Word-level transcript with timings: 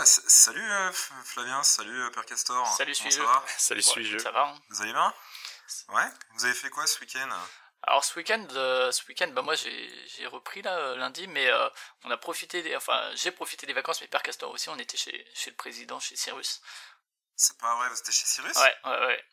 bah, 0.00 0.06
salut 0.06 0.70
euh, 0.72 0.92
Flavien, 1.24 1.62
salut 1.62 2.02
euh, 2.02 2.10
Père 2.10 2.24
Castor. 2.24 2.66
Salut 2.74 2.94
Comment 2.96 3.10
suis-je. 3.10 3.22
ça 3.22 3.30
va? 3.30 3.44
Salut, 3.58 3.80
Ouais, 3.80 3.92
suis-je. 3.92 4.18
Ça 4.18 4.30
va 4.30 4.44
hein 4.48 4.58
Vous 4.70 4.80
allez 4.82 4.92
bien? 4.92 5.14
Ouais 5.90 6.08
Vous 6.34 6.44
avez 6.46 6.54
fait 6.54 6.70
quoi 6.70 6.86
ce 6.86 6.98
week-end? 7.00 7.28
Alors 7.82 8.02
ce 8.04 8.18
week-end, 8.18 8.46
euh, 8.52 8.90
ce 8.92 9.06
week-end, 9.06 9.28
bah 9.28 9.42
moi 9.42 9.54
j'ai 9.54 9.90
j'ai 10.08 10.26
repris 10.26 10.62
là 10.62 10.76
euh, 10.76 10.96
lundi, 10.96 11.26
mais 11.28 11.48
euh, 11.50 11.68
on 12.04 12.10
a 12.10 12.16
profité, 12.16 12.62
des, 12.62 12.76
enfin 12.76 13.10
j'ai 13.14 13.30
profité 13.30 13.66
des 13.66 13.72
vacances, 13.72 14.00
mais 14.00 14.06
Père 14.06 14.22
Castor 14.22 14.50
aussi, 14.50 14.68
on 14.70 14.78
était 14.78 14.96
chez, 14.96 15.26
chez 15.34 15.50
le 15.50 15.56
président, 15.56 15.98
chez 16.00 16.16
Cyrus. 16.16 16.60
C'est 17.36 17.58
pas 17.58 17.74
vrai, 17.76 17.88
vous 17.88 17.98
étiez 17.98 18.12
chez 18.12 18.26
Cyrus? 18.26 18.56
Ouais, 18.56 18.74
ouais, 18.84 19.06
ouais. 19.06 19.24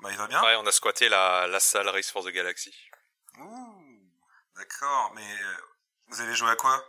Bah 0.00 0.10
il 0.10 0.16
va 0.16 0.26
bien? 0.26 0.42
Ouais, 0.42 0.56
on 0.56 0.66
a 0.66 0.72
squatté 0.72 1.08
la, 1.08 1.46
la 1.46 1.60
salle 1.60 1.88
Race 1.88 2.10
for 2.10 2.24
the 2.24 2.28
Galaxy. 2.28 2.74
Ouh, 3.38 4.10
d'accord, 4.56 5.12
mais 5.14 5.36
vous 6.08 6.20
avez 6.20 6.34
joué 6.34 6.50
à 6.50 6.56
quoi? 6.56 6.84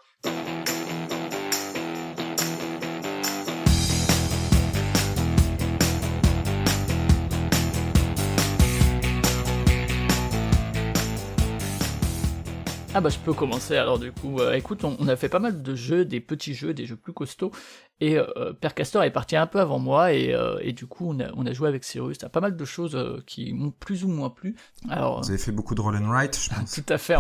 Ah 12.98 13.02
bah 13.02 13.10
je 13.10 13.20
peux 13.20 13.34
commencer 13.34 13.76
alors 13.76 14.00
du 14.00 14.12
coup. 14.12 14.40
Euh, 14.40 14.54
écoute, 14.54 14.84
on, 14.84 14.98
on 15.00 15.08
a 15.08 15.16
fait 15.16 15.30
pas 15.30 15.38
mal 15.38 15.62
de 15.62 15.76
jeux, 15.76 16.04
des 16.04 16.20
petits 16.20 16.56
jeux, 16.56 16.74
des 16.74 16.88
jeux 16.88 16.96
plus 16.96 17.14
costauds. 17.14 17.52
Et 18.00 18.18
euh, 18.18 18.54
Père 18.60 18.74
Castor 18.74 19.04
est 19.04 19.12
parti 19.12 19.36
un 19.36 19.46
peu 19.46 19.60
avant 19.60 19.78
moi 19.78 20.14
et, 20.14 20.34
euh, 20.34 20.58
et 20.62 20.74
du 20.74 20.88
coup 20.88 21.06
on 21.08 21.20
a, 21.20 21.32
on 21.36 21.46
a 21.46 21.54
joué 21.54 21.68
avec 21.70 21.84
Cyrus. 21.84 22.18
T'as 22.18 22.30
pas 22.30 22.42
mal 22.42 22.56
de 22.56 22.66
choses 22.66 22.96
euh, 22.96 23.22
qui 23.28 23.54
m'ont 23.54 23.70
plus 23.70 24.04
ou 24.04 24.08
moins 24.08 24.32
plu. 24.32 24.56
Alors 24.90 25.22
Vous 25.22 25.30
avez 25.30 25.38
fait 25.38 25.52
beaucoup 25.52 25.76
de 25.76 25.82
roll 25.82 25.96
and 25.96 26.10
write, 26.10 26.40
je 26.42 26.50
pense. 26.50 26.72
tout 26.84 26.92
à 26.92 26.98
fait, 26.98 27.16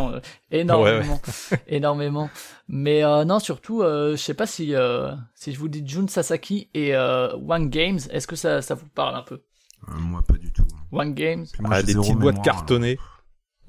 énormément, 0.49 1.21
énormément. 1.68 2.32
Mais 2.68 3.04
euh, 3.04 3.23
non, 3.23 3.38
surtout, 3.38 3.84
euh, 3.84 4.13
je 4.13 4.21
sais 4.21 4.34
pas 4.34 4.48
si 4.48 4.73
euh, 4.73 5.12
si 5.35 5.54
je 5.54 5.59
vous 5.59 5.68
dis 5.68 5.84
Jun 5.85 6.07
Sasaki 6.07 6.70
et 6.73 6.96
euh, 6.96 7.35
One 7.48 7.70
Games, 7.70 7.99
est-ce 8.09 8.26
que 8.26 8.35
ça 8.35 8.63
ça 8.63 8.74
vous 8.74 8.87
parle 8.96 9.15
un 9.15 9.21
peu? 9.21 9.41
Euh, 9.90 9.93
moi 9.99 10.24
pas 10.27 10.37
du 10.40 10.52
tout. 10.52 10.65
One 10.91 11.13
Games? 11.13 11.46
Moi, 11.59 11.70
Ah, 11.71 11.84
des 11.84 11.91
zéro 11.91 12.04
petites 12.04 12.18
boîtes 12.18 12.41
cartonnées. 12.43 12.98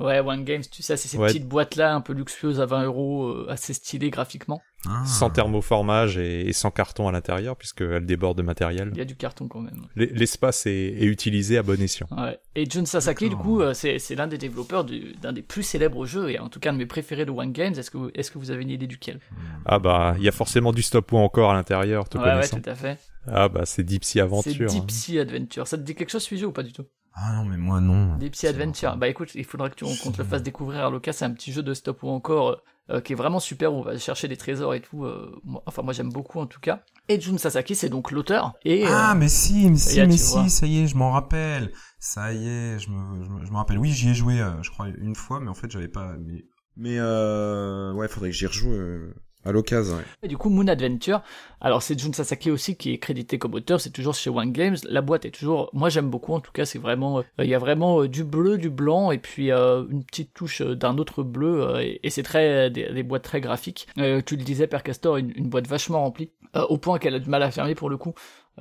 Ouais, 0.01 0.21
One 0.21 0.45
Games, 0.45 0.63
tu 0.71 0.83
sais, 0.83 0.97
c'est 0.97 1.09
ces 1.09 1.19
Ouais. 1.19 1.27
petites 1.29 1.47
boîtes-là 1.49 1.93
un 1.95 2.01
peu 2.01 2.13
luxueuses 2.13 2.61
à 2.61 2.67
20 2.67 2.85
euros, 2.85 3.27
euh, 3.27 3.47
assez 3.49 3.75
stylées 3.75 4.11
graphiquement. 4.11 4.63
Ah. 4.89 5.05
Sans 5.05 5.29
thermoformage 5.29 6.19
et, 6.19 6.49
et 6.49 6.53
sans 6.53 6.71
carton 6.71 7.09
à 7.09 7.13
l'intérieur, 7.13 7.57
puisqu'elle 7.57 8.07
déborde 8.07 8.39
de 8.39 8.43
matériel. 8.43 8.91
Il 8.93 8.99
y 8.99 9.01
a 9.01 9.05
du 9.05 9.17
carton 9.17 9.49
quand 9.49 9.61
même. 9.61 9.87
L'espace 9.97 10.67
est, 10.67 10.71
est 11.01 11.05
utilisé 11.05 11.59
à 11.59 11.65
bon 11.65 11.81
escient. 11.83 12.07
Ouais. 12.17 12.39
Et 12.55 12.65
Jun 12.71 12.85
Sasaki, 12.87 13.29
du 13.29 13.35
coup, 13.37 13.61
euh, 13.61 13.75
c'est 13.75 13.99
l'un 14.15 14.29
des 14.29 14.39
développeurs 14.39 14.85
du- 14.85 15.15
d'un 15.21 15.33
des 15.33 15.43
plus 15.43 15.65
célèbres 15.65 16.07
jeux, 16.07 16.31
et 16.31 16.39
en 16.39 16.49
tout 16.49 16.61
cas 16.61 16.71
un 16.71 16.75
de 16.75 16.79
mes 16.79 16.87
préférés 16.87 17.27
de 17.27 17.33
One 17.33 17.51
Games. 17.51 17.75
Est-ce 17.77 17.91
que, 17.91 17.99
vous- 17.99 18.11
est-ce 18.15 18.31
que 18.31 18.39
vous 18.39 18.53
avez 18.53 18.63
une 18.63 18.71
idée 18.71 18.87
duquel? 18.87 19.19
Ah 19.67 19.81
bah, 19.81 20.15
il 20.19 20.23
y 20.23 20.29
a 20.29 20.33
forcément 20.33 20.73
du 20.73 20.83
stop 20.83 21.11
ou 21.13 21.17
encore 21.17 21.51
à 21.51 21.55
l'intérieur, 21.55 22.09
te 22.09 22.17
Ouais, 22.19 22.25
ouais, 22.25 22.31
connaissant. 22.35 22.61
tout 22.61 22.71
à 22.71 22.75
fait. 22.77 22.99
Ah 23.27 23.49
bah, 23.49 23.63
c'est 23.67 23.83
Deep 23.83 24.05
Sea 24.05 24.13
C'est 24.13 24.21
Aventure. 24.21 24.71
Deep 24.71 24.83
hein. 24.85 24.87
Sea 24.89 25.19
Adventure. 25.19 25.67
Ça 25.67 25.77
te 25.77 25.83
dit 25.83 25.95
quelque 25.97 26.11
chose, 26.11 26.23
ce 26.23 26.37
jeu, 26.37 26.47
ou 26.47 26.53
pas 26.53 26.63
du 26.63 26.73
tout? 26.73 26.85
Ah 27.21 27.33
non, 27.35 27.45
mais 27.45 27.57
moi 27.57 27.81
non. 27.81 28.17
Deep 28.17 28.37
Sea 28.37 28.49
Adventure. 28.49 28.97
Bah 28.97 29.09
écoute, 29.09 29.35
il 29.35 29.45
faudra 29.45 29.71
que 29.71 29.75
tu, 29.75 29.85
qu'on 29.85 30.13
te 30.13 30.19
le 30.19 30.25
fasses 30.25 30.43
découvrir 30.43 30.85
à 30.87 30.91
l'occasion. 30.91 31.19
C'est 31.19 31.25
un 31.25 31.33
petit 31.33 31.53
jeu 31.53 31.63
de 31.63 31.75
stop 31.75 32.03
ou 32.05 32.09
encore 32.11 32.49
euh, 32.51 32.57
euh, 32.91 33.01
qui 33.01 33.13
est 33.13 33.17
vraiment 33.17 33.41
super. 33.41 33.73
Où 33.73 33.79
on 33.79 33.83
va 33.83 33.99
chercher 33.99 34.29
des 34.29 34.37
trésors 34.37 34.75
et 34.75 34.81
tout. 34.81 35.05
euh, 35.05 35.35
moi- 35.45 35.63
enfin, 35.67 35.83
moi 35.83 35.93
j'aime 35.93 36.11
beaucoup 36.13 36.39
en 36.39 36.47
tout 36.47 36.61
cas. 36.61 36.83
Et 37.09 37.21
Jun 37.21 37.39
Sasaki, 37.39 37.75
c'est 37.75 37.89
donc 37.89 38.11
l'auteur. 38.13 38.53
Et 38.65 38.85
euh, 38.85 38.91
Ah, 38.93 39.15
mais 39.15 39.29
si, 39.29 39.69
mais 39.71 39.77
si, 39.77 40.01
a, 40.01 40.07
mais 40.07 40.17
vois. 40.17 40.45
si, 40.45 40.51
ça 40.51 40.67
y 40.67 40.83
est, 40.83 40.87
je 40.87 40.97
m'en 40.97 41.11
rappelle. 41.11 41.73
Ça 41.99 42.33
y 42.33 42.47
est, 42.49 42.79
je 42.79 42.91
me, 42.91 43.25
je 43.25 43.31
me, 43.31 43.45
je 43.45 43.51
me 43.51 43.57
rappelle. 43.57 43.79
Oui, 43.79 43.91
j'y 43.91 44.11
ai 44.11 44.15
joué, 44.15 44.37
je 44.63 44.71
crois, 44.71 44.89
une 44.89 45.17
fois, 45.17 45.41
mais 45.41 45.49
en 45.49 45.55
fait, 45.55 45.71
j'avais 45.71 45.89
pas. 45.89 46.15
Mais, 46.25 46.45
mais 46.77 46.97
euh, 46.99 47.93
ouais, 47.95 48.07
faudrait 48.09 48.31
que 48.31 48.37
j'y 48.37 48.47
rejoue 48.47 48.73
à 49.49 49.53
l'occasion. 49.53 49.97
Du 50.23 50.37
coup, 50.37 50.51
Moon 50.51 50.67
Adventure, 50.69 51.23
alors 51.61 51.83
c'est 51.83 51.99
Jun 51.99 52.13
Sasaki 52.13 52.51
aussi 52.51 52.77
qui 52.77 52.93
est 52.93 52.99
crédité 52.99 53.39
comme 53.39 53.55
auteur, 53.55 53.81
c'est 53.81 53.91
toujours 53.91 54.15
chez 54.15 54.29
One 54.29 54.53
Games. 54.53 54.77
La 54.85 55.01
boîte 55.01 55.25
est 55.25 55.31
toujours, 55.31 55.71
moi 55.73 55.89
j'aime 55.89 56.11
beaucoup 56.11 56.35
en 56.35 56.41
tout 56.41 56.53
cas, 56.53 56.67
c'est 56.67 56.79
vraiment, 56.79 57.21
euh, 57.21 57.23
il 57.39 57.49
y 57.49 57.55
a 57.55 57.59
vraiment 57.59 58.03
euh, 58.03 58.09
du 58.09 58.25
bleu, 58.25 58.59
du 58.59 58.69
blanc 58.69 59.11
et 59.11 59.19
puis 59.19 59.51
euh, 59.51 59.85
une 59.91 60.05
petite 60.05 60.35
touche 60.35 60.61
d'un 60.61 60.99
autre 60.99 61.23
bleu 61.23 61.81
et, 61.81 62.11
c'est 62.11 62.23
très 62.23 62.71
des, 62.71 63.03
boîtes 63.03 63.23
très 63.23 63.41
graphiques. 63.41 63.89
Tu 63.97 64.37
le 64.37 64.43
disais, 64.43 64.67
Père 64.67 64.83
Castor, 64.83 65.17
une 65.17 65.49
boîte 65.49 65.67
vachement 65.67 66.01
remplie, 66.01 66.31
euh, 66.57 66.65
au 66.69 66.79
point 66.79 66.99
qu'elle 66.99 67.15
a 67.15 67.19
du 67.19 67.29
mal 67.29 67.43
à 67.43 67.51
fermer 67.51 67.75
pour 67.75 67.91
le 67.91 67.97
coup. 67.97 68.15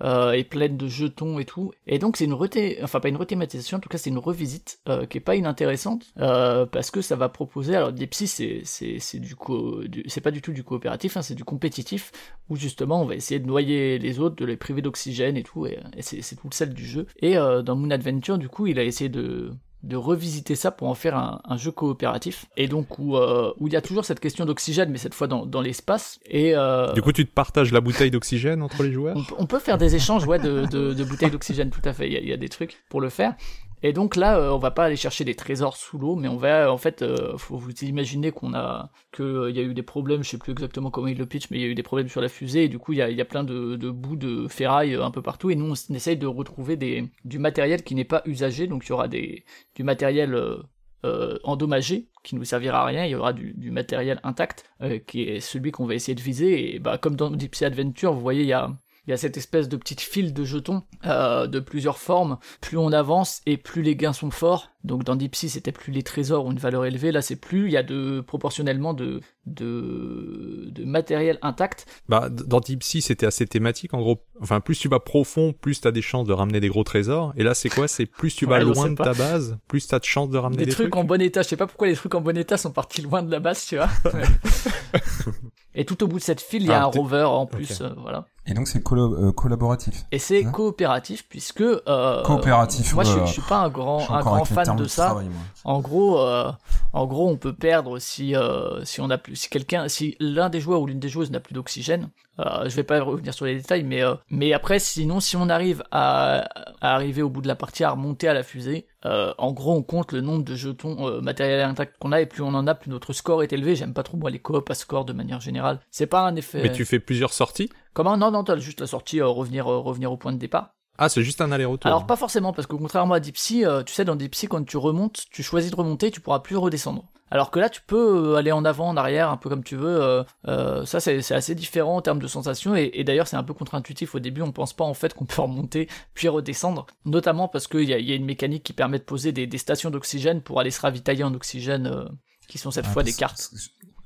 Euh, 0.04 0.34
et 0.34 0.44
pleine 0.44 0.78
de 0.78 0.88
jetons 0.88 1.40
et 1.40 1.46
tout. 1.46 1.72
Et 1.88 1.98
donc 1.98 2.18
c'est 2.18 2.26
une 2.26 2.34
reté, 2.34 2.78
enfin 2.84 3.00
pas 3.00 3.10
une 3.10 3.18
rethématisation, 3.18 3.78
en 3.78 3.80
tout 3.80 3.90
cas 3.90 3.98
c'est 3.98 4.12
une 4.12 4.20
revisite 4.20 4.80
euh, 4.88 5.08
qui 5.08 5.18
est 5.18 5.22
pas 5.22 5.36
inintéressante 5.36 6.06
euh, 6.20 6.68
parce 6.68 6.92
que 6.92 7.02
ça 7.02 7.16
va 7.16 7.30
proposer. 7.30 7.76
Alors 7.76 7.92
Sea 8.12 8.28
c'est 8.28 8.62
c'est 8.64 9.00
c'est 9.00 9.20
du, 9.20 9.36
co... 9.36 9.82
c'est 10.06 10.22
pas 10.22 10.30
du 10.30 10.44
tout 10.44 10.52
du 10.52 10.64
coopératif, 10.64 11.18
hein, 11.18 11.24
c'est 11.24 11.34
du 11.34 11.44
compétitif 11.44 12.12
où 12.48 12.56
justement 12.56 13.02
on 13.02 13.06
va 13.06 13.16
essayer 13.16 13.40
de 13.40 13.48
noyer 13.48 13.98
les 13.98 14.20
autres, 14.20 14.36
de 14.36 14.46
les 14.46 14.56
priver 14.56 14.84
d'oxygène 14.84 15.36
et 15.36 15.42
tout. 15.42 15.66
Et, 15.66 15.80
et 15.96 16.04
c'est 16.04 16.22
c'est 16.22 16.36
tout 16.36 16.48
le 16.48 16.54
sel 16.54 16.76
du 16.76 16.86
jeu. 16.86 17.08
Et 17.20 17.36
euh, 17.36 17.64
dans 17.64 17.76
Moon 17.76 17.90
Adventure 17.90 18.38
du 18.38 18.50
coup 18.50 18.68
il 18.68 18.78
a 18.78 18.84
essayé 18.84 19.10
de 19.10 19.52
de 19.84 19.96
revisiter 19.96 20.56
ça 20.56 20.72
pour 20.72 20.88
en 20.88 20.96
faire 20.96 21.16
un, 21.16 21.40
un 21.46 21.56
jeu 21.56 21.72
coopératif 21.72 22.48
et 22.58 22.68
donc 22.68 22.98
où 23.00 23.16
euh, 23.16 23.54
où 23.60 23.68
il 23.68 23.74
y 23.74 23.76
a 23.76 23.82
toujours 23.82 24.06
cette 24.06 24.20
question 24.20 24.44
d'oxygène 24.46 24.90
mais 24.90 24.98
cette 24.98 25.14
fois 25.14 25.28
dans, 25.28 25.46
dans 25.46 25.62
l'espace 25.62 26.20
et 26.26 26.56
euh, 26.56 26.92
Du 26.94 27.02
coup, 27.04 27.12
tu 27.12 27.26
te 27.28 27.32
partages 27.32 27.72
la 27.72 27.80
bouteille 27.80 28.10
d'oxygène 28.12 28.64
entre 28.64 28.82
les 28.84 28.92
joueurs 28.92 29.16
on, 29.16 29.24
peut- 29.24 29.36
on 29.38 29.46
peut 29.46 29.60
faire 29.60 29.78
des 29.78 29.96
échanges 29.96 30.26
ouais, 30.26 30.40
de, 30.40 30.66
de, 30.66 30.94
de 30.94 31.04
bouteilles 31.04 31.30
d'oxygène, 31.32 31.70
tout 31.70 31.82
à 31.86 31.94
fait. 31.94 32.08
Il 32.08 32.14
y, 32.14 32.18
a, 32.18 32.20
il 32.20 32.28
y 32.28 32.34
a 32.34 32.38
des 32.38 32.50
trucs 32.50 32.84
pour 32.90 33.02
le 33.02 33.10
faire. 33.10 33.36
Et 33.84 33.94
donc 33.94 34.16
là, 34.16 34.40
euh, 34.40 34.50
on 34.52 34.58
va 34.58 34.72
pas 34.72 34.86
aller 34.86 34.96
chercher 34.96 35.24
des 35.24 35.36
trésors 35.36 35.78
sous 35.78 35.98
l'eau, 35.98 36.16
mais 36.16 36.28
on 36.28 36.38
va, 36.38 36.72
en 36.72 36.78
fait, 36.78 37.02
euh, 37.04 37.38
faut 37.38 37.58
vous 37.58 37.72
imaginer 37.84 38.32
qu'on 38.32 38.54
a, 38.54 38.90
que 39.12 39.24
euh, 39.24 39.52
y 39.52 39.60
a 39.60 39.62
eu 39.62 39.74
des 39.74 39.84
problèmes, 39.84 40.24
je 40.24 40.30
sais 40.32 40.38
plus 40.38 40.52
exactement 40.52 40.90
comment 40.90 41.08
il 41.08 41.18
le 41.18 41.26
pitch, 41.28 41.52
mais 41.52 41.58
il 41.58 41.62
y 41.62 41.66
a 41.66 41.68
eu 41.68 41.76
des 41.76 41.84
problèmes 41.84 42.10
sur 42.10 42.22
la 42.22 42.28
fusée, 42.28 42.64
et 42.64 42.70
du 42.70 42.80
coup, 42.80 42.94
il 42.94 42.98
y 42.98 43.22
a, 43.22 43.26
plein 43.26 43.44
de, 43.44 43.90
bouts 43.92 44.16
de 44.16 44.48
ferraille 44.48 44.96
euh, 44.96 45.06
un 45.06 45.12
peu 45.12 45.22
partout, 45.22 45.52
et 45.52 45.56
nous, 45.56 45.72
on, 45.72 45.94
essaye 45.94 46.18
de 46.18 46.28
retrouver 46.28 46.78
du 47.24 47.40
matériel 47.40 47.84
qui 47.84 47.94
n'est 47.94 48.04
pas 48.04 48.24
usagé, 48.26 48.68
donc 48.68 48.86
il 48.86 48.90
y 48.90 48.94
aura 48.94 49.08
du 49.08 49.44
matériel 49.84 50.34
euh, 50.34 50.58
euh, 51.06 51.38
endommagé 51.44 52.08
qui 52.24 52.36
nous 52.36 52.44
servira 52.44 52.82
à 52.82 52.86
rien, 52.86 53.06
il 53.06 53.12
y 53.12 53.16
aura 53.16 53.32
du, 53.32 53.54
du 53.54 53.70
matériel 53.70 54.20
intact 54.24 54.66
euh, 54.82 54.98
qui 54.98 55.22
est 55.22 55.40
celui 55.40 55.72
qu'on 55.72 55.86
va 55.86 55.94
essayer 55.94 56.16
de 56.16 56.22
viser. 56.22 56.74
Et 56.74 56.80
bah 56.80 56.98
comme 56.98 57.16
dans 57.16 57.30
Deep 57.30 57.54
Sea 57.54 57.66
Adventure, 57.66 58.14
vous 58.14 58.20
voyez 58.20 58.42
il 58.42 58.48
y 58.48 58.54
a 58.54 58.72
il 59.08 59.12
y 59.12 59.14
a 59.14 59.18
cette 59.18 59.38
espèce 59.38 59.70
de 59.70 59.78
petite 59.78 60.02
file 60.02 60.34
de 60.34 60.44
jetons 60.44 60.84
euh, 61.06 61.48
de 61.48 61.60
plusieurs 61.60 61.98
formes. 61.98 62.38
Plus 62.62 62.78
on 62.78 62.92
avance 62.92 63.42
et 63.46 63.56
plus 63.58 63.82
les 63.82 63.96
gains 63.96 64.14
sont 64.14 64.32
forts. 64.32 64.70
Donc 64.84 65.04
dans 65.04 65.16
Deep 65.16 65.36
Sea, 65.36 65.50
c'était 65.50 65.72
plus 65.72 65.92
les 65.92 66.04
trésors 66.04 66.46
ou 66.46 66.52
une 66.52 66.60
valeur 66.60 66.86
élevée. 66.86 67.12
Là, 67.12 67.22
c'est 67.22 67.36
plus. 67.36 67.66
Il 67.68 67.72
y 67.72 67.78
a 67.78 67.84
de 67.84 68.22
proportionnellement 68.22 68.94
de 68.94 69.22
de, 69.46 70.68
de 70.72 70.84
matériel 70.86 71.40
intact. 71.42 71.86
Bah, 72.10 72.30
dans 72.30 72.60
Deep 72.60 72.84
Sea, 72.84 73.02
c'était 73.02 73.26
assez 73.26 73.48
thématique, 73.48 73.94
en 73.94 74.00
gros. 74.00 74.26
Enfin, 74.42 74.60
plus 74.60 74.78
tu 74.78 74.90
vas 74.90 75.00
profond, 75.00 75.54
plus 75.54 75.80
t'as 75.82 75.92
des 75.92 76.02
chances 76.02 76.28
de 76.28 76.34
ramener 76.34 76.60
des 76.60 76.68
gros 76.70 76.84
trésors. 76.84 77.34
Et 77.38 77.44
là, 77.44 77.54
c'est 77.54 77.70
quoi? 77.70 77.88
C'est 77.88 78.06
plus 78.06 78.36
tu 78.36 78.46
vas 78.46 78.58
Ouais, 78.58 78.64
loin 78.66 78.90
de 78.90 78.96
pas. 78.96 79.06
ta 79.06 79.14
base, 79.14 79.58
plus 79.68 79.88
t'as 79.88 80.00
de 80.00 80.04
chances 80.06 80.30
de 80.30 80.38
ramener 80.38 80.58
Des, 80.60 80.66
des, 80.66 80.72
trucs, 80.72 80.96
en 80.98 81.04
bon 81.06 81.22
état. 81.22 81.42
Je 81.44 81.48
sais 81.48 81.58
pas 81.58 81.68
pourquoi 81.68 81.88
les 81.88 81.96
trucs 81.96 82.14
en 82.16 82.22
bon 82.22 82.38
état 82.38 82.58
sont 82.58 82.72
partis 82.72 83.02
loin 83.02 83.24
de 83.24 83.32
la 83.32 83.40
base, 83.40 83.66
tu 83.66 83.78
vois. 83.78 83.90
et 85.76 85.86
tout 85.86 86.04
au 86.04 86.08
bout 86.08 86.18
de 86.20 86.24
cette 86.24 86.42
file, 86.42 86.64
il 86.64 86.68
y 86.70 86.72
a 86.72 86.82
Ah, 86.82 86.84
un 86.84 86.86
rover 86.86 87.24
en 87.24 87.46
plus. 87.46 87.82
euh, 87.82 87.90
voilà. 87.98 88.26
Et 88.50 88.54
donc, 88.54 88.68
c'est 88.68 88.80
collo- 88.82 89.14
euh, 89.28 89.32
collaboratif. 89.34 90.06
Et 90.12 90.20
c'est 90.20 90.46
Hein 90.46 90.52
coopératif 90.52 91.28
puisque 91.28 91.62
euh, 91.62 92.24
Coopératif, 92.24 92.94
Moi, 92.94 93.04
je, 93.04 93.20
je 93.26 93.32
suis 93.34 93.42
pas 93.42 93.58
un 93.58 93.70
grand 93.70 94.10
un 94.10 94.22
grand 94.22 94.46
fan 94.46 94.76
de 94.78 94.86
ça. 94.86 95.06
travail. 95.08 95.28
En 95.66 95.82
gros, 95.82 96.20
euh, 96.20 96.50
en 96.94 97.06
gros, 97.08 97.28
on 97.30 97.36
peut 97.36 97.54
perdre 97.54 98.00
si 98.00 98.36
euh, 98.36 98.84
si 98.86 99.02
on 99.02 99.10
a 99.10 99.18
plus, 99.18 99.36
si 99.36 99.50
quelqu'un, 99.50 99.90
si 99.90 100.16
l'un 100.20 100.50
des 100.50 100.62
joueurs 100.62 100.82
ou 100.82 100.88
l'une 100.88 101.00
des 101.00 101.10
joueuses 101.10 101.30
n'a 101.32 101.40
plus 101.42 101.54
d'oxygène. 101.54 102.10
Euh, 102.40 102.70
je 102.70 102.76
vais 102.76 102.84
pas 102.84 103.02
revenir 103.02 103.34
sur 103.34 103.46
les 103.46 103.56
détails, 103.56 103.84
mais 103.84 104.04
euh, 104.04 104.14
mais 104.30 104.54
après, 104.54 104.78
sinon, 104.78 105.20
si 105.20 105.36
on 105.36 105.50
arrive 105.50 105.84
à, 105.92 106.48
à 106.82 106.94
arriver 106.94 107.24
au 107.24 107.30
bout 107.30 107.42
de 107.42 107.48
la 107.48 107.56
partie, 107.56 107.84
à 107.84 107.90
remonter 107.90 108.28
à 108.28 108.36
la 108.36 108.44
fusée, 108.44 108.86
euh, 109.06 109.34
en 109.40 109.52
gros, 109.54 109.74
on 109.76 109.82
compte 109.82 110.12
le 110.12 110.22
nombre 110.22 110.44
de 110.46 110.56
jetons 110.56 111.08
euh, 111.08 111.20
matériels 111.20 111.62
intacts 111.62 111.98
qu'on 112.00 112.12
a, 112.12 112.22
et 112.22 112.28
plus 112.28 112.44
on 112.44 112.50
en 112.54 112.68
a, 112.68 112.76
plus 112.76 112.92
notre 112.92 113.12
score 113.12 113.42
est 113.42 113.52
élevé. 113.54 113.76
J'aime 113.76 113.94
pas 113.94 114.04
trop 114.04 114.18
moi 114.18 114.30
les 114.30 114.38
coop 114.40 114.70
à 114.70 114.76
score 114.76 115.04
de 115.04 115.14
manière 115.14 115.42
générale. 115.42 115.80
C'est 115.90 116.06
pas 116.06 116.22
un 116.22 116.36
effet. 116.36 116.62
Mais 116.62 116.72
tu 116.72 116.86
fais 116.86 117.00
plusieurs 117.00 117.34
sorties? 117.34 117.70
Comment 117.98 118.16
Non, 118.16 118.30
non, 118.30 118.44
t'as 118.44 118.58
juste 118.58 118.80
la 118.80 118.86
sortie, 118.86 119.20
euh, 119.20 119.26
revenir 119.28 119.66
euh, 119.68 119.80
revenir 119.80 120.12
au 120.12 120.18
point 120.18 120.32
de 120.32 120.38
départ. 120.38 120.76
Ah, 121.00 121.10
c'est 121.10 121.24
juste 121.24 121.42
un 121.42 121.52
aller-retour. 121.52 121.88
Alors 121.90 122.06
pas 122.06 122.16
forcément, 122.16 122.54
parce 122.54 122.68
que 122.68 122.76
contrairement 122.76 123.16
à 123.16 123.20
Sea, 123.24 123.66
euh, 123.66 123.82
tu 123.82 123.92
sais, 123.92 124.06
dans 124.06 124.16
Sea, 124.32 124.48
quand 124.48 124.64
tu 124.64 124.78
remontes, 124.78 125.24
tu 125.32 125.42
choisis 125.42 125.72
de 125.72 125.76
remonter, 125.76 126.12
tu 126.12 126.22
pourras 126.22 126.40
plus 126.42 126.58
redescendre. 126.58 127.06
Alors 127.32 127.50
que 127.50 127.60
là, 127.60 127.70
tu 127.72 127.82
peux 127.82 128.36
aller 128.36 128.52
en 128.52 128.66
avant, 128.66 128.88
en 128.90 128.98
arrière, 128.98 129.32
un 129.32 129.38
peu 129.38 129.50
comme 129.50 129.64
tu 129.64 129.76
veux. 129.76 130.00
euh, 130.00 130.24
euh, 130.48 130.86
ça, 130.86 131.00
c'est 131.00 131.32
assez 131.34 131.56
différent 131.56 131.96
en 131.98 132.02
termes 132.04 132.20
de 132.22 132.28
sensations. 132.28 132.76
Et, 132.76 132.92
et 132.94 133.04
d'ailleurs, 133.04 133.26
c'est 133.28 133.36
un 133.36 133.44
peu 133.44 133.56
contre-intuitif 133.56 134.14
au 134.14 134.20
début. 134.20 134.44
On 134.44 134.52
pense 134.52 134.74
pas 134.74 134.86
en 134.86 134.94
fait 134.94 135.16
qu'on 135.16 135.26
peut 135.26 135.42
remonter 135.42 135.90
puis 136.14 136.30
redescendre. 136.30 136.86
Notamment 137.04 137.48
parce 137.48 137.66
qu'il 137.68 137.82
y 137.82 137.94
y 138.04 138.12
a 138.12 138.16
une 138.16 138.26
mécanique 138.26 138.64
qui 138.64 138.74
permet 138.74 139.00
de 139.00 139.04
poser 139.04 139.32
des, 139.32 139.48
des 139.48 139.58
stations 139.58 139.90
d'oxygène 139.90 140.42
pour 140.44 140.60
aller 140.60 140.72
se 140.72 140.82
ravitailler 140.82 141.24
en 141.24 141.34
oxygène, 141.34 141.88
euh, 141.88 142.06
qui 142.48 142.60
sont 142.60 142.70
cette 142.70 142.86
Ah, 142.88 142.94
fois 142.94 143.02
des 143.04 143.14
cartes. 143.14 143.50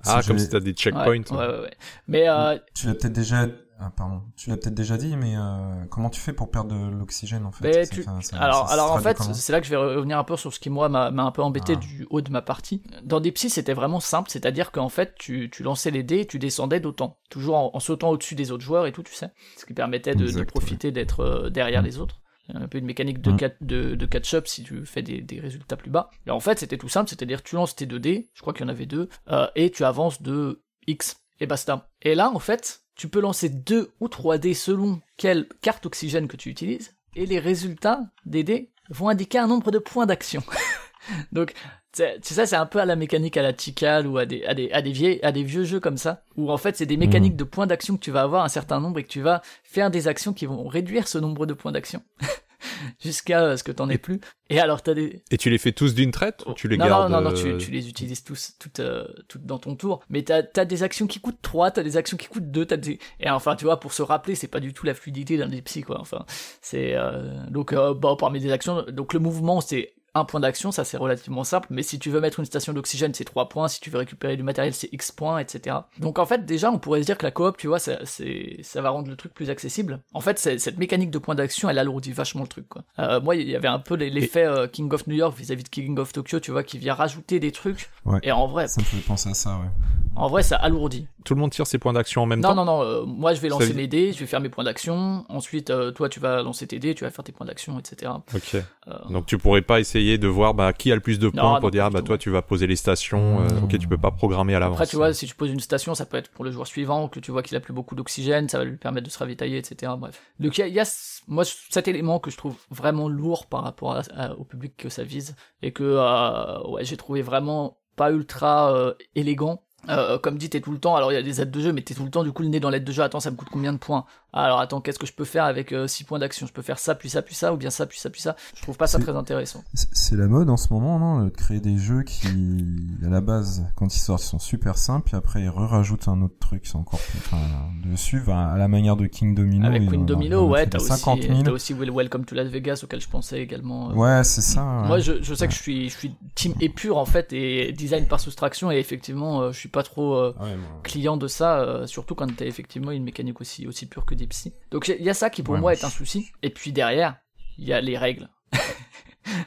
Ah, 0.05 0.21
comme 0.25 0.39
si 0.39 0.49
t'as 0.49 0.59
des 0.59 0.71
Ouais, 0.71 0.75
checkpoints. 0.75 1.05
ouais, 1.05 1.37
ouais, 1.37 1.59
ouais. 1.61 1.73
Mais 2.07 2.27
euh, 2.27 2.57
Tu 2.73 2.87
l'as 2.87 2.95
peut-être 2.95 3.13
déjà, 3.13 3.45
ah, 3.81 3.91
pardon, 3.95 4.21
tu 4.37 4.49
l'as 4.49 4.57
peut-être 4.57 4.73
déjà 4.75 4.97
dit, 4.97 5.15
mais 5.17 5.35
euh, 5.35 5.85
comment 5.89 6.09
tu 6.09 6.19
fais 6.21 6.33
pour 6.33 6.51
perdre 6.51 6.69
de 6.75 6.89
l'oxygène 6.97 7.45
en 7.45 7.51
fait? 7.51 7.85
C'est- 7.85 7.89
tu- 7.89 8.03
ça- 8.03 8.37
alors, 8.37 8.67
ça 8.67 8.73
alors 8.73 8.91
en 8.91 8.99
fait, 8.99 9.17
c'est 9.21 9.51
là 9.51 9.59
que 9.59 9.65
je 9.65 9.71
vais 9.71 9.77
revenir 9.77 10.17
un 10.19 10.23
peu 10.23 10.37
sur 10.37 10.53
ce 10.53 10.59
qui 10.59 10.69
moi 10.69 10.87
m'a 10.89 11.07
un 11.07 11.31
peu 11.31 11.41
embêté 11.41 11.73
Ah. 11.75 11.79
du 11.79 12.05
haut 12.09 12.21
de 12.21 12.31
ma 12.31 12.41
partie. 12.41 12.83
Dans 13.03 13.19
des 13.19 13.31
psys, 13.31 13.49
c'était 13.49 13.73
vraiment 13.73 13.99
simple, 13.99 14.29
c'est-à-dire 14.29 14.71
qu'en 14.71 14.89
fait, 14.89 15.15
tu, 15.17 15.49
tu 15.51 15.63
lançais 15.63 15.91
les 15.91 16.03
dés 16.03 16.19
et 16.19 16.25
tu 16.27 16.39
descendais 16.39 16.79
d'autant, 16.79 17.17
toujours 17.29 17.55
en, 17.57 17.71
en 17.73 17.79
sautant 17.79 18.09
au-dessus 18.09 18.35
des 18.35 18.51
autres 18.51 18.63
joueurs 18.63 18.85
et 18.85 18.91
tout, 18.91 19.03
tu 19.03 19.13
sais, 19.13 19.31
ce 19.57 19.65
qui 19.65 19.73
permettait 19.73 20.15
de, 20.15 20.29
de 20.31 20.43
profiter 20.43 20.91
d'être 20.91 21.21
euh, 21.21 21.49
derrière 21.49 21.81
Mm. 21.81 21.85
les 21.85 21.99
autres. 21.99 22.17
Un 22.53 22.67
peu 22.67 22.79
une 22.79 22.85
mécanique 22.85 23.21
de, 23.21 23.31
Mm. 23.31 23.37
cat- 23.37 23.53
de, 23.61 23.95
de 23.95 24.05
catch-up 24.05 24.45
si 24.45 24.63
tu 24.63 24.85
fais 24.85 25.01
des, 25.01 25.21
des 25.21 25.39
résultats 25.39 25.77
plus 25.77 25.89
bas. 25.91 26.09
Et 26.27 26.31
en 26.31 26.39
fait, 26.41 26.59
c'était 26.59 26.77
tout 26.77 26.89
simple, 26.89 27.09
c'est-à-dire 27.09 27.43
tu 27.43 27.55
lances 27.55 27.75
tes 27.75 27.85
deux 27.85 27.99
dés, 27.99 28.29
je 28.33 28.41
crois 28.41 28.51
qu'il 28.53 28.63
y 28.63 28.65
en 28.65 28.69
avait 28.69 28.85
deux, 28.87 29.07
euh, 29.29 29.47
et 29.55 29.71
tu 29.71 29.85
avances 29.85 30.21
de 30.21 30.61
X 30.85 31.15
et 31.39 31.45
basta. 31.47 31.89
Et 32.01 32.13
là, 32.13 32.29
en 32.29 32.39
fait, 32.39 32.80
tu 32.95 33.07
peux 33.07 33.19
lancer 33.21 33.49
deux 33.49 33.91
ou 33.99 34.07
trois 34.07 34.37
dés 34.37 34.53
selon 34.53 34.99
quelle 35.17 35.47
carte 35.61 35.85
oxygène 35.85 36.27
que 36.27 36.37
tu 36.37 36.49
utilises, 36.49 36.93
et 37.15 37.25
les 37.25 37.39
résultats 37.39 38.01
des 38.25 38.43
dés 38.43 38.69
vont 38.89 39.09
indiquer 39.09 39.37
un 39.39 39.47
nombre 39.47 39.71
de 39.71 39.79
points 39.79 40.05
d'action. 40.05 40.43
Donc, 41.31 41.53
c'est- 41.93 42.19
tu 42.21 42.33
sais, 42.33 42.45
c'est 42.45 42.55
un 42.55 42.65
peu 42.65 42.79
à 42.79 42.85
la 42.85 42.95
mécanique 42.95 43.35
à 43.37 43.41
la 43.41 43.53
Tikal 43.53 44.07
ou 44.07 44.17
à 44.17 44.25
des, 44.25 44.43
à 44.45 44.53
des, 44.53 44.71
à 44.71 44.81
des, 44.81 44.91
vieilles, 44.91 45.19
à 45.23 45.31
des 45.31 45.43
vieux 45.43 45.63
jeux 45.63 45.79
comme 45.79 45.97
ça, 45.97 46.23
où 46.37 46.51
en 46.51 46.57
fait, 46.57 46.77
c'est 46.77 46.85
des 46.85 46.97
mécaniques 46.97 47.35
de 47.35 47.43
points 47.43 47.67
d'action 47.67 47.95
que 47.97 48.01
tu 48.03 48.11
vas 48.11 48.21
avoir 48.21 48.43
un 48.45 48.49
certain 48.49 48.79
nombre 48.79 48.99
et 48.99 49.03
que 49.03 49.09
tu 49.09 49.21
vas 49.21 49.41
faire 49.63 49.91
des 49.91 50.07
actions 50.07 50.33
qui 50.33 50.45
vont 50.45 50.67
réduire 50.67 51.07
ce 51.07 51.17
nombre 51.17 51.45
de 51.45 51.53
points 51.53 51.71
d'action. 51.71 52.03
Jusqu'à 52.99 53.43
euh, 53.43 53.57
ce 53.57 53.63
que 53.63 53.71
t'en 53.71 53.89
aies 53.89 53.97
plus. 53.97 54.19
Et 54.49 54.59
alors, 54.59 54.81
t'as 54.81 54.93
des, 54.93 55.23
Et 55.31 55.37
tu 55.37 55.49
les 55.49 55.57
fais 55.57 55.71
tous 55.71 55.95
d'une 55.95 56.11
traite 56.11 56.43
ou 56.45 56.53
tu 56.53 56.67
les 56.67 56.77
non, 56.77 56.85
gardes 56.85 57.11
non, 57.11 57.21
non, 57.21 57.31
non, 57.31 57.37
euh, 57.37 57.57
tu, 57.57 57.65
tu 57.65 57.71
les 57.71 57.87
utilises 57.87 58.23
tous, 58.23 58.55
toutes, 58.59 58.81
euh, 58.81 59.07
toutes 59.29 59.45
dans 59.45 59.59
ton 59.59 59.75
tour. 59.75 60.01
Mais 60.09 60.23
t'as 60.23 60.41
as 60.57 60.65
des 60.65 60.83
actions 60.83 61.07
qui 61.07 61.21
coûtent 61.21 61.41
3, 61.41 61.71
t'as 61.71 61.83
des 61.83 61.95
actions 61.95 62.17
qui 62.17 62.27
coûtent 62.27 62.51
2, 62.51 62.65
t'as 62.65 62.75
des... 62.75 62.99
Et 63.21 63.29
enfin, 63.29 63.55
tu 63.55 63.63
vois, 63.63 63.79
pour 63.79 63.93
se 63.93 64.01
rappeler, 64.01 64.35
c'est 64.35 64.49
pas 64.49 64.59
du 64.59 64.73
tout 64.73 64.85
la 64.85 64.93
fluidité 64.93 65.37
d'un 65.37 65.47
des 65.47 65.61
psy, 65.61 65.83
quoi. 65.83 66.01
Enfin, 66.01 66.25
c'est... 66.61 66.95
Euh... 66.95 67.45
Donc, 67.49 67.71
euh, 67.71 67.93
bah, 67.93 68.15
parmi 68.19 68.41
des 68.41 68.51
actions... 68.51 68.83
Donc, 68.91 69.13
le 69.13 69.19
mouvement, 69.19 69.61
c'est 69.61 69.93
un 70.13 70.25
point 70.25 70.39
d'action, 70.41 70.71
ça 70.71 70.83
c'est 70.83 70.97
relativement 70.97 71.43
simple, 71.43 71.67
mais 71.71 71.83
si 71.83 71.97
tu 71.99 72.09
veux 72.09 72.19
mettre 72.19 72.39
une 72.39 72.45
station 72.45 72.73
d'oxygène, 72.73 73.13
c'est 73.13 73.23
3 73.23 73.47
points, 73.49 73.67
si 73.67 73.79
tu 73.79 73.89
veux 73.89 73.97
récupérer 73.99 74.35
du 74.35 74.43
matériel, 74.43 74.73
c'est 74.73 74.89
X 74.91 75.11
points, 75.11 75.39
etc. 75.39 75.77
Donc 75.99 76.19
en 76.19 76.25
fait, 76.25 76.45
déjà, 76.45 76.69
on 76.71 76.79
pourrait 76.79 77.01
se 77.01 77.05
dire 77.05 77.17
que 77.17 77.25
la 77.25 77.31
coop, 77.31 77.55
tu 77.57 77.67
vois, 77.67 77.79
ça, 77.79 77.99
c'est, 78.05 78.57
ça 78.63 78.81
va 78.81 78.89
rendre 78.89 79.09
le 79.09 79.15
truc 79.15 79.33
plus 79.33 79.49
accessible. 79.49 80.01
En 80.13 80.19
fait, 80.19 80.37
c'est- 80.39 80.57
cette 80.59 80.77
mécanique 80.77 81.11
de 81.11 81.17
point 81.19 81.35
d'action, 81.35 81.69
elle 81.69 81.79
alourdit 81.79 82.11
vachement 82.11 82.41
le 82.41 82.47
truc, 82.47 82.67
quoi. 82.67 82.83
Euh, 82.99 83.21
moi, 83.21 83.35
il 83.35 83.49
y 83.49 83.55
avait 83.55 83.67
un 83.69 83.79
peu 83.79 83.95
l'effet 83.95 84.45
euh, 84.45 84.67
King 84.67 84.91
of 84.93 85.07
New 85.07 85.15
York 85.15 85.37
vis-à-vis 85.37 85.63
de 85.63 85.69
King 85.69 85.97
of 85.99 86.11
Tokyo, 86.11 86.39
tu 86.39 86.51
vois, 86.51 86.63
qui 86.63 86.77
vient 86.77 86.93
rajouter 86.93 87.39
des 87.39 87.51
trucs. 87.51 87.89
Ouais. 88.05 88.19
Et 88.23 88.31
en 88.31 88.47
vrai, 88.47 88.67
Ça 88.67 88.81
me 88.81 88.85
fait 88.85 88.97
penser 88.97 89.29
à 89.29 89.33
ça, 89.33 89.51
ouais. 89.51 89.69
en 90.15 90.27
vrai, 90.27 90.43
ça 90.43 90.57
alourdit. 90.57 91.07
Tout 91.23 91.35
le 91.35 91.39
monde 91.41 91.51
tire 91.51 91.67
ses 91.67 91.77
points 91.77 91.93
d'action 91.93 92.23
en 92.23 92.25
même 92.25 92.39
Non, 92.39 92.49
temps 92.49 92.55
non, 92.55 92.65
non, 92.65 92.81
euh, 92.81 93.03
moi 93.05 93.35
je 93.35 93.41
vais 93.41 93.47
lancer 93.49 93.75
mes 93.75 93.85
dés, 93.85 94.11
je 94.11 94.17
vais 94.19 94.25
faire 94.25 94.41
mes 94.41 94.49
points 94.49 94.63
d'action, 94.63 95.23
ensuite 95.29 95.69
euh, 95.69 95.91
toi 95.91 96.09
tu 96.09 96.19
vas 96.19 96.41
lancer 96.41 96.65
tes 96.65 96.79
dés, 96.79 96.95
tu 96.95 97.03
vas 97.03 97.11
faire 97.11 97.23
tes 97.23 97.31
points 97.31 97.45
d'action, 97.45 97.77
etc. 97.77 98.11
Ok. 98.33 98.55
Euh, 98.55 98.93
Donc 99.11 99.27
tu 99.27 99.37
pourrais 99.37 99.61
pas 99.61 99.79
essayer 99.79 100.00
de 100.17 100.27
voir 100.27 100.53
bah, 100.53 100.73
qui 100.73 100.91
a 100.91 100.95
le 100.95 101.01
plus 101.01 101.19
de 101.19 101.29
points 101.29 101.41
Non, 101.53 101.59
pour 101.59 101.67
non, 101.67 101.69
dire 101.69 101.85
ah, 101.85 101.89
bah 101.89 102.01
toi 102.01 102.17
tu 102.17 102.29
vas 102.29 102.41
poser 102.41 102.67
les 102.67 102.75
stations. 102.75 103.41
euh, 103.41 103.47
Mmh. 103.59 103.63
ok, 103.63 103.77
tu 103.79 103.87
peux 103.87 103.97
pas 103.97 104.11
programmer 104.11 104.55
à 104.55 104.59
l'avance. 104.59 104.75
Après, 104.77 104.87
tu 104.87 104.95
vois, 104.95 105.13
si 105.13 105.25
tu 105.27 105.35
poses 105.35 105.51
une 105.51 105.59
station, 105.59 105.95
ça 105.95 106.05
peut 106.05 106.17
être 106.17 106.29
pour 106.31 106.43
le 106.45 106.51
joueur 106.51 106.67
suivant, 106.67 107.07
que 107.07 107.19
tu 107.19 107.31
vois 107.31 107.43
qu'il 107.43 107.55
a 107.57 107.59
plus 107.59 107.73
beaucoup 107.73 107.95
d'oxygène, 107.95 108.49
ça 108.49 108.57
va 108.57 108.63
lui 108.65 108.77
permettre 108.77 109.05
de 109.07 109.11
se 109.11 109.19
ravitailler, 109.19 109.57
etc. 109.57 109.91
Bref. 109.97 110.21
Donc, 110.39 110.57
il 110.57 110.67
y 110.67 110.79
a, 110.79 110.83
y 110.83 110.87
moi, 111.27 111.43
cet 111.45 111.87
élément 111.87 112.19
que 112.19 112.31
je 112.31 112.37
trouve 112.37 112.55
vraiment 112.69 113.07
lourd 113.09 113.45
par 113.47 113.63
rapport 113.63 113.93
à- 113.95 114.01
à- 114.15 114.33
au 114.33 114.43
public 114.43 114.75
que 114.77 114.89
ça 114.89 115.03
vise, 115.03 115.35
et 115.61 115.71
que, 115.71 115.83
euh, 115.83 116.67
ouais, 116.69 116.83
j'ai 116.85 116.97
trouvé 116.97 117.21
vraiment 117.21 117.77
pas 117.95 118.11
ultra 118.11 118.73
euh, 118.75 118.93
élégant. 119.15 119.63
Euh, 119.89 120.19
comme 120.19 120.37
dit, 120.37 120.47
t'es 120.47 120.61
tout 120.61 120.71
le 120.71 120.77
temps, 120.77 120.95
alors 120.95 121.11
il 121.11 121.15
y 121.15 121.17
a 121.17 121.23
des 121.23 121.41
aides 121.41 121.49
de 121.49 121.59
jeu, 121.59 121.73
mais 121.73 121.81
t'es 121.81 121.95
tout 121.95 122.03
le 122.03 122.11
temps 122.11 122.23
du 122.23 122.31
coup 122.31 122.43
le 122.43 122.49
nez 122.49 122.59
dans 122.59 122.69
l'aide 122.69 122.83
de 122.83 122.91
jeu, 122.91 123.01
attends, 123.01 123.19
ça 123.19 123.31
me 123.31 123.35
coûte 123.35 123.47
combien 123.51 123.73
de 123.73 123.79
points? 123.79 124.05
Alors 124.33 124.59
attends, 124.61 124.79
qu'est-ce 124.81 124.99
que 124.99 125.05
je 125.05 125.13
peux 125.13 125.25
faire 125.25 125.43
avec 125.43 125.73
6 125.87 126.03
points 126.05 126.19
d'action? 126.19 126.47
Je 126.47 126.53
peux 126.53 126.61
faire 126.61 126.79
ça, 126.79 126.95
puis 126.95 127.09
ça, 127.09 127.21
puis 127.21 127.35
ça, 127.35 127.53
ou 127.53 127.57
bien 127.57 127.69
ça, 127.69 127.85
puis 127.85 127.99
ça, 127.99 128.09
puis 128.09 128.21
ça. 128.21 128.35
Je 128.55 128.61
trouve 128.61 128.77
pas 128.77 128.87
ça 128.87 128.97
très 128.99 129.15
intéressant. 129.15 129.63
C'est 129.73 130.15
la 130.15 130.27
mode 130.27 130.49
en 130.49 130.57
ce 130.57 130.71
moment, 130.73 130.99
non 130.99 131.25
De 131.25 131.29
créer 131.29 131.59
des 131.59 131.77
jeux 131.77 132.03
qui, 132.03 132.65
à 133.05 133.09
la 133.09 133.19
base, 133.21 133.65
quand 133.75 133.93
ils 133.93 133.99
sortent, 133.99 134.23
ils 134.23 134.27
sont 134.27 134.39
super 134.39 134.77
simples, 134.77 135.09
et 135.13 135.17
après 135.17 135.41
ils 135.41 135.49
re-rajoutent 135.49 136.07
un 136.07 136.21
autre 136.21 136.35
truc, 136.39 136.61
c'est 136.65 136.77
encore 136.77 136.99
plus, 136.99 137.19
enfin, 137.19 137.37
dessus, 137.85 138.21
à 138.29 138.55
la 138.57 138.67
manière 138.67 138.95
de 138.95 139.05
King 139.07 139.35
Domino. 139.35 139.65
Avec 139.67 139.87
Queen 139.89 140.01
en- 140.01 140.05
Domino, 140.05 140.47
ouais, 140.47 140.65
t'as 140.67 140.77
aussi, 140.77 140.87
50 140.87 141.21
000. 141.23 141.43
t'as 141.43 141.51
aussi 141.51 141.73
Will 141.73 141.91
Welcome 141.91 142.25
to 142.25 142.35
Las 142.35 142.47
Vegas 142.47 142.81
auquel 142.83 143.01
je 143.01 143.09
pensais 143.09 143.41
également. 143.41 143.91
euh. 143.91 143.95
Ouais, 143.95 144.23
c'est 144.23 144.41
ça. 144.41 144.63
ouais. 144.81 144.87
Moi, 144.87 144.99
je, 144.99 145.21
je 145.21 145.33
sais 145.33 145.47
que 145.47 145.53
je 145.53 145.59
suis, 145.61 145.89
je 145.89 145.97
suis 145.97 146.15
team 146.35 146.53
épure 146.61 146.97
en 146.97 147.05
fait 147.05 147.33
et 147.33 147.71
design 147.73 148.05
par 148.07 148.19
soustraction 148.21 148.71
et 148.71 148.77
effectivement, 148.77 149.41
euh, 149.41 149.51
je 149.51 149.59
suis 149.59 149.69
pas 149.69 149.83
trop 149.83 150.15
euh, 150.15 150.33
Ouais, 150.39 150.55
moi- 150.55 150.79
client 150.83 151.17
de 151.17 151.27
ça, 151.27 151.59
euh, 151.59 151.85
surtout 151.87 152.15
quand 152.15 152.33
t'as 152.35 152.45
effectivement 152.45 152.91
une 152.91 153.03
mécanique 153.03 153.41
aussi 153.41 153.67
aussi 153.67 153.85
pure 153.85 154.05
que 154.05 154.15
des. 154.25 154.53
Donc 154.71 154.87
il 154.87 155.03
y 155.03 155.09
a 155.09 155.13
ça 155.13 155.29
qui 155.29 155.43
pour 155.43 155.53
Ouais, 155.55 155.59
moi 155.61 155.73
est 155.73 155.83
un 155.83 155.89
souci. 155.89 156.31
Et 156.43 156.49
puis 156.49 156.71
derrière, 156.71 157.15
il 157.57 157.67
y 157.67 157.73
a 157.73 157.81
les 157.81 157.97
règles. 157.97 158.29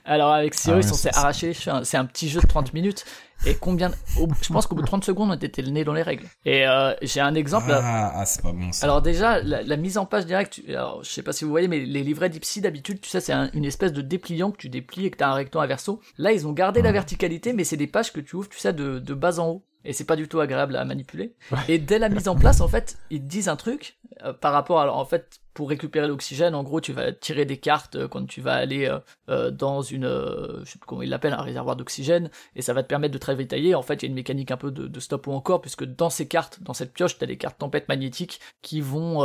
Alors 0.05 0.33
avec 0.33 0.55
Cyrus, 0.55 0.87
Ah 0.89 0.91
on 0.93 0.95
s'est 0.95 1.17
arraché 1.17 1.47
les 1.49 1.55
cheveux. 1.55 1.85
C'est 1.85 1.97
un 1.97 2.05
petit 2.07 2.29
jeu 2.29 2.41
de 2.41 2.47
30 2.47 2.73
minutes. 2.75 3.05
Et 3.47 3.55
combien 3.57 3.91
de- 3.91 3.95
Je 4.41 4.53
pense 4.53 4.67
qu'au 4.67 4.75
bout 4.75 4.81
de 4.83 4.87
30 4.87 5.05
secondes, 5.05 5.31
on 5.31 5.35
était 5.35 5.61
le 5.61 5.71
nez 5.71 5.85
dans 5.85 5.93
les 5.93 6.03
règles. 6.03 6.25
Et 6.47 6.67
euh, 6.67 6.95
j'ai 7.03 7.21
un 7.21 7.35
exemple. 7.35 7.71
Ah, 7.73 8.13
ah, 8.15 8.25
c'est 8.25 8.41
pas 8.41 8.53
bon 8.53 8.73
ça. 8.73 8.87
Alors 8.87 9.03
déjà, 9.03 9.43
la, 9.43 9.63
la 9.63 9.77
mise 9.77 9.99
en 9.99 10.07
page 10.07 10.25
directe, 10.25 10.55
tu- 10.65 10.71
alors, 10.71 11.03
je 11.05 11.11
sais 11.11 11.23
pas 11.23 11.33
si 11.33 11.45
vous 11.45 11.51
voyez, 11.51 11.69
mais 11.69 11.81
les 11.81 12.03
livrets 12.03 12.31
d'Ipsy 12.31 12.63
d'habitude, 12.63 13.01
tu 13.03 13.11
sais, 13.11 13.21
c'est 13.21 13.33
un- 13.35 13.51
une 13.53 13.65
espèce 13.67 13.93
de 13.93 14.01
dépliant 14.01 14.51
que 14.51 14.57
tu 14.57 14.71
déplies 14.71 15.07
et 15.07 15.11
que 15.11 15.19
t'as 15.19 15.29
un 15.29 15.35
recto, 15.35 15.61
un 15.61 15.67
verso. 15.67 16.01
Là, 16.17 16.33
ils 16.33 16.47
ont 16.47 16.53
gardé 16.53 16.81
la 16.81 16.93
verticalité, 16.93 17.53
mais 17.53 17.65
c'est 17.65 17.77
des 17.77 17.89
pages 17.89 18.13
que 18.13 18.21
tu 18.21 18.37
ouvres, 18.37 18.49
tu 18.49 18.59
sais, 18.59 18.73
de, 18.73 18.99
de 18.99 19.15
bas 19.15 19.39
en 19.41 19.49
haut. 19.49 19.65
Et 19.85 19.93
c'est 19.93 20.05
pas 20.05 20.17
du 20.17 20.29
tout 20.29 20.41
agréable 20.41 20.77
à 20.77 20.85
manipuler. 20.85 21.35
Et 21.69 21.79
dès 21.79 21.99
la 21.99 22.09
mise 22.09 22.29
en 22.29 22.37
place, 22.37 22.61
en 22.61 22.69
fait, 22.69 22.97
ils 23.11 23.27
disent 23.27 23.49
un 23.49 23.57
truc 23.57 23.99
euh, 24.23 24.33
par 24.33 24.53
rapport 24.53 24.81
à, 24.81 24.85
alors, 24.85 24.97
en 24.97 25.05
fait, 25.05 25.41
pour 25.55 25.69
récupérer 25.69 26.09
l'oxygène, 26.09 26.55
en 26.55 26.63
gros, 26.65 26.81
tu 26.81 26.93
vas 26.93 27.13
tirer 27.13 27.45
des 27.45 27.57
cartes 27.57 27.95
euh, 27.97 28.09
quand 28.09 28.27
tu 28.27 28.41
vas 28.41 28.55
aller 28.55 28.87
euh, 28.87 28.99
euh, 29.29 29.51
dans 29.51 29.83
une, 29.83 30.05
je 30.05 30.65
sais 30.65 30.79
plus 30.79 30.87
comment 30.87 31.03
ils 31.03 31.09
l'appellent, 31.09 31.33
un 31.33 31.43
réservoir 31.43 31.77
d'oxygène, 31.77 32.31
et 32.57 32.63
ça 32.63 32.75
va 32.75 32.83
te 32.83 32.89
permettre 32.89 33.15
de 33.15 33.19
te 33.19 33.27
ravitailler. 33.27 33.75
En 33.75 33.83
fait, 33.83 34.03
il 34.03 34.03
y 34.03 34.07
a 34.07 34.09
une 34.09 34.15
mécanique 34.15 34.51
un 34.51 34.57
peu 34.57 34.71
de, 34.71 34.89
de 34.89 35.01
stop 35.01 35.27
ou 35.29 35.33
encore, 35.33 35.61
puisque 35.61 35.85
dans 35.85 36.11
ces 36.11 36.29
cartes, 36.29 36.63
dans 36.63 36.75
cette 36.75 36.93
pioche, 36.93 37.17
t'as 37.17 37.27
des 37.27 37.37
cartes 37.37 37.59
tempête 37.59 37.89
magnétique 37.89 38.41
qui 38.63 38.81
vont, 38.81 39.23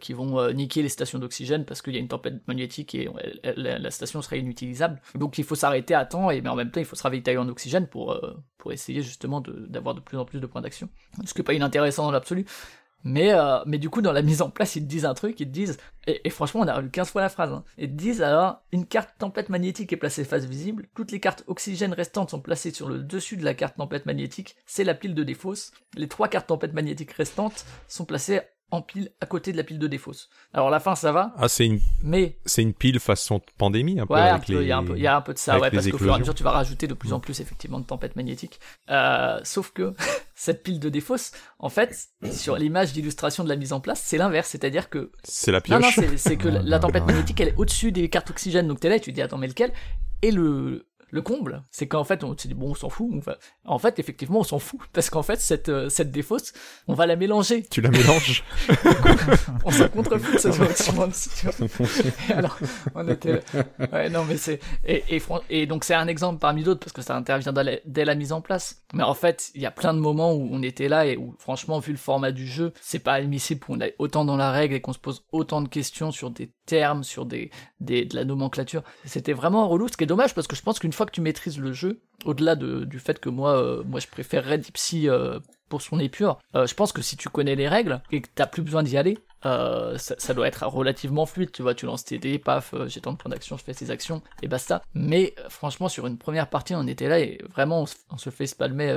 qui 0.00 0.14
vont 0.14 0.50
niquer 0.52 0.82
les 0.82 0.88
stations 0.88 1.18
d'oxygène 1.18 1.64
parce 1.64 1.82
qu'il 1.82 1.92
y 1.92 1.96
a 1.96 2.00
une 2.00 2.08
tempête 2.08 2.46
magnétique 2.48 2.94
et 2.94 3.08
la 3.44 3.90
station 3.90 4.22
serait 4.22 4.38
inutilisable. 4.38 5.00
Donc 5.14 5.36
il 5.38 5.44
faut 5.44 5.54
s'arrêter 5.54 5.94
à 5.94 6.06
temps, 6.06 6.30
et 6.30 6.40
mais 6.40 6.48
en 6.48 6.56
même 6.56 6.70
temps, 6.70 6.80
il 6.80 6.86
faut 6.86 6.96
se 6.96 7.02
ravitailler 7.02 7.38
en 7.38 7.48
oxygène 7.48 7.86
pour, 7.86 8.18
pour 8.56 8.72
essayer 8.72 9.02
justement 9.02 9.40
de- 9.40 9.66
d'avoir 9.68 9.94
de, 9.94 10.00
plus 10.00 10.16
en 10.16 10.24
plus 10.24 10.40
de 10.40 10.46
points 10.46 10.62
d'action. 10.62 10.88
Ce 11.24 11.34
qui 11.34 11.40
n'est 11.40 11.44
pas 11.44 11.54
inintéressant 11.54 12.04
dans 12.04 12.12
l'absolu. 12.12 12.46
Mais, 13.04 13.32
euh, 13.32 13.58
mais 13.66 13.78
du 13.78 13.88
coup, 13.88 14.02
dans 14.02 14.12
la 14.12 14.22
mise 14.22 14.42
en 14.42 14.50
place, 14.50 14.74
ils 14.74 14.82
te 14.82 14.88
disent 14.88 15.04
un 15.04 15.14
truc, 15.14 15.38
ils 15.38 15.50
disent, 15.50 15.78
et, 16.06 16.26
et 16.26 16.30
franchement, 16.30 16.62
on 16.62 16.68
a 16.68 16.80
lu 16.80 16.90
15 16.90 17.10
fois 17.10 17.22
la 17.22 17.28
phrase, 17.28 17.52
hein. 17.52 17.64
ils 17.78 17.88
te 17.88 17.94
disent 17.94 18.20
alors, 18.20 18.62
une 18.72 18.84
carte 18.84 19.10
tempête 19.18 19.48
magnétique 19.48 19.92
est 19.92 19.96
placée 19.96 20.24
face 20.24 20.44
visible, 20.44 20.88
toutes 20.94 21.12
les 21.12 21.20
cartes 21.20 21.44
oxygène 21.46 21.92
restantes 21.92 22.30
sont 22.30 22.40
placées 22.40 22.72
sur 22.72 22.88
le 22.88 22.98
dessus 22.98 23.36
de 23.36 23.44
la 23.44 23.54
carte 23.54 23.76
tempête 23.76 24.06
magnétique, 24.06 24.56
c'est 24.66 24.82
la 24.82 24.94
pile 24.94 25.14
de 25.14 25.22
défausse, 25.22 25.72
les 25.94 26.08
trois 26.08 26.28
cartes 26.28 26.48
tempête 26.48 26.72
magnétique 26.72 27.12
restantes 27.12 27.64
sont 27.86 28.06
placées 28.06 28.40
en 28.70 28.82
pile 28.82 29.12
à 29.20 29.26
côté 29.26 29.52
de 29.52 29.56
la 29.56 29.62
pile 29.62 29.78
de 29.78 29.86
défausse. 29.86 30.28
Alors 30.52 30.70
la 30.70 30.80
fin, 30.80 30.94
ça 30.96 31.12
va, 31.12 31.32
Ah, 31.36 31.48
c'est 31.48 31.66
une, 31.66 31.80
mais 32.02 32.36
c'est 32.44 32.62
une 32.62 32.74
pile 32.74 32.98
façon 32.98 33.40
pandémie 33.58 34.00
un 34.00 34.06
peu 34.06 34.14
Ouais, 34.14 34.20
avec 34.20 34.48
il 34.48 34.58
les... 34.58 34.66
y 34.66 34.72
a 34.72 34.78
un 34.78 34.84
peu, 34.84 34.96
il 34.96 35.02
y 35.02 35.06
a 35.06 35.16
un 35.16 35.20
peu 35.20 35.32
de 35.34 35.38
ça, 35.38 35.52
avec 35.52 35.62
ouais, 35.64 35.70
parce 35.70 35.88
qu'au 35.88 35.98
fur 35.98 36.10
et 36.10 36.14
à 36.14 36.18
mesure, 36.18 36.34
tu 36.34 36.42
vas 36.42 36.50
rajouter 36.50 36.88
de 36.88 36.94
plus 36.94 37.12
en 37.12 37.20
plus, 37.20 37.40
effectivement, 37.40 37.78
de 37.78 37.86
tempêtes 37.86 38.16
magnétiques. 38.16 38.58
Euh, 38.90 39.38
sauf 39.44 39.70
que, 39.70 39.94
cette 40.34 40.62
pile 40.62 40.80
de 40.80 40.88
défausse, 40.88 41.32
en 41.58 41.68
fait, 41.68 42.08
sur 42.32 42.56
l'image 42.56 42.92
d'illustration 42.92 43.44
de 43.44 43.48
la 43.48 43.56
mise 43.56 43.72
en 43.72 43.80
place, 43.80 44.00
c'est 44.04 44.18
l'inverse, 44.18 44.48
c'est-à-dire 44.48 44.90
que, 44.90 45.12
C'est 45.22 45.52
la 45.52 45.60
non, 45.68 45.78
non, 45.78 45.88
pioche. 45.88 46.16
c'est, 46.16 46.36
que 46.36 46.48
la, 46.64 46.78
tempête 46.78 47.06
magnétique, 47.06 47.40
elle 47.40 47.48
est 47.48 47.56
au-dessus 47.56 47.92
des 47.92 48.08
cartes 48.08 48.30
oxygène, 48.30 48.66
donc 48.66 48.80
t'es 48.80 48.88
là 48.88 48.96
et 48.96 49.00
tu 49.00 49.10
te 49.10 49.14
dis, 49.14 49.22
attends, 49.22 49.38
mais 49.38 49.46
lequel? 49.48 49.72
Et 50.22 50.32
le, 50.32 50.86
le 51.16 51.22
comble, 51.22 51.62
c'est 51.72 51.88
qu'en 51.88 52.04
fait, 52.04 52.22
on 52.22 52.36
s'est 52.38 52.46
dit, 52.48 52.54
bon, 52.54 52.70
on 52.70 52.74
s'en 52.74 52.88
fout. 52.88 53.08
on 53.12 53.18
va- 53.18 53.38
En 53.64 53.78
fait, 53.80 53.98
effectivement, 53.98 54.38
on 54.40 54.44
s'en 54.44 54.58
fout. 54.60 54.78
Parce 54.92 55.10
qu'en 55.10 55.22
fait, 55.24 55.40
cette, 55.40 55.68
euh, 55.68 55.88
cette 55.88 56.12
défausse, 56.12 56.52
on 56.86 56.94
va 56.94 57.06
la 57.06 57.16
mélanger. 57.16 57.64
Tu 57.68 57.80
la 57.80 57.90
mélanges. 57.90 58.44
On 59.64 59.70
s'en 59.70 59.88
contrefout. 59.88 60.38
Et 62.28 62.32
alors, 62.32 62.58
on 62.94 63.08
était. 63.08 63.40
Ouais, 63.92 64.08
non, 64.10 64.24
mais 64.24 64.36
c'est. 64.36 64.60
Et, 64.84 65.02
et, 65.08 65.18
fran- 65.18 65.40
et 65.50 65.66
donc, 65.66 65.84
c'est 65.84 65.94
un 65.94 66.06
exemple 66.06 66.38
parmi 66.38 66.62
d'autres 66.62 66.80
parce 66.80 66.92
que 66.92 67.02
ça 67.02 67.16
intervient 67.16 67.52
dès 67.52 67.64
la, 67.64 67.72
dès 67.84 68.04
la 68.04 68.14
mise 68.14 68.32
en 68.32 68.40
place. 68.40 68.82
Mais 68.94 69.02
en 69.02 69.14
fait, 69.14 69.50
il 69.54 69.62
y 69.62 69.66
a 69.66 69.70
plein 69.70 69.94
de 69.94 69.98
moments 69.98 70.32
où 70.32 70.48
on 70.50 70.62
était 70.62 70.88
là 70.88 71.06
et 71.06 71.16
où, 71.16 71.34
franchement, 71.38 71.78
vu 71.78 71.92
le 71.92 71.98
format 71.98 72.30
du 72.32 72.46
jeu, 72.46 72.72
c'est 72.80 72.98
pas 72.98 73.14
admissible 73.14 73.60
qu'on 73.64 73.80
aille 73.80 73.94
autant 73.98 74.24
dans 74.24 74.36
la 74.36 74.50
règle 74.52 74.74
et 74.74 74.80
qu'on 74.80 74.92
se 74.92 74.98
pose 74.98 75.24
autant 75.32 75.60
de 75.62 75.68
questions 75.68 76.10
sur 76.12 76.30
des 76.30 76.52
termes, 76.66 77.02
sur 77.04 77.26
des, 77.26 77.50
des, 77.80 78.04
de 78.04 78.14
la 78.16 78.24
nomenclature. 78.24 78.82
C'était 79.04 79.32
vraiment 79.32 79.68
relou, 79.68 79.88
ce 79.88 79.96
qui 79.96 80.04
est 80.04 80.08
dommage 80.08 80.34
parce 80.34 80.46
que 80.46 80.56
je 80.56 80.62
pense 80.62 80.78
qu'une 80.78 80.92
fois 80.92 81.05
que 81.06 81.12
tu 81.12 81.20
maîtrises 81.20 81.58
le 81.58 81.72
jeu, 81.72 82.00
au-delà 82.24 82.56
de, 82.56 82.84
du 82.84 82.98
fait 82.98 83.18
que 83.18 83.28
moi, 83.28 83.56
euh, 83.56 83.82
moi, 83.84 84.00
je 84.00 84.06
préférerais 84.06 84.58
Dipsy 84.58 85.08
euh, 85.08 85.38
pour 85.68 85.82
son 85.82 85.98
épure, 85.98 86.38
euh, 86.54 86.66
je 86.66 86.74
pense 86.74 86.92
que 86.92 87.02
si 87.02 87.16
tu 87.16 87.28
connais 87.28 87.54
les 87.54 87.68
règles 87.68 88.02
et 88.10 88.20
que 88.20 88.28
t'as 88.34 88.46
plus 88.46 88.62
besoin 88.62 88.82
d'y 88.82 88.96
aller, 88.96 89.18
euh, 89.46 89.96
ça, 89.98 90.14
ça, 90.18 90.34
doit 90.34 90.48
être 90.48 90.66
relativement 90.66 91.24
fluide, 91.24 91.52
tu 91.52 91.62
vois, 91.62 91.74
tu 91.74 91.86
lances 91.86 92.04
tes 92.04 92.18
dés, 92.18 92.38
paf, 92.38 92.74
euh, 92.74 92.88
j'ai 92.88 93.00
tant 93.00 93.12
de 93.12 93.16
points 93.16 93.30
d'action, 93.30 93.56
je 93.56 93.62
fais 93.62 93.74
ces 93.74 93.90
actions, 93.90 94.22
et 94.42 94.48
basta. 94.48 94.82
Mais 94.94 95.34
euh, 95.38 95.48
franchement, 95.48 95.88
sur 95.88 96.06
une 96.06 96.18
première 96.18 96.48
partie, 96.48 96.74
on 96.74 96.86
était 96.86 97.08
là 97.08 97.20
et 97.20 97.40
vraiment, 97.52 97.84
on, 98.10 98.16
se 98.16 98.30
fait 98.30 98.46
spalmer 98.46 98.90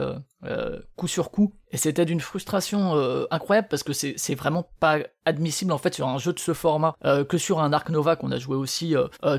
euh, 0.45 0.79
coup 0.95 1.07
sur 1.07 1.29
coup, 1.29 1.53
et 1.71 1.77
c'était 1.77 2.05
d'une 2.05 2.21
frustration 2.21 2.95
incroyable 3.29 3.67
parce 3.69 3.83
que 3.83 3.93
c'est 3.93 4.33
vraiment 4.35 4.67
pas 4.79 4.99
admissible 5.25 5.71
en 5.71 5.77
fait 5.77 5.93
sur 5.93 6.07
un 6.07 6.17
jeu 6.17 6.33
de 6.33 6.39
ce 6.39 6.53
format 6.53 6.95
que 7.27 7.37
sur 7.37 7.59
un 7.59 7.73
Arc 7.73 7.89
Nova 7.89 8.15
qu'on 8.15 8.31
a 8.31 8.39
joué 8.39 8.55
aussi. 8.55 8.95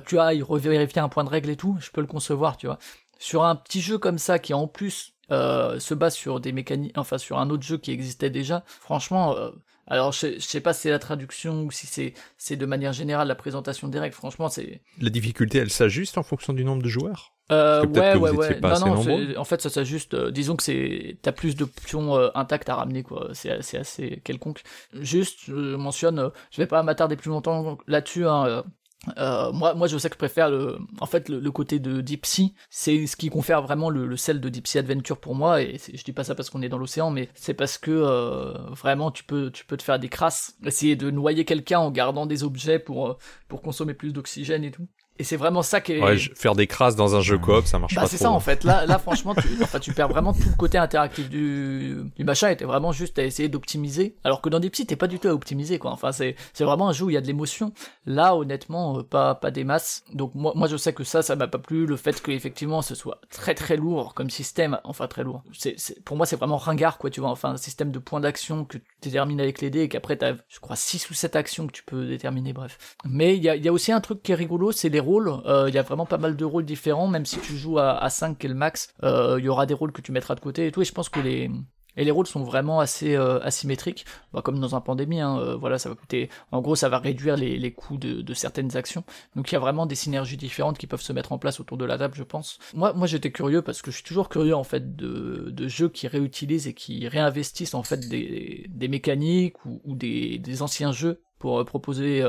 tu 0.07 0.19
as 0.21 0.35
il 0.35 0.45
revérifier 0.45 1.01
un 1.01 1.09
point 1.09 1.25
de 1.25 1.31
règle 1.31 1.51
et 1.51 1.57
tout, 1.57 1.77
je 1.81 1.91
peux 1.91 2.01
le 2.01 2.07
concevoir, 2.07 2.57
tu 2.57 2.67
vois. 2.67 2.79
Sur 3.19 3.45
un 3.45 3.57
petit 3.57 3.81
jeu 3.81 3.99
comme 3.99 4.19
ça 4.19 4.39
qui 4.39 4.55
en 4.55 4.69
plus 4.69 5.15
se 5.31 5.95
base 5.95 6.15
sur 6.15 6.41
des 6.41 6.53
mécaniques, 6.53 6.93
enfin 6.97 7.19
sur 7.19 7.39
un 7.39 7.51
autre 7.51 7.63
jeu 7.63 7.79
qui 7.79 7.93
existait 7.93 8.31
déjà. 8.31 8.65
Franchement, 8.67 9.37
alors, 9.91 10.13
je, 10.13 10.35
je 10.35 10.39
sais 10.39 10.61
pas 10.61 10.73
si 10.73 10.83
c'est 10.83 10.91
la 10.91 11.01
traduction 11.01 11.65
ou 11.65 11.73
si 11.73 11.89
c'est, 11.89 12.15
c'est 12.39 12.57
de 12.57 12.65
manière 12.65 12.93
générale 12.93 13.27
la 13.27 13.35
présentation 13.35 13.89
des 13.89 13.99
règles. 13.99 14.15
Franchement, 14.15 14.49
c'est. 14.49 14.83
La 15.01 15.11
difficulté, 15.11 15.59
elle 15.59 15.71
s'ajuste 15.71 16.17
en 16.17 16.23
fonction 16.23 16.53
du 16.53 16.65
nombre 16.65 16.83
de 16.83 16.89
joueurs? 16.89 17.35
Euh, 17.51 17.85
ouais, 17.85 18.15
ouais, 18.15 18.31
ouais. 18.31 18.61
non, 18.61 19.03
non, 19.03 19.37
en 19.37 19.45
fait, 19.45 19.61
ça 19.61 19.69
s'ajuste. 19.69 20.15
Euh, 20.15 20.31
disons 20.31 20.55
que 20.55 20.63
c'est, 20.63 21.19
t'as 21.23 21.33
plus 21.33 21.57
de 21.57 21.65
pions 21.65 22.17
euh, 22.17 22.29
intacts 22.37 22.69
à 22.69 22.77
ramener, 22.77 23.03
quoi. 23.03 23.31
C'est, 23.33 23.51
assez, 23.51 23.79
assez 23.79 24.21
quelconque. 24.23 24.63
Juste, 24.93 25.41
je 25.49 25.75
mentionne, 25.75 26.31
je 26.53 26.63
vais 26.63 26.69
pas 26.69 26.85
m'attarder 26.85 27.17
plus 27.17 27.31
longtemps 27.31 27.77
là-dessus. 27.89 28.29
Hein, 28.29 28.63
euh, 29.17 29.51
moi, 29.53 29.75
moi, 29.75 29.87
je 29.87 29.97
sais 29.97 30.09
que 30.09 30.15
je 30.15 30.19
préfère 30.19 30.51
le, 30.51 30.79
en 31.01 31.07
fait, 31.07 31.29
le, 31.29 31.51
côté 31.51 31.79
de 31.79 32.01
Deep 32.01 32.27
Sea. 32.27 32.55
C'est 32.69 33.07
ce 33.07 33.17
qui 33.17 33.31
confère 33.31 33.63
vraiment 33.63 33.89
le, 33.89 34.07
le, 34.07 34.17
sel 34.17 34.41
de 34.41 34.49
Deep 34.49 34.67
Sea 34.67 34.79
Adventure 34.79 35.19
pour 35.19 35.35
moi. 35.35 35.63
Et 35.63 35.79
je 35.93 36.03
dis 36.05 36.13
pas 36.13 36.25
ça 36.25 36.35
parce 36.35 36.51
qu'on 36.51 36.63
est 36.63 36.69
dans 36.69 36.79
l'océan, 36.79 37.11
mais 37.11 37.29
c'est 37.35 37.55
parce 37.55 37.79
que 37.79 37.91
euh, 37.91 38.53
vraiment, 38.71 39.11
tu 39.11 39.25
peux, 39.25 39.51
tu 39.51 39.65
peux 39.65 39.77
te 39.77 39.83
faire 39.83 39.99
des 39.99 40.09
crasses, 40.09 40.57
essayer 40.65 40.97
de 40.97 41.11
noyer 41.11 41.45
quelqu'un 41.45 41.79
en 41.79 41.91
gardant 41.91 42.27
des 42.27 42.45
objets 42.45 42.79
pour, 42.79 43.09
euh, 43.09 43.17
pour 43.49 43.63
consommer 43.63 43.95
plus 43.95 44.13
d'oxygène 44.13 44.65
et 44.65 44.71
tout. 44.71 44.87
Et 45.21 45.23
c'est 45.23 45.37
vraiment 45.37 45.61
ça 45.61 45.83
qui 45.83 45.93
est... 45.93 46.03
Ouais, 46.03 46.17
faire 46.17 46.55
des 46.55 46.67
crasses 46.67 46.97
dans 46.97 47.15
un 47.15 47.21
jeu 47.21 47.37
coop, 47.37 47.67
ça 47.67 47.79
marche 47.79 47.95
bah, 47.95 48.01
pas 48.01 48.07
c'est 48.07 48.17
ça 48.17 48.31
en 48.31 48.41
fait. 48.41 48.65
Là, 48.65 48.87
là 48.87 48.99
franchement, 48.99 49.35
tu, 49.35 49.49
enfin, 49.63 49.79
tu 49.79 49.93
perds 49.93 50.09
vraiment 50.09 50.33
tout 50.33 50.49
le 50.49 50.57
côté 50.57 50.79
interactif 50.79 51.29
du, 51.29 51.99
du 52.17 52.25
machin. 52.25 52.49
Et 52.49 52.57
t'es 52.57 52.65
vraiment 52.65 52.91
juste 52.91 53.19
à 53.19 53.25
essayer 53.25 53.51
d'optimiser. 53.51 54.17
Alors 54.25 54.41
que 54.41 54.49
dans 54.49 54.61
Deep 54.61 54.75
Sea, 54.75 54.87
t'es 54.87 54.97
pas 54.97 55.09
du 55.09 55.19
tout 55.19 55.29
à 55.29 55.35
optimiser 55.35 55.79
quoi. 55.79 55.91
Enfin, 55.91 56.11
c'est, 56.11 56.37
c'est 56.55 56.65
vraiment 56.65 56.89
un 56.89 56.95
jeu 56.95 57.05
où 57.05 57.11
il 57.11 57.13
y 57.13 57.19
a 57.19 57.21
de 57.21 57.27
l'émotion. 57.27 57.75
Là, 58.07 58.35
honnêtement, 58.35 59.01
euh, 59.01 59.03
pas, 59.03 59.35
pas 59.35 59.51
des 59.51 59.63
masses. 59.63 60.05
Donc 60.15 60.35
moi, 60.35 60.55
moi, 60.57 60.69
je 60.69 60.79
sais 60.79 60.95
que 60.95 61.05
ça, 61.05 61.21
ça 61.21 61.37
m'a 61.37 61.49
pas 61.49 61.59
plu. 61.59 61.85
Le 61.85 61.97
fait 61.97 62.23
que 62.23 62.31
effectivement, 62.31 62.81
ce 62.81 62.95
soit 62.95 63.21
très 63.29 63.55
très 63.55 63.77
lourd 63.77 64.15
comme 64.15 64.31
système. 64.31 64.81
Enfin, 64.85 65.07
très 65.07 65.23
lourd. 65.23 65.43
C'est, 65.53 65.75
c'est, 65.77 66.03
pour 66.03 66.17
moi, 66.17 66.25
c'est 66.25 66.37
vraiment 66.37 66.57
ringard 66.57 66.97
quoi. 66.97 67.11
Tu 67.11 67.21
vois. 67.21 67.29
Enfin, 67.29 67.51
un 67.51 67.57
système 67.59 67.91
de 67.91 67.99
points 67.99 68.21
d'action 68.21 68.65
que 68.65 68.79
tu 68.79 68.85
détermines 69.03 69.43
avec 69.43 69.61
les 69.61 69.69
dés 69.69 69.83
et 69.83 69.89
qu'après 69.91 70.17
t'as, 70.17 70.33
je 70.49 70.61
crois, 70.61 70.77
6 70.77 71.11
ou 71.11 71.15
7 71.15 71.37
actions 71.37 71.67
que 71.67 71.73
tu 71.73 71.83
peux 71.83 72.07
déterminer. 72.07 72.55
Bref. 72.55 72.97
Mais 73.05 73.37
il 73.37 73.43
y 73.43 73.51
a, 73.51 73.57
y 73.57 73.69
a 73.69 73.73
aussi 73.73 73.93
un 73.93 74.01
truc 74.01 74.23
qui 74.23 74.33
est 74.33 74.37
rigolo, 74.37 74.73
c'est 74.73 74.89
les 74.89 75.01
Euh, 75.19 75.69
il 75.69 75.75
y 75.75 75.79
a 75.79 75.83
vraiment 75.83 76.07
pas 76.07 76.19
mal 76.19 76.37
de 76.37 76.45
rôles 76.45 76.65
différents, 76.65 77.09
même 77.09 77.27
si 77.27 77.39
tu 77.41 77.57
joues 77.57 77.79
à, 77.79 77.99
à 77.99 78.11
5 78.11 78.39
qui 78.39 78.49
le 78.49 78.55
max, 78.55 78.93
euh, 79.03 79.37
il 79.39 79.45
y 79.45 79.49
aura 79.49 79.67
des 79.67 79.75
rôles 79.75 79.93
que 79.93 80.01
tu 80.01 80.13
mettras 80.13 80.35
de 80.35 80.41
côté 80.41 80.67
et 80.67 80.73
tout, 80.73 80.83
et 80.83 80.85
je 80.85 80.93
pense 80.93 81.09
que 81.09 81.21
les, 81.21 81.51
et 82.01 82.05
les 82.05 82.11
rôles 82.11 82.27
sont 82.27 82.43
vraiment 82.43 82.81
assez 82.81 83.15
euh, 83.15 83.41
asymétriques, 83.41 84.07
bah, 84.33 84.41
comme 84.41 84.59
dans 84.59 84.75
un 84.75 84.81
pandémie. 84.81 85.21
Hein, 85.21 85.39
euh, 85.39 85.55
voilà, 85.55 85.79
ça 85.79 85.91
va 85.91 85.95
coûter. 85.95 86.31
En 86.51 86.63
gros, 86.63 86.75
ça 86.75 86.89
va 86.89 86.99
réduire 86.99 87.37
les, 87.37 87.73
coûts 87.73 87.99
de, 87.99 88.33
certaines 88.33 88.75
actions. 88.75 89.05
Donc 89.37 89.53
il 89.53 89.55
y 89.55 89.57
a 89.57 89.61
vraiment 89.61 89.85
des 89.85 89.95
synergies 89.95 90.39
différentes 90.39 90.79
qui 90.79 90.87
peuvent 90.87 91.03
se 91.03 91.13
mettre 91.13 91.33
en 91.33 91.39
place 91.39 91.61
autour 91.61 91.77
de 91.77 91.85
la 91.85 91.99
table, 91.99 92.15
je 92.17 92.23
pense. 92.23 92.59
Moi, 92.73 92.95
moi, 92.95 93.07
j'étais 93.07 93.31
curieux 93.31 93.61
parce 93.61 93.83
que 93.83 93.91
je 93.91 93.97
suis 93.97 94.05
toujours 94.05 94.31
curieux 94.31 94.55
en 94.55 94.65
fait 94.65 94.97
de, 94.97 95.69
jeux 95.69 95.91
qui 95.91 96.09
réutilisent 96.09 96.67
et 96.67 96.73
qui 96.73 97.07
réinvestissent 97.07 97.75
en 97.75 97.83
fait 97.83 98.09
des, 98.09 98.89
mécaniques 98.89 99.63
ou, 99.67 99.95
des, 99.95 100.39
des 100.39 100.63
anciens 100.63 100.93
jeux 100.93 101.21
pour 101.39 101.63
proposer 101.67 102.25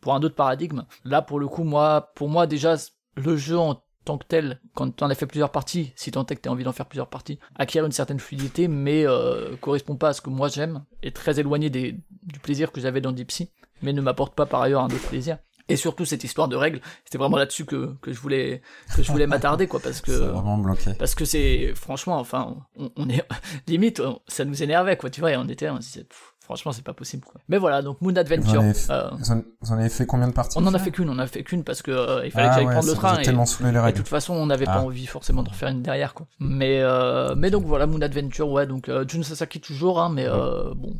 pour 0.00 0.14
un 0.14 0.20
autre 0.22 0.36
paradigme. 0.36 0.84
Là, 1.04 1.22
pour 1.22 1.40
le 1.40 1.48
coup, 1.48 1.64
moi, 1.64 2.12
pour 2.14 2.28
moi 2.28 2.46
déjà, 2.46 2.76
le 3.16 3.36
jeu 3.36 3.58
en 3.58 3.82
tant 4.08 4.16
que 4.16 4.24
tel, 4.26 4.58
quand 4.74 4.96
tu 4.96 5.04
en 5.04 5.10
as 5.10 5.14
fait 5.14 5.26
plusieurs 5.26 5.50
parties, 5.50 5.92
si 5.94 6.10
tant 6.10 6.24
est 6.24 6.34
que 6.34 6.40
tu 6.40 6.48
as 6.48 6.52
envie 6.52 6.64
d'en 6.64 6.72
faire 6.72 6.86
plusieurs 6.86 7.08
parties, 7.08 7.38
acquiert 7.56 7.84
une 7.84 7.92
certaine 7.92 8.18
fluidité, 8.18 8.66
mais 8.66 9.06
euh, 9.06 9.54
correspond 9.60 9.96
pas 9.96 10.08
à 10.08 10.12
ce 10.14 10.22
que 10.22 10.30
moi 10.30 10.48
j'aime, 10.48 10.82
est 11.02 11.14
très 11.14 11.38
éloigné 11.38 11.68
des, 11.68 11.92
du 12.22 12.38
plaisir 12.40 12.72
que 12.72 12.80
j'avais 12.80 13.02
dans 13.02 13.12
Deep 13.12 13.30
Sea, 13.30 13.50
mais 13.82 13.92
ne 13.92 14.00
m'apporte 14.00 14.34
pas 14.34 14.46
par 14.46 14.62
ailleurs 14.62 14.82
un 14.82 14.86
autre 14.86 15.08
plaisir. 15.08 15.36
Et 15.68 15.76
surtout 15.76 16.06
cette 16.06 16.24
histoire 16.24 16.48
de 16.48 16.56
règles, 16.56 16.80
c'était 17.04 17.18
vraiment 17.18 17.36
là-dessus 17.36 17.66
que, 17.66 17.94
que 18.00 18.14
je 18.14 18.18
voulais 18.18 18.62
que 18.96 19.02
je 19.02 19.12
voulais 19.12 19.26
m'attarder 19.26 19.66
quoi 19.66 19.80
parce 19.80 20.00
que 20.00 20.10
vraiment 20.32 20.56
bloqué. 20.56 20.92
parce 20.98 21.14
que 21.14 21.26
c'est 21.26 21.74
franchement 21.74 22.18
enfin 22.18 22.56
on, 22.76 22.90
on 22.96 23.10
est 23.10 23.22
limite 23.66 24.00
ça 24.26 24.46
nous 24.46 24.62
énervait 24.62 24.96
quoi 24.96 25.10
tu 25.10 25.20
vois 25.20 25.32
et 25.32 25.36
on 25.36 25.46
était 25.46 25.68
on 25.68 25.76
disait 25.76 26.06
Franchement, 26.48 26.72
c'est 26.72 26.82
pas 26.82 26.94
possible. 26.94 27.26
Quoi. 27.26 27.42
Mais 27.50 27.58
voilà, 27.58 27.82
donc 27.82 28.00
Moon 28.00 28.16
Adventure. 28.16 28.62
Vous 28.62 29.70
en, 29.70 29.76
avez, 29.76 29.90
fait 29.90 30.06
combien 30.06 30.28
de 30.28 30.32
parties 30.32 30.56
On 30.58 30.66
en 30.66 30.72
a 30.72 30.78
fait 30.78 30.90
qu'une, 30.90 31.10
on 31.10 31.18
a 31.18 31.26
fait 31.26 31.42
qu'une 31.42 31.62
parce 31.62 31.82
que 31.82 31.90
euh, 31.90 32.24
il 32.24 32.30
fallait 32.30 32.48
que 32.48 32.54
j'aille 32.54 32.66
ah 32.66 32.72
prendre 32.72 32.86
le 32.86 32.94
train. 32.94 33.18
Et, 33.18 33.22
tellement 33.22 33.44
les 33.60 33.66
règles. 33.66 33.88
et, 33.88 33.92
de 33.92 33.98
toute 33.98 34.08
façon, 34.08 34.32
on 34.32 34.46
n'avait 34.46 34.64
pas 34.64 34.76
ah. 34.76 34.82
envie 34.82 35.04
forcément 35.04 35.42
de 35.42 35.50
refaire 35.50 35.68
une 35.68 35.82
derrière 35.82 36.14
quoi. 36.14 36.26
Mais 36.40 36.80
euh, 36.80 37.34
mais 37.36 37.50
donc 37.50 37.66
voilà, 37.66 37.86
Moon 37.86 38.00
Adventure, 38.00 38.48
ouais, 38.48 38.66
donc 38.66 38.88
euh, 38.88 39.04
Jun 39.06 39.22
Sasaki 39.22 39.60
toujours, 39.60 40.00
hein, 40.00 40.08
mais 40.08 40.24
euh, 40.26 40.72
bon. 40.74 40.96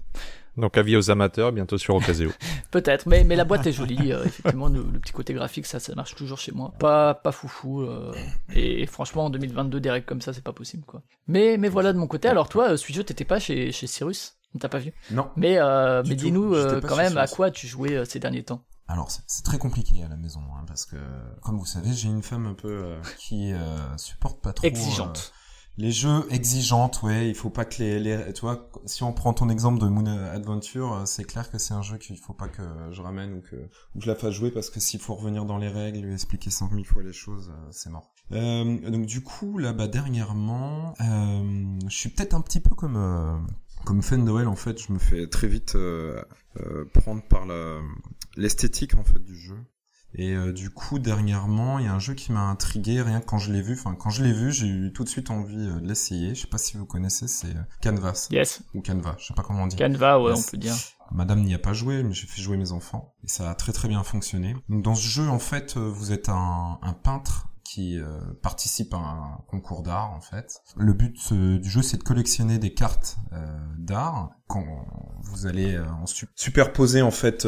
Donc 0.58 0.76
avis 0.76 0.96
aux 0.96 1.10
amateurs, 1.10 1.52
bientôt 1.52 1.78
sur 1.78 1.94
Ocasio. 1.94 2.30
Peut-être, 2.72 3.08
mais, 3.08 3.22
mais 3.22 3.36
la 3.36 3.44
boîte 3.44 3.66
est 3.68 3.72
jolie, 3.72 4.12
euh, 4.12 4.24
effectivement, 4.24 4.66
le, 4.68 4.82
petit 4.82 5.12
côté 5.12 5.32
graphique, 5.32 5.66
ça, 5.66 5.78
ça 5.78 5.94
marche 5.94 6.16
toujours 6.16 6.38
chez 6.38 6.50
moi. 6.50 6.74
Pas, 6.80 7.14
pas 7.14 7.30
foufou, 7.30 7.82
euh, 7.82 8.12
et, 8.52 8.84
franchement, 8.86 9.26
en 9.26 9.30
2022, 9.30 9.78
des 9.78 9.90
règles 9.90 10.06
comme 10.06 10.20
ça, 10.20 10.32
c'est 10.32 10.42
pas 10.42 10.52
possible, 10.52 10.82
quoi. 10.84 11.02
Mais, 11.28 11.56
mais 11.58 11.68
voilà 11.68 11.92
de 11.92 11.98
mon 11.98 12.08
côté, 12.08 12.26
alors 12.26 12.48
toi, 12.48 12.76
Suijo, 12.76 13.04
t'étais 13.04 13.24
pas 13.24 13.38
chez, 13.38 13.70
chez 13.70 13.86
Cyrus? 13.86 14.37
T'as 14.58 14.68
pas 14.68 14.78
vu? 14.78 14.92
Non. 15.10 15.30
Mais, 15.36 15.58
euh, 15.58 16.02
mais 16.06 16.14
dis-nous 16.14 16.54
euh, 16.54 16.80
quand 16.80 16.96
même 16.96 17.18
à 17.18 17.26
quoi 17.26 17.50
tu 17.50 17.66
jouais 17.66 17.94
euh, 17.94 18.04
ces 18.04 18.18
derniers 18.18 18.44
temps? 18.44 18.64
Alors 18.86 19.10
c'est 19.10 19.44
très 19.44 19.58
compliqué 19.58 20.02
à 20.02 20.08
la 20.08 20.16
maison 20.16 20.40
hein, 20.56 20.64
parce 20.66 20.86
que 20.86 20.96
comme 21.42 21.58
vous 21.58 21.66
savez 21.66 21.92
j'ai 21.92 22.08
une 22.08 22.22
femme 22.22 22.46
un 22.46 22.54
peu 22.54 22.94
qui 23.18 23.52
supporte 23.98 24.40
pas 24.40 24.54
trop 24.54 24.66
exigeante. 24.66 25.34
les 25.76 25.92
jeux 25.92 26.24
exigeantes 26.30 27.02
ouais 27.02 27.28
il 27.28 27.34
faut 27.34 27.50
pas 27.50 27.66
que 27.66 27.82
les, 27.82 28.00
les 28.00 28.32
tu 28.32 28.40
vois 28.40 28.70
si 28.86 29.02
on 29.02 29.12
prend 29.12 29.34
ton 29.34 29.50
exemple 29.50 29.78
de 29.78 29.86
Moon 29.86 30.06
Adventure 30.06 31.02
c'est 31.04 31.24
clair 31.24 31.50
que 31.50 31.58
c'est 31.58 31.74
un 31.74 31.82
jeu 31.82 31.98
qu'il 31.98 32.16
faut 32.16 32.32
pas 32.32 32.48
que 32.48 32.62
je 32.90 33.02
ramène 33.02 33.34
ou 33.34 33.42
que 33.42 33.56
ou 33.56 33.98
que 33.98 34.04
je 34.04 34.10
la 34.10 34.14
fasse 34.16 34.32
jouer 34.32 34.50
parce 34.50 34.70
que 34.70 34.80
s'il 34.80 35.00
faut 35.00 35.14
revenir 35.14 35.44
dans 35.44 35.58
les 35.58 35.68
règles 35.68 36.00
lui 36.00 36.14
expliquer 36.14 36.48
cent 36.48 36.70
mille 36.70 36.86
fois 36.86 37.02
les 37.02 37.12
choses 37.12 37.52
c'est 37.70 37.90
mort. 37.90 38.14
donc 38.30 39.04
du 39.04 39.22
coup 39.22 39.58
là 39.58 39.74
bas 39.74 39.86
dernièrement 39.86 40.94
je 40.98 41.94
suis 41.94 42.08
peut-être 42.08 42.32
un 42.32 42.40
petit 42.40 42.60
peu 42.60 42.74
comme 42.74 43.46
comme 43.84 44.02
fan 44.02 44.20
de 44.20 44.24
Noël, 44.24 44.48
en 44.48 44.56
fait, 44.56 44.80
je 44.80 44.92
me 44.92 44.98
fais 44.98 45.26
très 45.26 45.46
vite 45.46 45.74
euh, 45.74 46.22
euh, 46.60 46.84
prendre 46.92 47.22
par 47.22 47.46
l'esthétique 48.36 48.94
en 48.94 49.04
fait 49.04 49.22
du 49.22 49.36
jeu. 49.36 49.56
Et 50.14 50.32
euh, 50.32 50.52
du 50.52 50.70
coup, 50.70 50.98
dernièrement, 50.98 51.78
il 51.78 51.84
y 51.84 51.88
a 51.88 51.92
un 51.92 51.98
jeu 51.98 52.14
qui 52.14 52.32
m'a 52.32 52.40
intrigué 52.40 53.02
rien 53.02 53.20
que 53.20 53.26
quand 53.26 53.38
je 53.38 53.52
l'ai 53.52 53.60
vu. 53.60 53.74
Enfin, 53.74 53.94
quand 53.94 54.08
je 54.08 54.24
l'ai 54.24 54.32
vu, 54.32 54.52
j'ai 54.52 54.66
eu 54.66 54.92
tout 54.92 55.04
de 55.04 55.08
suite 55.08 55.30
envie 55.30 55.56
de 55.56 55.80
l'essayer. 55.86 56.34
Je 56.34 56.40
sais 56.40 56.46
pas 56.46 56.56
si 56.56 56.78
vous 56.78 56.86
connaissez, 56.86 57.28
c'est 57.28 57.54
Canvas. 57.82 58.28
Yes. 58.30 58.62
Ou 58.74 58.80
Canva, 58.80 59.16
je 59.18 59.26
sais 59.26 59.34
pas 59.34 59.42
comment 59.42 59.64
on 59.64 59.66
dit. 59.66 59.76
Canva, 59.76 60.18
ouais, 60.20 60.32
on 60.34 60.42
peut 60.42 60.56
dire. 60.56 60.74
Madame 61.12 61.42
n'y 61.42 61.54
a 61.54 61.58
pas 61.58 61.74
joué, 61.74 62.02
mais 62.02 62.14
j'ai 62.14 62.26
fait 62.26 62.40
jouer 62.40 62.56
mes 62.56 62.72
enfants 62.72 63.14
et 63.24 63.28
ça 63.28 63.50
a 63.50 63.54
très 63.54 63.72
très 63.72 63.88
bien 63.88 64.02
fonctionné. 64.02 64.56
Donc 64.68 64.82
dans 64.82 64.94
ce 64.94 65.06
jeu, 65.06 65.28
en 65.28 65.38
fait, 65.38 65.76
vous 65.76 66.12
êtes 66.12 66.28
un, 66.30 66.78
un 66.82 66.92
peintre 66.94 67.48
qui 67.68 67.98
euh, 67.98 68.06
participe 68.42 68.94
à 68.94 68.96
un 68.96 69.38
concours 69.46 69.82
d'art 69.82 70.12
en 70.12 70.20
fait. 70.20 70.62
Le 70.76 70.94
but 70.94 71.18
euh, 71.32 71.58
du 71.58 71.68
jeu 71.68 71.82
c'est 71.82 71.98
de 71.98 72.02
collectionner 72.02 72.58
des 72.58 72.72
cartes 72.72 73.18
euh, 73.32 73.58
d'art 73.76 74.30
quand 74.46 74.64
vous 75.20 75.46
allez 75.46 75.78
en 75.78 76.06
superposer 76.34 77.02
en 77.02 77.10
fait 77.10 77.46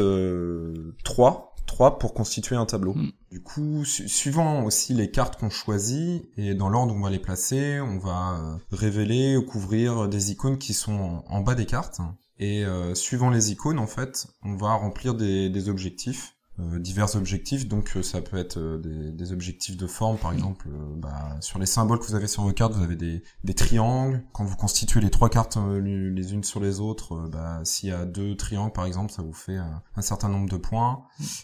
trois 1.03 1.55
trois 1.65 1.97
pour 1.97 2.13
constituer 2.13 2.55
un 2.55 2.65
tableau. 2.65 2.93
Hmm. 2.93 3.11
Du 3.31 3.41
coup, 3.41 3.85
suivant 3.85 4.65
aussi 4.65 4.93
les 4.93 5.09
cartes 5.09 5.39
qu'on 5.39 5.49
choisit 5.49 6.29
et 6.37 6.53
dans 6.53 6.69
l'ordre 6.69 6.93
où 6.93 6.97
on 6.97 7.01
va 7.01 7.09
les 7.09 7.17
placer, 7.17 7.79
on 7.79 7.97
va 7.97 8.59
révéler 8.71 9.37
ou 9.37 9.45
couvrir 9.45 10.09
des 10.09 10.31
icônes 10.31 10.57
qui 10.57 10.73
sont 10.73 11.23
en, 11.27 11.39
bas 11.39 11.55
des 11.55 11.65
cartes. 11.65 12.01
Et 12.39 12.65
suivant 12.93 13.29
les 13.29 13.51
icônes, 13.51 13.79
en 13.79 13.87
fait, 13.87 14.27
on 14.43 14.55
va 14.55 14.73
remplir 14.73 15.15
des, 15.15 15.49
des 15.49 15.69
objectifs 15.69 16.35
euh, 16.35 16.40
divers 16.79 17.15
objectifs. 17.15 17.67
Donc 17.67 17.95
euh, 17.95 18.03
ça 18.03 18.21
peut 18.21 18.37
être 18.37 18.57
euh, 18.57 18.77
des, 18.77 19.11
des, 19.11 19.31
objectifs 19.31 19.77
de 19.77 19.87
forme, 19.87 20.17
par 20.17 20.33
exemple, 20.33 20.67
bah, 20.97 21.37
sur 21.41 21.59
les 21.59 21.65
symboles 21.65 21.99
que 21.99 22.05
vous 22.05 22.15
avez 22.15 22.27
sur 22.27 22.43
vos 22.43 22.51
cartes, 22.51 22.73
vous 22.73 22.83
avez 22.83 22.95
des, 22.95 23.23
des 23.43 23.53
triangles. 23.53 24.23
Quand 24.33 24.43
vous 24.43 24.55
constituez 24.55 25.01
les 25.01 25.09
trois 25.09 25.29
cartes 25.29 25.57
les 25.57 26.33
unes 26.33 26.43
sur 26.43 26.59
les 26.59 26.79
autres, 26.79 27.29
bah, 27.29 27.61
s'il 27.63 27.89
y 27.89 27.91
a 27.91 28.05
deux 28.05 28.35
triangles, 28.35 28.73
par 28.73 28.85
exemple, 28.85 29.11
ça 29.11 29.21
vous 29.21 29.33
fait 29.33 29.57
un 29.57 30.01
certain 30.01 30.29
nombre 30.29 30.49
de 30.49 30.57
points. 30.57 31.03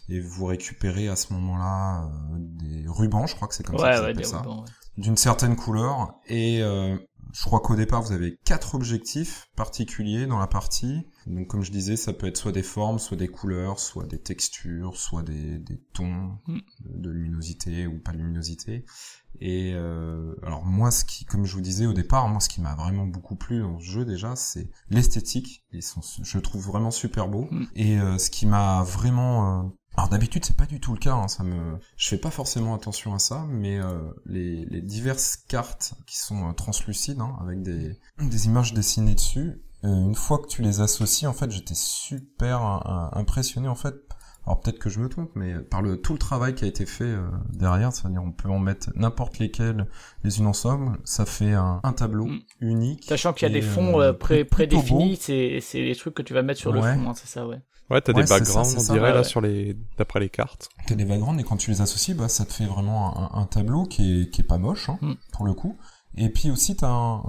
Et 0.10 0.20
vous 0.20 0.46
récupérez 0.46 1.08
à 1.08 1.16
ce 1.16 1.34
moment-là 1.34 2.10
des 2.38 2.86
rubans, 2.88 3.28
je 3.28 3.36
crois 3.36 3.48
que 3.48 3.56
c'est 3.56 3.64
comme 3.64 3.78
ça 3.78 4.14
que 4.14 4.24
ça. 4.24 4.44
D'une 4.98 5.18
certaine 5.18 5.56
couleur. 5.56 6.16
Et 6.28 6.62
je 7.34 7.46
crois 7.46 7.60
qu'au 7.60 7.76
départ, 7.76 8.02
vous 8.02 8.14
avez 8.14 8.38
quatre 8.46 8.76
objectifs 8.76 9.50
particuliers 9.56 10.28
dans 10.28 10.40
la 10.40 10.48
partie. 10.48 11.06
Donc, 11.28 11.48
comme 11.48 11.64
je 11.64 11.72
disais, 11.72 11.96
ça 11.96 12.14
peut 12.14 12.28
être 12.28 12.38
soit 12.38 12.52
des 12.52 12.64
formes, 12.64 13.00
soit 13.00 13.18
des 13.18 13.28
couleurs, 13.28 13.80
soit 13.80 14.06
des 14.06 14.20
textures, 14.20 14.98
soit 14.98 15.24
des, 15.24 15.60
des 15.60 15.78
tons 15.94 16.38
mm. 16.48 16.60
de, 16.86 17.10
luminosité 17.10 17.88
ou 17.88 18.00
pas 18.00 18.12
de 18.12 18.18
luminosité. 18.18 18.86
Et 19.40 19.74
euh, 19.76 20.34
alors 20.44 20.66
moi, 20.66 20.90
ce 20.90 21.06
qui, 21.06 21.26
comme 21.26 21.46
je 21.46 21.54
vous 21.54 21.62
disais 21.62 21.86
au 21.86 21.94
départ, 21.94 22.28
moi, 22.30 22.40
ce 22.40 22.50
qui 22.50 22.62
m'a 22.62 22.76
vraiment 22.76 23.06
beaucoup 23.06 23.36
plu 23.36 23.60
dans 23.60 23.80
ce 23.80 23.86
jeu 23.86 24.06
déjà, 24.06 24.36
c'est 24.36 24.70
l'esthétique. 24.90 25.66
Ils 25.72 25.84
sont, 25.84 26.02
je 26.24 26.38
le 26.38 26.42
trouve 26.42 26.66
vraiment 26.66 26.92
super 26.92 27.28
beau. 27.28 27.48
Mm. 27.52 27.66
Et 27.76 28.00
euh, 28.00 28.18
ce 28.18 28.30
qui 28.30 28.46
m'a 28.46 28.84
vraiment 28.84 29.66
euh, 29.66 29.70
alors 29.98 30.10
d'habitude 30.10 30.46
c'est 30.46 30.56
pas 30.56 30.68
du 30.68 30.80
tout 30.80 30.94
le 30.94 31.00
cas, 31.00 31.16
hein, 31.16 31.28
ça 31.28 31.44
me, 31.44 31.80
je 31.98 32.08
fais 32.08 32.20
pas 32.20 32.30
forcément 32.30 32.76
attention 32.76 33.16
à 33.16 33.20
ça, 33.20 33.48
mais 33.50 33.80
euh, 33.80 34.00
les, 34.28 34.64
les 34.66 34.82
diverses 34.82 35.38
cartes 35.48 35.96
qui 36.06 36.18
sont 36.18 36.48
euh, 36.48 36.54
translucides 36.54 37.20
hein, 37.20 37.36
avec 37.42 37.64
des, 37.64 37.98
des 38.20 38.46
images 38.46 38.76
dessinées 38.76 39.16
dessus, 39.16 39.60
une 39.84 40.16
fois 40.16 40.40
que 40.40 40.48
tu 40.48 40.62
les 40.62 40.82
associes, 40.82 41.28
en 41.28 41.34
fait 41.34 41.52
j'étais 41.52 41.76
super 41.76 42.62
euh, 43.14 43.20
impressionné 43.20 43.68
en 43.68 43.76
fait. 43.76 43.96
Alors 44.46 44.62
peut-être 44.62 44.80
que 44.80 44.90
je 44.90 45.00
me 45.02 45.10
trompe, 45.10 45.30
mais 45.36 45.60
par 45.60 45.82
le 45.82 46.00
tout 46.00 46.14
le 46.14 46.20
travail 46.20 46.56
qui 46.56 46.64
a 46.64 46.68
été 46.68 46.86
fait 46.86 47.04
euh, 47.04 47.28
derrière, 47.52 47.92
c'est-à-dire 47.92 48.24
on 48.24 48.32
peut 48.32 48.50
en 48.50 48.60
mettre 48.60 48.90
n'importe 48.96 49.40
lesquels 49.40 49.88
les 50.24 50.40
unes 50.40 50.48
ensemble, 50.48 50.98
ça 51.04 51.26
fait 51.26 51.52
un, 51.54 51.82
un 51.84 51.92
tableau 51.94 52.28
Mm. 52.28 52.40
unique. 52.62 53.04
Sachant 53.04 53.34
qu'il 53.34 53.46
y 53.50 53.52
a 53.54 53.56
Et, 53.58 53.60
des 53.60 53.66
fonds 53.68 54.00
euh, 54.00 54.12
euh, 54.12 54.14
pré 54.14 54.46
prédéfinis, 54.46 55.18
c'est 55.20 55.60
c'est 55.62 55.82
les 55.82 55.96
trucs 55.98 56.14
que 56.14 56.22
tu 56.22 56.34
vas 56.34 56.44
mettre 56.44 56.62
sur 56.62 56.72
le 56.72 56.82
fond, 56.82 57.10
hein, 57.10 57.14
c'est 57.14 57.28
ça, 57.28 57.46
ouais. 57.46 57.62
Ouais, 57.90 58.02
t'as 58.02 58.14
Ouais, 58.14 58.22
des 58.22 58.28
ça, 58.28 58.40
backgrounds, 58.40 58.76
on 58.76 58.80
ça, 58.80 58.94
dirait, 58.94 59.10
ouais, 59.10 59.16
là, 59.16 59.24
sur 59.24 59.40
les, 59.40 59.78
d'après 59.98 60.20
les 60.20 60.28
cartes. 60.30 60.68
T'as 60.88 60.96
des 60.96 61.06
backgrounds 61.06 61.40
et 61.40 61.44
quand 61.46 61.56
tu 61.58 61.72
les 61.72 61.80
associes, 61.82 62.16
bah, 62.16 62.28
ça 62.28 62.44
te 62.46 62.52
fait 62.52 62.66
vraiment 62.66 63.34
un, 63.36 63.42
un 63.42 63.46
tableau 63.46 63.84
qui 63.86 64.24
est, 64.24 64.30
qui 64.30 64.42
est 64.42 64.44
pas 64.46 64.58
moche, 64.58 64.90
hein, 64.90 64.98
Mm. 65.02 65.14
pour 65.34 65.46
le 65.46 65.54
coup. 65.54 65.78
Et 66.20 66.30
puis 66.30 66.50
aussi, 66.52 66.76
t'as 66.76 66.88
un, 66.88 67.18
euh, 67.18 67.22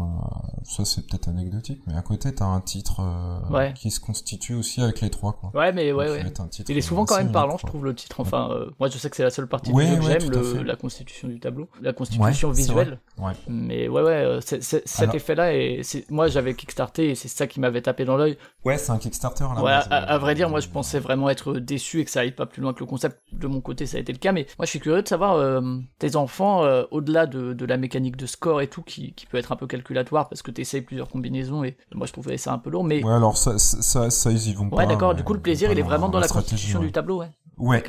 ça 0.64 0.84
c'est 0.84 1.06
peut-être 1.06 1.28
anecdotique, 1.28 1.82
mais 1.86 1.94
à 1.94 2.02
côté, 2.02 2.34
t'as 2.34 2.46
un 2.46 2.60
titre 2.60 3.00
euh, 3.00 3.38
Ouais. 3.54 3.74
qui 3.74 3.90
se 3.90 4.00
constitue 4.00 4.54
aussi 4.54 4.80
avec 4.80 5.00
les 5.00 5.10
trois, 5.10 5.34
quoi. 5.34 5.50
Ouais, 5.54 5.72
mais 5.72 5.92
ouais, 5.92 6.06
Donc, 6.06 6.38
ouais. 6.38 6.64
Il 6.68 6.78
est 6.78 6.80
souvent 6.80 7.04
quand 7.04 7.16
même 7.18 7.30
parlant, 7.32 7.58
je 7.58 7.66
trouve, 7.66 7.84
le 7.84 7.94
titre. 7.94 8.20
Enfin, 8.20 8.48
euh, 8.50 8.70
moi, 8.80 8.88
je 8.88 8.96
sais 8.98 9.10
que 9.10 9.16
c'est 9.16 9.22
la 9.22 9.30
seule 9.30 9.46
partie 9.46 9.72
Ouais, 9.72 9.84
du 9.86 10.02
jeu 10.02 10.14
que 10.14 10.20
j'aime, 10.20 10.30
le- 10.30 10.62
la 10.62 10.76
constitution 10.76 11.28
du 11.28 11.38
tableau, 11.38 11.68
la 11.82 11.92
constitution 11.92 12.50
visuelle. 12.50 12.98
Ouais. 13.18 13.32
Mais 13.48 13.88
ouais, 13.88 14.02
ouais, 14.02 14.38
c'est- 14.40 14.62
c'est- 14.62 14.86
cet 14.88 15.02
Alors- 15.02 15.14
effet-là, 15.16 15.54
et 15.54 15.80
c'est 15.82 16.10
moi, 16.10 16.28
j'avais 16.28 16.54
kickstarté 16.54 17.10
et 17.10 17.14
c'est 17.14 17.28
ça 17.28 17.46
qui 17.46 17.60
m'avait 17.60 17.82
tapé 17.82 18.04
dans 18.04 18.16
l'œil. 18.16 18.38
Ouais, 18.64 18.78
c'est 18.78 18.90
un 18.92 18.98
Kickstarter 18.98 19.44
là. 19.54 19.62
Ouais, 19.62 19.70
à, 19.72 19.80
à 19.80 20.18
vrai 20.18 20.34
dire, 20.34 20.48
moi, 20.50 20.60
je 20.60 20.68
pensais 20.68 20.98
vraiment 20.98 21.28
être 21.30 21.54
déçu 21.54 22.00
et 22.00 22.04
que 22.04 22.10
ça 22.10 22.20
aille 22.20 22.32
pas 22.32 22.46
plus 22.46 22.62
loin 22.62 22.72
que 22.72 22.80
le 22.80 22.86
concept. 22.86 23.20
De 23.32 23.46
mon 23.46 23.60
côté, 23.60 23.86
ça 23.86 23.96
a 23.96 24.00
été 24.00 24.12
le 24.12 24.18
cas. 24.18 24.32
Mais 24.32 24.46
moi, 24.58 24.64
je 24.66 24.70
suis 24.70 24.80
curieux 24.80 25.02
de 25.02 25.08
savoir 25.08 25.34
euh, 25.36 25.60
tes 25.98 26.16
enfants, 26.16 26.62
au-delà 26.90 27.26
de, 27.26 27.52
de 27.52 27.64
la 27.66 27.76
mécanique 27.76 28.16
de 28.16 28.26
score 28.26 28.60
et 28.60 28.66
tout, 28.68 28.77
qui, 28.82 29.12
qui 29.14 29.26
peut 29.26 29.36
être 29.38 29.52
un 29.52 29.56
peu 29.56 29.66
calculatoire 29.66 30.28
parce 30.28 30.42
que 30.42 30.50
tu 30.50 30.60
essayes 30.60 30.82
plusieurs 30.82 31.08
combinaisons 31.08 31.64
et 31.64 31.76
moi, 31.94 32.06
je 32.06 32.12
trouvais 32.12 32.36
ça 32.38 32.52
un 32.52 32.58
peu 32.58 32.70
lourd. 32.70 32.84
Mais 32.84 33.02
Ouais, 33.04 33.12
alors 33.12 33.36
ça, 33.36 33.58
ça, 33.58 33.80
ça, 33.82 34.10
ça, 34.10 34.30
ils 34.32 34.48
y 34.48 34.54
vont 34.54 34.68
pas. 34.70 34.76
ouais, 34.76 34.86
d'accord. 34.86 35.14
Du 35.14 35.24
coup, 35.24 35.34
le 35.34 35.40
plaisir, 35.40 35.70
il 35.72 35.78
est 35.78 35.82
vraiment 35.82 36.08
dans 36.08 36.20
la 36.20 36.28
constitution 36.28 36.80
ouais. 36.80 36.86
du 36.86 36.92
tableau, 36.92 37.18
ouais. 37.20 37.32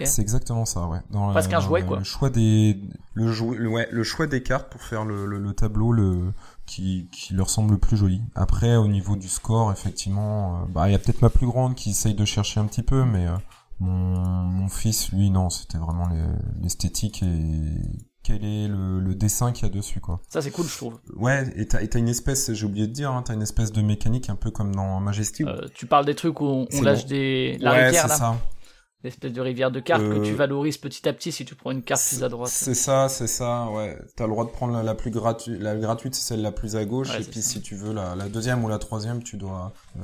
C'est 0.05 0.21
exactement 0.21 0.65
ça, 0.65 0.87
ouais. 0.87 0.99
Dans 1.11 1.29
Presque 1.31 1.53
un 1.53 1.59
dans 1.59 1.65
jouet, 1.65 1.83
quoi. 1.83 1.97
Le 1.99 2.03
choix 2.03 2.29
des, 2.31 2.79
le 3.13 3.31
jou- 3.31 3.53
ouais, 3.55 3.87
le 3.91 4.03
choix 4.03 4.25
des 4.25 4.41
cartes 4.41 4.69
pour 4.71 4.81
faire 4.81 5.05
le, 5.05 5.27
le, 5.27 5.37
le 5.37 5.53
tableau, 5.53 5.91
le, 5.91 6.33
qui, 6.65 7.07
qui 7.11 7.35
leur 7.35 7.49
semble 7.51 7.73
le 7.73 7.77
plus 7.77 7.95
joli. 7.95 8.21
Après, 8.33 8.75
au 8.77 8.87
niveau 8.87 9.15
du 9.15 9.27
score, 9.29 9.71
effectivement, 9.71 10.55
euh, 10.55 10.65
bah, 10.69 10.89
il 10.89 10.91
y 10.91 10.95
a 10.95 10.99
peut-être 10.99 11.21
ma 11.21 11.29
plus 11.29 11.45
grande 11.45 11.75
qui 11.75 11.91
essaye 11.91 12.15
de 12.15 12.25
chercher 12.25 12.59
un 12.59 12.65
petit 12.65 12.81
peu, 12.81 13.05
mais 13.05 13.27
euh, 13.27 13.35
mon, 13.79 13.91
mon 13.91 14.69
fils, 14.69 15.11
lui, 15.11 15.29
non, 15.29 15.51
c'était 15.51 15.77
vraiment 15.77 16.07
les- 16.07 16.63
l'esthétique 16.63 17.21
et 17.21 17.27
quel 18.29 18.45
est 18.45 18.67
le, 18.67 18.99
le 18.99 19.15
dessin 19.15 19.51
qu'il 19.51 19.67
y 19.67 19.71
a 19.71 19.73
dessus, 19.73 19.99
quoi. 19.99 20.19
Ça, 20.29 20.41
c'est 20.41 20.51
cool, 20.51 20.67
je 20.67 20.77
trouve. 20.77 20.99
Ouais, 21.15 21.51
et 21.55 21.65
t'as, 21.65 21.81
une 21.97 22.07
espèce, 22.07 22.53
j'ai 22.53 22.65
oublié 22.65 22.85
de 22.85 22.93
dire, 22.93 23.11
hein, 23.11 23.23
t'as 23.25 23.33
une 23.33 23.41
espèce 23.41 23.71
de 23.71 23.81
mécanique 23.81 24.29
un 24.29 24.35
peu 24.35 24.51
comme 24.51 24.75
dans 24.75 24.99
Majesty. 24.99 25.43
Euh, 25.43 25.61
tu 25.73 25.87
parles 25.87 26.05
des 26.05 26.15
trucs 26.15 26.39
où 26.39 26.45
on, 26.45 26.81
lâche 26.81 27.03
bon. 27.03 27.09
des 27.09 27.57
la 27.59 27.71
ouais, 27.71 27.85
rivière 27.85 28.03
c'est 28.03 28.07
là, 28.07 28.15
ça. 28.15 28.37
L'espèce 29.03 29.31
de 29.31 29.39
rivière 29.41 29.71
de 29.71 29.79
cartes 29.79 30.01
que 30.03 30.19
Euh, 30.19 30.23
tu 30.23 30.33
valorises 30.33 30.77
petit 30.77 31.07
à 31.07 31.13
petit 31.13 31.31
si 31.31 31.45
tu 31.45 31.55
prends 31.55 31.71
une 31.71 31.83
carte 31.83 32.01
plus 32.07 32.23
à 32.23 32.29
droite. 32.29 32.49
C'est 32.51 32.73
ça, 32.73 33.07
c'est 33.07 33.27
ça, 33.27 33.69
ouais. 33.71 33.97
T'as 34.17 34.25
le 34.25 34.31
droit 34.31 34.43
de 34.45 34.49
prendre 34.49 34.73
la, 34.73 34.83
la 34.83 34.93
plus 34.95 35.09
gratuite, 35.11 35.59
la 35.61 35.75
gratuite 35.77 36.15
c'est 36.15 36.21
celle 36.27 36.41
la 36.41 36.51
plus 36.51 36.75
à 36.75 36.83
gauche, 36.85 37.09
Ouais, 37.11 37.21
et 37.21 37.23
puis 37.25 37.41
ça. 37.41 37.51
si 37.51 37.61
tu 37.61 37.75
veux 37.75 37.93
la, 37.93 38.15
la 38.15 38.27
deuxième 38.27 38.63
ou 38.63 38.67
la 38.67 38.77
troisième, 38.77 39.23
tu 39.23 39.37
dois 39.37 39.71
euh, 39.97 40.01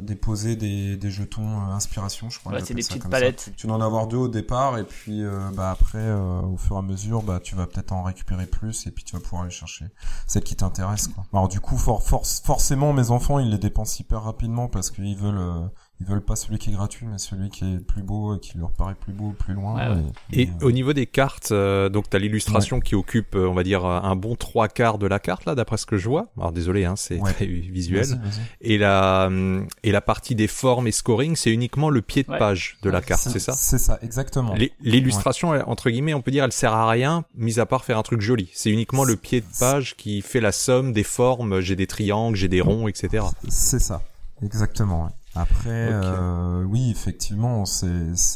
déposer 0.00 0.54
des, 0.56 0.96
des 0.96 1.10
jetons 1.10 1.42
euh, 1.42 1.72
inspiration, 1.72 2.30
je 2.30 2.38
crois. 2.38 2.52
Ouais, 2.52 2.60
c'est 2.64 2.74
des 2.74 2.82
petites 2.82 3.02
ça. 3.02 3.08
palettes. 3.08 3.52
Tu 3.56 3.66
dois 3.66 3.76
en 3.76 3.80
avoir 3.80 4.06
deux 4.06 4.16
au 4.18 4.28
départ, 4.28 4.78
et 4.78 4.84
puis 4.84 5.24
euh, 5.24 5.50
bah 5.54 5.70
après, 5.70 5.98
euh, 5.98 6.40
au 6.42 6.56
fur 6.56 6.76
et 6.76 6.78
à 6.78 6.82
mesure, 6.82 7.22
bah 7.22 7.40
tu 7.42 7.54
vas 7.56 7.66
peut-être 7.66 7.92
en 7.92 8.02
récupérer 8.04 8.46
plus, 8.46 8.86
et 8.86 8.90
puis 8.92 9.02
tu 9.04 9.16
vas 9.16 9.20
pouvoir 9.22 9.42
aller 9.42 9.50
chercher 9.50 9.86
celle 10.26 10.44
qui 10.44 10.54
t'intéresse. 10.56 11.08
Alors 11.32 11.48
du 11.48 11.60
coup, 11.60 11.76
for, 11.76 12.00
forcément, 12.44 12.92
mes 12.92 13.10
enfants, 13.10 13.38
ils 13.40 13.50
les 13.50 13.58
dépensent 13.58 13.98
hyper 14.00 14.22
rapidement 14.22 14.68
parce 14.68 14.90
qu'ils 14.90 15.16
veulent, 15.16 15.38
euh, 15.38 15.60
ils 16.00 16.06
veulent 16.06 16.22
pas 16.22 16.34
celui 16.36 16.58
qui 16.58 16.70
est 16.70 16.72
gratuit, 16.72 17.06
mais 17.06 17.18
celui 17.18 17.50
qui 17.50 17.64
est 17.64 17.74
le 17.74 17.80
plus 17.80 18.02
beau, 18.02 18.34
et 18.36 18.40
qui 18.40 18.56
leur 18.56 18.70
paraît 18.72 18.94
plus 18.94 19.12
beau, 19.12 19.34
plus 19.38 19.52
loin. 19.54 19.74
Ouais, 19.74 19.96
ouais. 19.96 20.02
Et 20.32 20.48
euh, 20.48 20.66
au 20.66 20.72
niveau 20.72 20.92
des 20.94 21.06
cartes, 21.06 21.52
euh, 21.52 21.88
donc 21.90 22.08
t'as 22.08 22.18
l'illustration 22.18 22.80
qui 22.80 22.94
occupe, 22.94 23.34
euh, 23.34 23.46
on 23.46 23.52
va 23.54 23.62
dire, 23.62 23.84
un 23.84 24.16
bon 24.16 24.34
trois 24.34 24.68
quarts 24.68 24.96
de 24.98 25.06
la 25.06 25.18
carte 25.18 25.44
là, 25.44 25.54
d'après 25.54 25.76
ce 25.76 25.84
que 25.86 25.98
je 25.98 26.08
vois. 26.08 26.28
Alors 26.38 26.52
désolé, 26.52 26.84
hein, 26.86 26.94
c'est 26.96 27.20
Ouais. 27.20 27.32
très 27.32 27.44
visuel. 27.46 28.04
vas-y, 28.06 28.18
vas-y. 28.18 28.40
Et 28.62 28.78
la 28.78 29.26
hum, 29.26 29.66
et 29.82 29.92
la 29.92 30.00
partie 30.00 30.34
des 30.34 30.46
formes 30.46 30.86
et 30.86 30.92
scoring, 30.92 31.36
c'est 31.36 31.50
uniquement 31.52 31.90
le 31.90 32.00
pied 32.02 32.22
de 32.22 32.30
Ouais. 32.30 32.38
page 32.38 32.78
de 32.82 32.88
la 32.90 33.02
carte, 33.02 33.22
c'est 33.28 33.38
ça 33.38 33.52
C'est 33.52 33.78
ça, 33.78 33.98
exactement. 34.02 34.54
L'illustration, 34.80 35.50
entre 35.68 35.90
guillemets, 35.90 36.14
on 36.14 36.22
peut 36.22 36.30
dire, 36.30 36.44
elle 36.44 36.52
sert 36.52 36.72
à 36.72 36.88
rien, 36.88 37.24
mis 37.34 37.60
à 37.60 37.66
part 37.66 37.84
faire 37.84 37.98
un 37.98 38.02
truc 38.02 38.20
joli. 38.20 38.48
C'est 38.54 38.70
uniquement 38.70 39.04
le 39.04 39.16
pied 39.16 39.40
de 39.42 39.46
page 39.58 39.96
qui 39.96 40.22
fait 40.22 40.40
la 40.40 40.52
somme 40.52 40.92
des 40.92 41.02
formes. 41.04 41.60
J'ai 41.60 41.76
des 41.76 41.86
triangles, 41.86 42.36
j'ai 42.36 42.48
des 42.48 42.60
ronds, 42.60 42.88
etc. 42.88 43.24
C'est 43.48 43.78
ça, 43.80 44.02
exactement. 44.42 45.10
Après, 45.36 45.88
euh, 45.92 46.64
oui, 46.64 46.90
effectivement, 46.90 47.64
c'est 47.64 47.86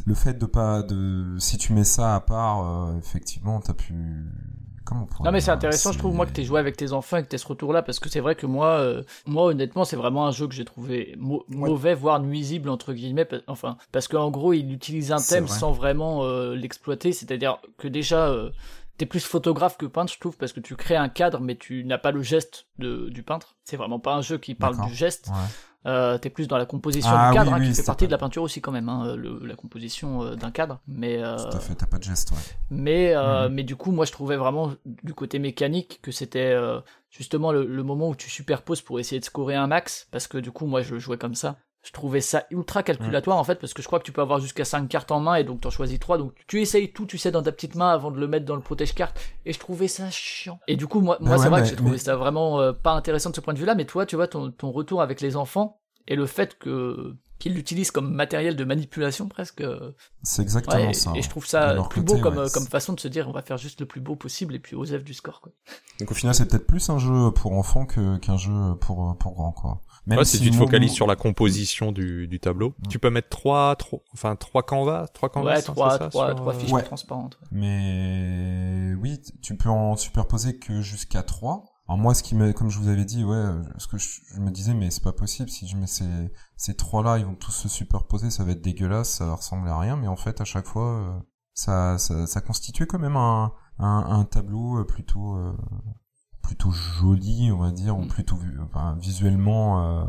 le 0.07 0.15
fait 0.15 0.35
de 0.39 0.47
pas 0.47 0.83
de 0.83 1.37
si 1.39 1.59
tu 1.59 1.73
mets 1.73 1.85
ça 1.85 2.15
à 2.15 2.21
part, 2.21 2.65
euh, 2.65 2.99
effectivement, 2.99 3.61
t'as 3.61 3.75
pu 3.75 3.95
comment 4.85 5.09
on 5.19 5.25
Non 5.25 5.33
mais 5.33 5.41
c'est 5.41 5.51
intéressant, 5.51 5.91
je 5.93 5.99
trouve 5.99 6.15
moi 6.15 6.27
que 6.27 6.31
t'aies 6.33 6.45
joué 6.45 6.61
avec 6.61 6.77
tes 6.77 6.93
enfants 6.93 7.17
et 7.17 7.23
que 7.25 7.29
t'aies 7.29 7.39
ce 7.39 7.47
retour-là 7.49 7.83
parce 7.83 7.99
que 7.99 8.09
c'est 8.09 8.21
vrai 8.21 8.37
que 8.37 8.47
moi, 8.47 8.69
euh, 8.79 9.03
moi 9.27 9.47
honnêtement, 9.47 9.85
c'est 9.85 9.97
vraiment 9.97 10.27
un 10.27 10.31
jeu 10.31 10.47
que 10.47 10.55
j'ai 10.55 10.65
trouvé 10.65 11.15
mau- 11.19 11.45
mauvais, 11.49 11.95
voire 11.95 12.21
nuisible 12.21 12.69
entre 12.69 12.93
guillemets. 12.93 13.25
pa- 13.25 13.39
Enfin, 13.49 13.77
parce 13.91 14.07
qu'en 14.07 14.31
gros, 14.31 14.53
il 14.53 14.71
utilise 14.73 15.11
un 15.11 15.17
thème 15.17 15.45
vrai. 15.47 15.59
sans 15.59 15.73
vraiment 15.73 16.23
euh, 16.25 16.55
l'exploiter, 16.55 17.13
c'est-à-dire 17.13 17.59
que 17.79 17.89
déjà. 17.89 18.29
euh, 18.29 18.51
T'es 18.97 19.07
plus 19.07 19.25
photographe 19.25 19.77
que 19.77 19.87
peintre, 19.87 20.13
je 20.13 20.21
trouve, 20.21 20.37
parce 20.37 20.53
que 20.53 20.61
tu 20.61 20.77
crées 20.77 20.95
un 20.95 21.09
cadre, 21.09 21.41
mais 21.41 21.57
tu 21.57 21.85
n'as 21.85 21.99
pas 21.99 22.13
le 22.13 22.23
geste 22.23 22.67
de, 22.79 23.09
du 23.09 23.25
peintre. 23.25 23.57
C'est 23.65 23.77
vraiment 23.77 23.99
pas 23.99 24.15
un 24.15 24.21
jeu 24.23 24.39
qui 24.39 24.55
parle 24.55 24.77
du 24.87 24.95
geste. 24.95 25.27
Ouais. 25.33 25.35
Euh, 25.87 26.17
t'es 26.19 26.31
plus 26.31 26.49
dans 26.49 26.57
la 26.57 26.65
composition 26.67 27.11
Ah 27.13 27.29
du 27.31 27.37
cadre, 27.37 27.51
oui, 27.51 27.57
hein, 27.57 27.61
oui, 27.61 27.69
qui 27.71 27.75
fait 27.77 27.85
partie 27.85 28.05
pas- 28.05 28.09
de 28.09 28.13
la 28.13 28.19
peinture 28.19 28.43
aussi 28.43 28.61
quand 28.63 28.73
même, 28.73 28.89
hein, 28.89 29.15
le- 29.17 29.39
la 29.45 29.55
composition 29.55 30.23
euh, 30.23 30.35
d'un 30.35 30.51
cadre. 30.51 30.81
Mais 30.89 31.23
euh, 31.23 31.37
Tout 31.37 31.57
à 31.57 31.61
fait, 31.61 31.75
t'as 31.75 31.87
pas 31.87 31.99
de 31.99 32.05
geste, 32.05 32.31
ouais. 32.31 32.39
mais, 32.71 33.15
euh, 33.15 33.49
Mhm. 33.49 33.55
mais 33.55 33.63
du 33.65 33.77
coup, 33.77 33.91
moi, 33.93 34.05
je 34.07 34.13
trouvais 34.13 34.37
vraiment 34.37 34.73
du 35.03 35.13
côté 35.15 35.39
mécanique 35.39 36.01
que 36.03 36.11
c'était 36.11 36.57
justement 37.11 37.53
le, 37.53 37.67
le 37.67 37.83
moment 37.83 38.09
où 38.09 38.17
tu 38.17 38.31
superposes 38.31 38.81
pour 38.81 38.99
essayer 38.99 39.21
de 39.21 39.25
scorer 39.25 39.55
un 39.57 39.67
max, 39.67 40.09
parce 40.11 40.27
que 40.27 40.39
du 40.39 40.51
coup, 40.51 40.67
moi, 40.67 40.81
je 40.83 40.95
le 40.95 41.01
jouais 41.01 41.19
comme 41.19 41.35
ça. 41.35 41.57
Je 41.85 41.93
trouvais 41.93 42.21
ça 42.23 42.45
ultra 42.51 42.83
calculatoire 42.83 43.37
en 43.37 43.45
fait, 43.45 43.57
parce 43.57 43.75
que 43.75 43.83
je 43.83 43.87
crois 43.87 43.99
que 44.01 44.05
tu 44.05 44.11
peux 44.13 44.23
avoir 44.23 44.41
jusqu'à 44.41 44.65
5 44.65 44.89
cartes 44.89 45.13
en 45.13 45.21
main 45.21 45.35
et 45.37 45.45
donc 45.45 45.61
t'en 45.61 45.71
choisis 45.71 45.99
3. 46.01 46.19
Donc 46.19 46.33
tu 46.47 46.61
essayes 46.61 46.93
tout, 46.93 47.05
tu 47.07 47.19
sais, 47.19 47.31
dans 47.31 47.43
ta 47.43 47.53
petite 47.53 47.75
main 47.75 47.91
avant 47.91 48.11
de 48.11 48.19
le 48.19 48.27
mettre 48.27 48.47
dans 48.47 48.57
le 48.57 48.63
protège-carte. 48.63 49.21
Et 49.45 49.53
je 49.53 49.59
trouvais 49.59 49.87
ça 49.89 50.11
chiant. 50.11 50.59
Et 50.67 50.77
du 50.77 50.87
coup, 50.87 51.01
moi, 51.01 51.19
moi 51.21 51.37
c'est 51.39 51.49
vrai 51.49 51.61
mais- 51.61 51.65
que 51.65 51.71
j'ai 51.71 51.77
trouvé 51.77 51.93
mais- 51.93 51.99
ça 51.99 52.17
vraiment 52.17 52.61
euh, 52.61 52.73
pas 52.73 52.93
intéressant 52.93 53.31
de 53.31 53.37
ce 53.37 53.41
point 53.41 53.55
de 53.55 53.59
vue-là, 53.59 53.75
mais 53.75 53.85
toi, 53.85 54.07
tu 54.07 54.17
vois, 54.17 54.27
ton, 54.29 54.51
ton 54.51 54.73
retour 54.73 55.03
avec 55.03 55.21
les 55.21 55.37
enfants 55.37 55.79
et 56.09 56.17
le 56.17 56.27
fait 56.27 56.59
que 56.59 57.15
qu'ils 57.41 57.53
l'utilisent 57.55 57.91
comme 57.91 58.15
matériel 58.15 58.55
de 58.57 58.65
manipulation 58.65 59.29
presque. 59.29 59.61
euh, 59.61 59.91
C'est 60.23 60.41
exactement 60.41 60.77
Ouais, 60.77 60.91
et, 60.91 60.95
ça. 60.95 61.13
et 61.17 61.21
je 61.21 61.29
trouve 61.29 61.47
ça 61.47 61.71
De 61.71 61.75
leur 61.75 61.89
plus 61.89 62.01
côté, 62.03 62.15
beau 62.15 62.21
comme, 62.23 62.39
ouais, 62.39 62.47
comme 62.55 62.67
façon 62.67 62.93
de 62.93 63.01
se 63.01 63.09
dire 63.09 63.29
on 63.29 63.33
va 63.33 63.43
faire 63.43 63.59
juste 63.59 63.81
le 63.81 63.87
plus 63.87 64.01
beau 64.01 64.15
possible 64.15 64.55
et 64.55 64.59
puis 64.61 64.77
aux 64.77 64.85
du 64.87 65.13
score 65.15 65.41
quoi. 65.41 65.53
Donc 66.01 66.11
au 66.11 66.15
final, 66.15 66.35
c'est 66.35 66.47
peut-être 66.49 66.67
plus 66.67 66.89
un 66.91 66.99
jeu 66.99 67.31
pour 67.33 67.53
enfants 67.53 67.87
que 67.87 68.17
qu'un 68.19 68.37
jeu 68.37 68.53
pour 68.81 69.17
pour 69.19 69.33
grands, 69.35 69.53
quoi. 69.53 69.81
Même 70.07 70.19
Ouais, 70.19 70.25
si 70.27 70.39
tu 70.41 70.51
te 70.51 70.57
focalises 70.57 70.93
sur 70.93 71.07
la 71.07 71.17
composition 71.17 71.91
du, 71.93 72.29
du 72.29 72.39
tableau, 72.41 72.75
tu 72.91 72.99
peux 72.99 73.09
mettre 73.11 73.31
trois, 73.31 73.75
trois, 73.77 74.01
enfin 74.13 74.37
trois 74.37 74.63
canvas, 74.63 75.07
trois 75.09 75.31
canvas. 75.31 75.53
ouais, 75.53 75.59
hein, 75.59 75.63
trois, 75.63 75.91
ça, 75.99 76.09
trois, 76.11 76.27
sur, 76.29 76.37
trois 76.37 76.55
euh, 76.55 76.59
fiches 76.59 76.73
Ouais. 76.73 76.83
transparentes. 76.83 77.39
ouais. 77.43 77.49
Mais 77.53 78.95
oui, 79.01 79.21
tu 79.43 79.57
peux 79.57 79.69
en 79.71 79.97
superposer 79.97 80.59
que 80.59 80.81
jusqu'à 80.83 81.23
3. 81.23 81.65
Alors 81.89 81.99
moi, 81.99 82.15
ce 82.15 82.23
qui 82.23 82.35
me, 82.35 82.53
comme 82.53 82.71
je 82.71 82.79
vous 82.79 82.89
avais 82.89 83.05
dit, 83.05 83.25
ouais, 83.25 83.35
euh, 83.37 83.63
ce 83.79 83.87
que 83.87 83.99
je, 83.99 84.09
je 84.35 84.41
me 84.41 84.51
disais, 84.51 84.73
mais 84.75 84.91
c'est 84.91 85.03
pas 85.03 85.13
possible. 85.13 85.51
Si 85.51 85.67
je 85.69 85.77
mets 85.77 85.87
ces, 85.87 86.05
ces 86.57 86.75
trois-là, 86.75 87.19
ils 87.19 87.27
vont 87.27 87.35
tous 87.35 87.53
se 87.53 87.69
superposer, 87.69 88.31
ça 88.31 88.43
va 88.45 88.53
être 88.53 88.63
dégueulasse, 88.63 89.11
ça 89.11 89.27
va 89.27 89.35
ressembler 89.35 89.71
à 89.71 89.79
rien. 89.79 89.97
Mais 89.97 90.07
en 90.09 90.17
fait, 90.17 90.41
à 90.41 90.45
chaque 90.45 90.67
fois, 90.67 90.87
euh, 91.01 91.19
ça, 91.53 91.99
ça, 91.99 92.27
ça 92.27 92.41
constituait 92.41 92.87
quand 92.87 92.99
même 92.99 93.17
un, 93.17 93.53
un, 93.79 94.07
un 94.19 94.25
tableau 94.25 94.79
euh, 94.81 94.85
plutôt, 94.85 95.37
euh, 95.37 95.53
plutôt 96.45 96.71
joli, 96.71 97.51
on 97.53 97.59
va 97.59 97.71
dire, 97.73 97.99
ou 97.99 98.03
Mm. 98.05 98.09
plutôt 98.09 98.39
enfin, 98.65 98.97
visuellement 99.01 99.83
euh, 99.85 100.05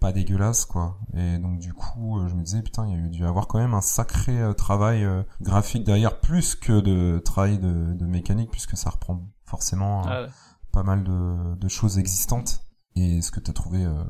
pas 0.00 0.12
dégueulasse, 0.12 0.64
quoi. 0.66 0.98
Et 1.14 1.38
donc 1.38 1.58
du 1.58 1.72
coup, 1.72 2.18
euh, 2.18 2.28
je 2.28 2.34
me 2.34 2.42
disais, 2.42 2.62
putain, 2.62 2.86
il 2.86 3.00
y 3.00 3.04
a 3.04 3.08
dû 3.08 3.24
avoir 3.24 3.46
quand 3.46 3.58
même 3.58 3.72
un 3.74 3.80
sacré 3.80 4.38
euh, 4.40 4.52
travail 4.52 5.04
euh, 5.04 5.22
graphique 5.40 5.84
derrière, 5.84 6.20
plus 6.20 6.54
que 6.54 6.80
de 6.80 7.18
travail 7.24 7.58
de, 7.58 7.94
de 7.94 8.06
mécanique, 8.06 8.50
puisque 8.50 8.76
ça 8.76 8.90
reprend 8.90 9.22
forcément 9.44 10.02
Ah 10.06 10.22
ouais. 10.22 10.28
pas 10.72 10.82
mal 10.82 11.02
de, 11.04 11.54
de 11.54 11.68
choses 11.68 11.98
existantes. 11.98 12.62
Et 12.96 13.22
ce 13.22 13.30
que 13.30 13.40
t'as 13.40 13.52
trouvé 13.52 13.84
euh, 13.84 14.04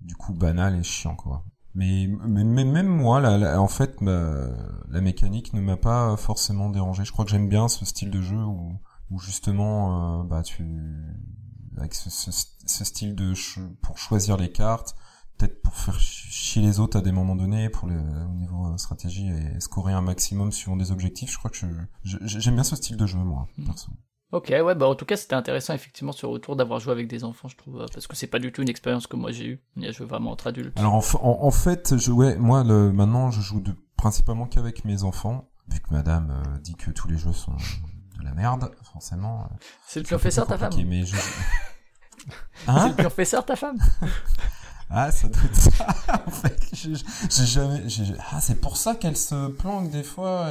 du 0.00 0.14
coup 0.16 0.32
banal 0.34 0.76
et 0.76 0.82
chiant, 0.82 1.14
quoi. 1.16 1.44
Mais, 1.74 2.08
mais, 2.26 2.42
mais 2.42 2.64
même 2.64 2.88
moi, 2.88 3.20
là, 3.20 3.38
là, 3.38 3.60
en 3.60 3.68
fait, 3.68 4.00
ma- 4.00 4.48
la 4.88 5.00
mécanique 5.00 5.52
ne 5.54 5.60
m'a 5.60 5.76
pas 5.76 6.16
forcément 6.16 6.68
dérangé. 6.70 7.04
Je 7.04 7.12
crois 7.12 7.24
que 7.24 7.30
j'aime 7.30 7.48
bien 7.48 7.68
ce 7.68 7.84
style 7.84 8.10
de 8.10 8.20
jeu 8.20 8.42
où 8.42 8.72
où 9.10 9.18
justement, 9.18 10.20
euh, 10.20 10.24
bah 10.24 10.42
tu 10.42 10.64
avec 11.76 11.94
ce, 11.94 12.10
ce, 12.10 12.30
ce 12.66 12.84
style 12.84 13.14
de 13.14 13.32
pour 13.82 13.98
choisir 13.98 14.36
les 14.36 14.50
cartes, 14.50 14.94
peut-être 15.36 15.62
pour 15.62 15.74
faire 15.74 15.98
chier 15.98 16.62
les 16.62 16.80
autres 16.80 16.98
à 16.98 17.00
des 17.00 17.12
moments 17.12 17.36
donnés, 17.36 17.68
pour 17.70 17.88
le 17.88 17.96
au 17.96 18.34
niveau 18.34 18.66
euh, 18.66 18.76
stratégie 18.76 19.28
et 19.28 19.60
scorer 19.60 19.92
un 19.92 20.02
maximum 20.02 20.52
suivant 20.52 20.76
des 20.76 20.92
objectifs. 20.92 21.32
Je 21.32 21.38
crois 21.38 21.50
que 21.50 21.56
je, 22.02 22.18
j'aime 22.22 22.54
bien 22.54 22.64
ce 22.64 22.76
style 22.76 22.96
de 22.96 23.06
jeu 23.06 23.18
moi, 23.18 23.48
mm. 23.56 23.66
perso. 23.66 23.90
Ok, 24.32 24.48
ouais, 24.50 24.74
bah 24.76 24.86
en 24.86 24.94
tout 24.94 25.04
cas 25.04 25.16
c'était 25.16 25.34
intéressant 25.34 25.74
effectivement 25.74 26.12
ce 26.12 26.24
retour 26.24 26.54
d'avoir 26.54 26.78
joué 26.78 26.92
avec 26.92 27.08
des 27.08 27.24
enfants, 27.24 27.48
je 27.48 27.56
trouve, 27.56 27.84
parce 27.92 28.06
que 28.06 28.14
c'est 28.14 28.28
pas 28.28 28.38
du 28.38 28.52
tout 28.52 28.62
une 28.62 28.68
expérience 28.68 29.08
que 29.08 29.16
moi 29.16 29.32
j'ai 29.32 29.46
eue. 29.46 29.60
Il 29.76 29.82
y 29.82 29.88
a 29.88 29.90
joué 29.90 30.06
vraiment 30.06 30.30
entre 30.30 30.46
adultes. 30.46 30.78
Alors 30.78 30.94
en, 30.94 31.02
en, 31.24 31.50
fait, 31.50 31.96
je, 31.96 32.12
ouais, 32.12 32.36
moi 32.36 32.62
le, 32.62 32.92
maintenant 32.92 33.32
je 33.32 33.40
joue 33.40 33.60
de, 33.60 33.74
principalement 33.96 34.46
qu'avec 34.46 34.84
mes 34.84 35.02
enfants, 35.02 35.50
vu 35.66 35.80
que 35.80 35.90
Madame 35.90 36.30
euh, 36.30 36.58
dit 36.58 36.76
que 36.76 36.92
tous 36.92 37.08
les 37.08 37.18
jeux 37.18 37.32
sont 37.32 37.56
de 38.20 38.24
la 38.24 38.34
merde, 38.34 38.70
forcément. 38.92 39.42
Euh, 39.42 39.54
c'est 39.86 40.00
le 40.00 40.06
professeur 40.06 40.46
ta 40.46 40.58
femme. 40.58 40.72
Mais 40.86 41.04
je... 41.04 41.16
hein 42.66 42.82
c'est 42.82 42.88
le 42.88 43.02
professeur 43.02 43.44
ta 43.44 43.56
femme. 43.56 43.78
Ah, 44.92 45.12
ça 45.12 45.28
doit 45.28 45.42
être 45.44 45.54
ça. 45.54 46.24
en 46.26 46.30
fait, 46.32 46.58
j'ai 46.72 47.46
jamais. 47.46 47.84
Ah, 48.32 48.40
c'est 48.40 48.60
pour 48.60 48.76
ça 48.76 48.96
qu'elle 48.96 49.16
se 49.16 49.46
planque 49.46 49.88
des 49.90 50.02
fois. 50.02 50.46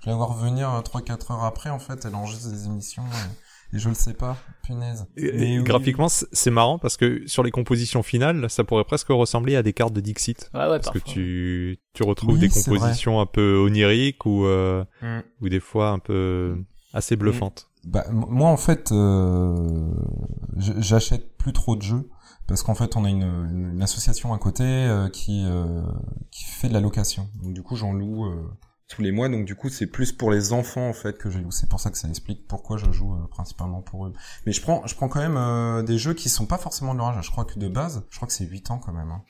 Je 0.00 0.06
vais 0.06 0.10
la 0.10 0.16
voir 0.16 0.30
revenir 0.30 0.68
3-4 0.68 1.32
heures 1.32 1.44
après, 1.44 1.70
en 1.70 1.78
fait, 1.78 2.04
elle 2.04 2.14
enregistre 2.14 2.48
des 2.50 2.64
émissions. 2.64 3.04
Et... 3.72 3.78
je 3.78 3.88
le 3.88 3.94
sais 3.94 4.14
pas, 4.14 4.36
punaise. 4.64 5.06
Et, 5.16 5.58
graphiquement, 5.58 6.08
c'est 6.08 6.50
marrant 6.50 6.78
parce 6.78 6.96
que 6.96 7.22
sur 7.26 7.42
les 7.42 7.50
compositions 7.50 8.02
finales, 8.02 8.48
ça 8.48 8.64
pourrait 8.64 8.84
presque 8.84 9.08
ressembler 9.08 9.56
à 9.56 9.62
des 9.62 9.72
cartes 9.72 9.92
de 9.92 10.00
Dixit. 10.00 10.50
Ouais, 10.54 10.68
ouais, 10.68 10.80
parce 10.80 10.90
que 10.90 10.98
tu, 10.98 11.78
tu 11.92 12.02
retrouves 12.02 12.38
des 12.38 12.48
compositions 12.48 13.20
un 13.20 13.26
peu 13.26 13.58
oniriques 13.58 14.24
ou, 14.24 14.46
euh, 14.46 14.84
mm. 15.02 15.20
ou 15.42 15.48
des 15.48 15.60
fois 15.60 15.90
un 15.90 15.98
peu 15.98 16.56
assez 16.92 17.16
bluffantes. 17.16 17.68
Bah, 17.84 18.04
moi, 18.10 18.50
en 18.50 18.56
fait, 18.56 18.92
euh, 18.92 19.90
j'achète 20.56 21.36
plus 21.36 21.52
trop 21.52 21.76
de 21.76 21.82
jeux 21.82 22.10
parce 22.46 22.62
qu'en 22.62 22.74
fait, 22.74 22.96
on 22.96 23.04
a 23.04 23.08
une, 23.08 23.22
une, 23.72 23.82
association 23.82 24.34
à 24.34 24.38
côté 24.38 24.64
euh, 24.64 25.08
qui, 25.08 25.44
euh, 25.46 25.82
qui 26.30 26.44
fait 26.44 26.68
de 26.68 26.74
la 26.74 26.80
location. 26.80 27.28
Donc, 27.42 27.54
du 27.54 27.62
coup, 27.62 27.76
j'en 27.76 27.92
loue 27.92 28.26
tous 28.90 29.00
les 29.02 29.12
mois. 29.12 29.28
Donc 29.28 29.46
du 29.46 29.54
coup, 29.54 29.70
c'est 29.70 29.86
plus 29.86 30.12
pour 30.12 30.30
les 30.30 30.52
enfants 30.52 30.88
en 30.88 30.92
fait 30.92 31.16
que 31.16 31.30
je 31.30 31.40
joue. 31.40 31.50
C'est 31.50 31.68
pour 31.68 31.80
ça 31.80 31.90
que 31.90 31.96
ça 31.96 32.08
explique 32.08 32.46
pourquoi 32.46 32.76
je 32.76 32.90
joue 32.90 33.14
euh, 33.14 33.26
principalement 33.30 33.80
pour 33.80 34.06
eux. 34.06 34.12
Mais 34.44 34.52
je 34.52 34.60
prends, 34.60 34.86
je 34.86 34.94
prends 34.94 35.08
quand 35.08 35.20
même 35.20 35.38
euh, 35.38 35.82
des 35.82 35.96
jeux 35.96 36.12
qui 36.12 36.28
sont 36.28 36.46
pas 36.46 36.58
forcément 36.58 36.92
de 36.92 36.98
leur 36.98 37.08
âge. 37.08 37.24
Je 37.24 37.30
crois 37.30 37.44
que 37.46 37.58
de 37.58 37.68
base, 37.68 38.04
je 38.10 38.16
crois 38.16 38.26
que 38.26 38.34
c'est 38.34 38.44
8 38.44 38.70
ans 38.72 38.78
quand 38.78 38.92
même. 38.92 39.10
Hein, 39.10 39.22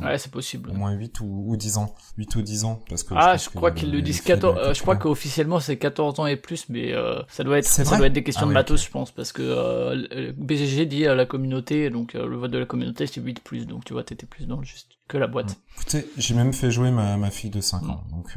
Ouais, 0.00 0.18
c'est 0.18 0.30
possible. 0.30 0.70
Au 0.70 0.74
moins 0.74 0.92
8 0.92 1.20
ou, 1.20 1.44
ou 1.48 1.56
10 1.56 1.78
ans. 1.78 1.94
8 2.18 2.36
ou 2.36 2.42
10 2.42 2.64
ans. 2.64 2.80
Parce 2.88 3.02
que 3.02 3.14
ah, 3.16 3.36
je, 3.36 3.48
crois 3.48 3.70
qu'ils 3.70 3.90
le 3.90 4.02
disent 4.02 4.20
14, 4.20 4.58
euh, 4.58 4.74
je 4.74 4.80
crois 4.82 4.96
qu'officiellement 4.96 5.60
c'est 5.60 5.76
14 5.76 6.20
ans 6.20 6.26
et 6.26 6.36
plus, 6.36 6.68
mais 6.68 6.92
ça 7.28 7.44
doit 7.44 7.58
être, 7.58 7.66
ça 7.66 7.96
doit 7.96 8.06
être 8.06 8.12
des 8.12 8.22
questions 8.22 8.46
ah 8.46 8.48
de 8.48 8.54
matos, 8.54 8.84
je 8.84 8.90
pense, 8.90 9.10
parce 9.10 9.32
que 9.32 10.32
BGG 10.32 10.86
dit 10.86 11.06
à 11.06 11.14
la 11.14 11.26
communauté, 11.26 11.90
donc 11.90 12.14
le 12.14 12.36
vote 12.36 12.50
de 12.50 12.58
la 12.58 12.66
communauté 12.66 13.06
c'est 13.06 13.20
8 13.20 13.40
plus, 13.40 13.66
donc 13.66 13.84
tu 13.84 13.92
vois, 13.92 14.04
t'étais 14.04 14.26
plus 14.26 14.46
dans 14.46 14.58
le 14.58 14.64
juste 14.64 14.88
que 15.08 15.18
la 15.18 15.26
boîte. 15.26 15.56
Écoutez, 15.76 16.06
j'ai 16.16 16.34
même 16.34 16.52
fait 16.52 16.70
jouer 16.70 16.90
ma, 16.90 17.16
ma 17.16 17.30
fille 17.30 17.50
de 17.50 17.60
5 17.60 17.82
ans, 17.88 18.04
donc 18.10 18.36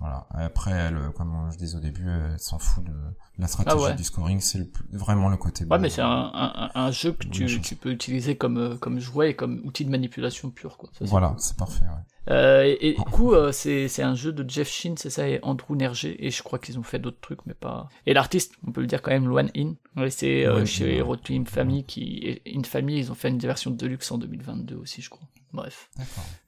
voilà. 0.00 0.26
Après, 0.30 0.72
elle, 0.72 0.98
comme 1.16 1.48
je 1.52 1.58
disais 1.58 1.76
au 1.76 1.80
début, 1.80 2.08
elle 2.08 2.38
s'en 2.38 2.58
fout 2.58 2.84
de 2.84 2.92
la 3.38 3.46
stratégie 3.46 3.84
ah 3.88 3.92
du 3.92 4.04
scoring. 4.04 4.40
C'est 4.40 4.68
vraiment 4.92 5.28
le 5.28 5.36
côté. 5.36 5.64
Ouais, 5.64 5.78
mais 5.78 5.90
c'est 5.90 6.02
un, 6.02 6.30
un, 6.34 6.70
un, 6.74 6.90
jeu 6.90 7.12
que 7.12 7.26
tu, 7.26 7.60
tu, 7.60 7.76
peux 7.76 7.90
utiliser 7.90 8.36
comme 8.36 8.58
euh, 8.58 8.76
comme 8.76 8.98
jouet 8.98 9.30
et 9.30 9.34
comme 9.34 9.60
outil 9.64 9.84
de 9.84 9.90
manipulation 9.90 10.50
pur, 10.50 10.76
quoi. 10.76 10.90
voilà, 11.00 11.34
c'est 11.38 11.56
parfait. 11.56 11.84
Ouais. 11.84 12.02
Euh, 12.30 12.74
et, 12.80 12.94
du 12.94 13.04
coup, 13.04 13.34
euh, 13.34 13.52
c'est 13.52 14.02
un 14.02 14.14
jeu 14.14 14.32
de 14.32 14.48
Jeff 14.48 14.68
Shin, 14.68 14.94
c'est 14.96 15.10
ça, 15.10 15.28
et 15.28 15.40
Andrew 15.42 15.76
Nerger. 15.76 16.24
Et 16.24 16.30
je 16.30 16.42
crois 16.42 16.58
qu'ils 16.58 16.78
ont 16.78 16.82
fait 16.82 16.98
d'autres 16.98 17.20
trucs, 17.20 17.44
mais 17.46 17.54
pas. 17.54 17.88
Et 18.06 18.14
l'artiste, 18.14 18.54
on 18.66 18.72
peut 18.72 18.80
le 18.80 18.86
dire 18.86 19.02
quand 19.02 19.10
même, 19.10 19.26
Luan 19.26 19.50
In. 19.56 19.74
c'est 20.10 20.46
euh, 20.46 20.64
chez 20.64 21.00
Road 21.00 21.20
to 21.22 21.34
Family 21.46 21.84
qui, 21.84 22.40
In 22.46 22.62
Family, 22.62 22.98
ils 22.98 23.12
ont 23.12 23.14
fait 23.14 23.28
une 23.28 23.38
version 23.38 23.70
de 23.70 23.86
luxe 23.86 24.10
en 24.10 24.18
2022 24.18 24.76
aussi, 24.76 25.02
je 25.02 25.10
crois. 25.10 25.26
Bref. 25.52 25.88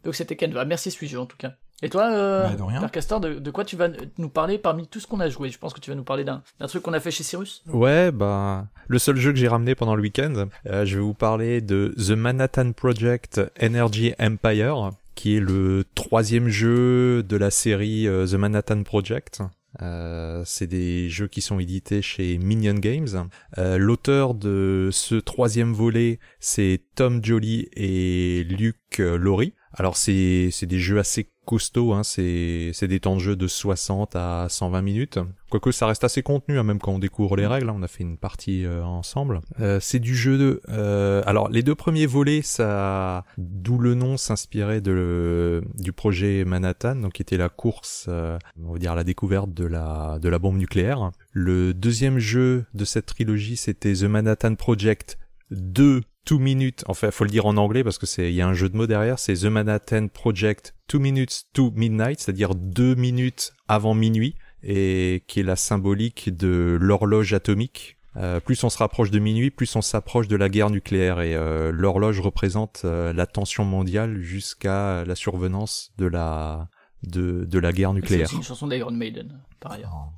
Donc 0.03 0.15
c'était 0.17 0.37
Canva. 0.37 0.65
Merci 0.65 0.91
Suijo 0.91 1.21
en 1.21 1.27
tout 1.27 1.37
cas. 1.37 1.53
Et 1.83 1.91
toi, 1.91 2.11
euh, 2.11 2.49
bah, 2.49 2.89
Castor, 2.91 3.21
de, 3.21 3.35
de, 3.35 3.51
quoi 3.51 3.65
tu 3.65 3.77
vas 3.77 3.89
nous 4.17 4.31
parler 4.31 4.57
parmi 4.57 4.87
tout 4.87 4.99
ce 4.99 5.07
qu'on 5.07 5.21
a 5.21 5.29
joué? 5.29 5.51
Je 5.51 5.59
pense 5.59 5.75
que 5.75 5.81
tu 5.81 5.91
vas 5.91 5.97
nous 5.97 6.05
parler 6.05 6.25
d'un 6.25 6.43
truc 6.69 6.83
qu'on 6.83 6.95
a 6.95 7.01
fait 7.01 7.11
chez 7.11 7.23
Cyrus. 7.23 7.63
Ouais, 7.69 8.11
bah 8.11 8.67
le 8.89 8.99
seul 8.99 9.17
jeu 9.17 9.33
que 9.33 9.39
j'ai 9.39 9.49
ramené 9.49 9.75
pendant 9.75 9.95
le 9.95 10.03
week-end, 10.03 10.47
euh, 10.67 10.87
je 10.87 10.97
vais 10.97 11.03
vous 11.03 11.15
parler 11.15 11.61
de 11.61 11.95
The 11.99 12.13
Manhattan 12.13 12.73
Project 12.73 13.41
Energy 13.61 14.15
Empire, 14.19 14.93
qui 15.17 15.37
est 15.37 15.41
le 15.41 15.85
troisième 15.95 16.49
jeu 16.49 17.23
de 17.23 17.37
la 17.37 17.51
série 17.51 18.07
euh, 18.07 18.27
The 18.27 18.35
Manhattan 18.35 18.83
Project. 18.85 19.43
Euh, 19.83 20.43
c'est 20.47 20.67
des 20.67 21.11
jeux 21.11 21.27
qui 21.27 21.43
sont 21.43 21.59
édités 21.59 22.01
chez 22.01 22.39
Minion 22.39 22.75
Games. 22.75 23.29
Euh, 23.59 23.77
L'auteur 23.77 24.35
de 24.35 24.89
ce 24.93 25.17
troisième 25.17 25.73
volet, 25.73 26.19
c'est 26.41 26.81
Tom 26.95 27.23
Joly 27.23 27.69
et 27.75 28.45
Luc 28.45 28.99
Laurie. 28.99 29.53
Alors 29.73 29.97
c'est 29.97 30.51
des 30.63 30.79
jeux 30.79 30.99
assez 30.99 31.29
costauds, 31.47 31.95
hein, 31.95 32.03
c'est 32.03 32.73
c'est 32.75 32.89
des 32.89 33.01
temps 33.01 33.15
de 33.15 33.21
jeu 33.21 33.37
de 33.37 33.47
60 33.47 34.15
à 34.17 34.49
120 34.51 34.83
minutes. 34.83 35.19
Quoique 35.49 35.71
ça 35.71 35.87
reste 35.87 36.05
assez 36.05 36.23
contenu, 36.23 36.59
hein, 36.59 36.65
même 36.65 36.81
quand 36.81 36.93
on 36.93 36.99
découvre 36.99 37.37
les 37.37 37.47
règles. 37.47 37.71
Hein, 37.71 37.77
on 37.77 37.83
a 37.83 37.89
fait 37.89 38.03
une 38.03 38.19
partie 38.19 38.67
euh, 38.67 38.85
ensemble. 38.85 39.41
Euh, 39.61 39.79
c'est 39.81 40.01
du 40.01 40.15
jeu 40.15 40.37
de. 40.37 40.61
Euh, 40.69 41.23
alors 41.25 41.49
les 41.49 41.63
deux 41.63 41.75
premiers 41.75 42.07
volets, 42.07 42.43
ça, 42.43 43.25
d'où 43.39 43.79
le 43.79 43.95
nom 43.95 44.17
s'inspirait 44.17 44.81
de 44.81 45.63
du 45.77 45.93
projet 45.93 46.45
Manhattan, 46.45 46.97
donc 46.97 47.15
qui 47.15 47.23
était 47.23 47.39
la 47.39 47.49
course, 47.49 48.09
on 48.09 48.73
va 48.73 48.79
dire 48.79 48.95
la 48.95 49.05
découverte 49.05 49.55
de 49.55 49.65
la 49.65 50.19
de 50.21 50.29
la 50.29 50.39
bombe 50.39 50.59
nucléaire. 50.59 51.13
Le 51.33 51.73
deuxième 51.73 52.19
jeu 52.19 52.65
de 52.75 52.85
cette 52.85 53.07
trilogie, 53.07 53.57
c'était 53.57 53.95
The 53.95 54.05
Manhattan 54.05 54.57
Project 54.57 55.19
2 55.51 56.03
Two 56.27 56.41
Minutes, 56.41 56.83
enfin 56.89 57.13
faut 57.13 57.23
le 57.23 57.31
dire 57.31 57.47
en 57.47 57.57
anglais 57.57 57.85
parce 57.85 57.99
que 57.99 58.07
c'est 58.07 58.31
il 58.31 58.35
y 58.35 58.43
a 58.43 58.49
un 58.49 58.53
jeu 58.53 58.69
de 58.69 58.77
mots 58.77 58.89
derrière, 58.89 59.17
c'est 59.21 59.35
The 59.35 59.45
Manhattan 59.45 60.09
Project 60.09 60.75
Two 60.89 60.99
Minutes 60.99 61.45
to 61.53 61.71
Midnight, 61.77 62.19
c'est-à-dire 62.19 62.57
deux 62.57 62.97
minutes 62.97 63.53
avant 63.69 63.95
minuit, 63.95 64.35
et 64.65 65.23
qui 65.29 65.39
est 65.39 65.45
la 65.45 65.55
symbolique 65.55 66.37
de 66.37 66.77
l'horloge 66.81 67.33
atomique. 67.33 67.97
Euh, 68.17 68.41
plus 68.41 68.65
on 68.65 68.71
se 68.71 68.79
rapproche 68.79 69.13
de 69.13 69.21
minuit, 69.21 69.53
plus 69.53 69.77
on 69.77 69.83
s'approche 69.83 70.27
de 70.27 70.35
la 70.35 70.49
guerre 70.49 70.71
nucléaire, 70.71 71.21
et 71.21 71.37
euh, 71.37 71.71
l'horloge 71.71 72.19
représente 72.19 72.83
euh, 72.85 73.13
la 73.13 73.27
tension 73.27 73.65
mondiale 73.65 74.21
jusqu'à 74.21 75.05
la 75.05 75.15
survenance 75.15 75.93
de 75.97 76.07
la 76.07 76.69
de, 77.05 77.45
de 77.45 77.59
la 77.61 77.73
guerre 77.73 77.93
nucléaire. 77.93 78.29
C'est 78.29 78.37
une 78.37 78.43
chanson 78.43 78.67
d'Iron 78.67 78.91
Maiden, 78.91 79.41
par 79.61 79.73
ailleurs. 79.73 80.11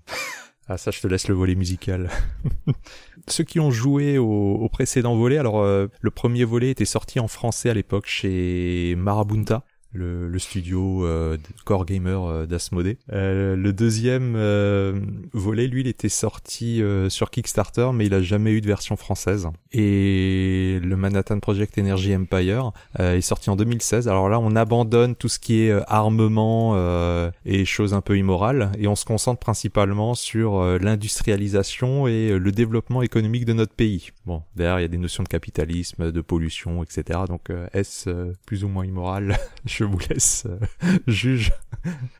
Ah 0.68 0.76
ça, 0.76 0.90
je 0.90 1.00
te 1.00 1.06
laisse 1.06 1.28
le 1.28 1.34
volet 1.34 1.54
musical. 1.54 2.10
Ceux 3.30 3.44
qui 3.44 3.60
ont 3.60 3.70
joué 3.70 4.18
au, 4.18 4.68
précédent 4.70 5.16
volet, 5.16 5.38
alors 5.38 5.60
euh, 5.60 5.88
le 6.00 6.10
premier 6.10 6.44
volet 6.44 6.70
était 6.70 6.84
sorti 6.84 7.20
en 7.20 7.28
français 7.28 7.70
à 7.70 7.74
l'époque 7.74 8.06
chez 8.06 8.94
Marabunta 8.96 9.64
le, 9.98 10.28
le 10.28 10.38
studio 10.38 11.04
euh, 11.04 11.36
core 11.64 11.84
gamer 11.84 12.24
euh, 12.24 12.46
d'Asmodée. 12.46 12.98
Euh, 13.12 13.56
le 13.56 13.72
deuxième 13.72 14.36
volet, 15.32 15.66
lui, 15.66 15.82
il 15.82 15.88
était 15.88 16.08
sorti 16.08 16.82
sur 17.08 17.30
Kickstarter, 17.30 17.90
mais 17.92 18.06
il 18.06 18.14
a 18.14 18.22
jamais 18.22 18.52
eu 18.52 18.60
de 18.60 18.66
version 18.66 18.96
française. 18.96 19.48
Et 19.72 20.78
le 20.82 20.96
Manhattan 20.96 21.40
Project 21.40 21.78
Energy 21.78 22.14
Empire 22.14 22.72
est 22.98 23.20
sorti 23.20 23.50
en 23.50 23.56
2016. 23.56 24.08
Alors 24.08 24.28
là, 24.28 24.38
on 24.38 24.54
abandonne 24.54 25.16
tout 25.16 25.28
ce 25.28 25.38
qui 25.38 25.60
est 25.60 25.72
armement 25.88 26.76
et 27.44 27.64
choses 27.64 27.94
un 27.94 28.00
peu 28.00 28.16
immorales, 28.16 28.70
et 28.78 28.86
on 28.86 28.96
se 28.96 29.04
concentre 29.04 29.40
principalement 29.40 30.14
sur 30.14 30.62
l'industrialisation 30.78 32.06
et 32.06 32.38
le 32.38 32.52
développement 32.52 33.02
économique 33.02 33.44
de 33.44 33.52
notre 33.52 33.74
pays. 33.74 34.10
Bon, 34.26 34.42
derrière, 34.54 34.78
il 34.78 34.82
y 34.82 34.86
a 34.86 34.88
des 34.88 34.98
notions 34.98 35.24
de 35.24 35.28
capitalisme, 35.28 36.12
de 36.12 36.20
pollution, 36.20 36.82
etc. 36.82 37.20
Donc, 37.28 37.50
est-ce 37.72 38.32
plus 38.46 38.64
ou 38.64 38.68
moins 38.68 38.84
immoral? 38.84 39.38
vous 39.88 39.98
laisse 40.10 40.46
euh, 40.46 40.58
juge. 41.06 41.52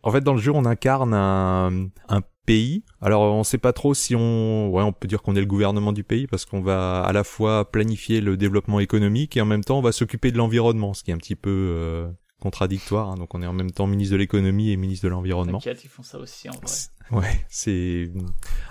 en 0.03 0.11
fait, 0.11 0.23
dans 0.23 0.35
le 0.35 0.41
jeu, 0.41 0.53
on 0.55 0.65
incarne 0.65 1.15
un, 1.15 1.89
un 2.09 2.21
pays. 2.47 2.83
Alors, 3.03 3.23
on 3.35 3.45
sait 3.45 3.59
pas 3.59 3.75
trop 3.75 3.93
si 3.93 4.17
on, 4.17 4.71
ouais, 4.71 4.83
on 4.83 4.93
peut 4.93 5.07
dire 5.07 5.21
qu'on 5.21 5.37
est 5.37 5.41
le 5.41 5.47
gouvernement 5.47 5.93
du 5.93 6.03
pays 6.03 6.27
parce 6.27 6.47
qu'on 6.47 6.63
va 6.63 7.03
à 7.03 7.13
la 7.13 7.23
fois 7.23 7.71
planifier 7.71 8.21
le 8.23 8.37
développement 8.39 8.81
économique 8.81 9.37
et 9.37 9.43
en 9.43 9.47
même 9.47 9.63
temps, 9.63 9.79
on 9.79 9.83
va 9.83 9.93
s'occuper 9.93 10.33
de 10.33 10.39
l'environnement, 10.39 10.95
ce 10.95 11.05
qui 11.05 11.11
est 11.11 11.15
un 11.15 11.19
petit 11.19 11.37
peu 11.37 11.51
euh, 11.51 12.09
contradictoire. 12.41 13.11
Hein. 13.11 13.17
Donc, 13.17 13.35
on 13.35 13.43
est 13.43 13.47
en 13.47 13.53
même 13.53 13.71
temps 13.71 13.87
ministre 13.87 14.13
de 14.13 14.19
l'économie 14.19 14.71
et 14.71 14.77
ministre 14.77 15.05
de 15.05 15.11
l'environnement. 15.11 15.61
ils 15.63 15.89
font 15.91 16.03
ça 16.03 16.19
aussi 16.19 16.49
en 16.49 16.53
vrai. 16.53 16.73
Ouais, 17.11 17.45
c'est 17.49 18.11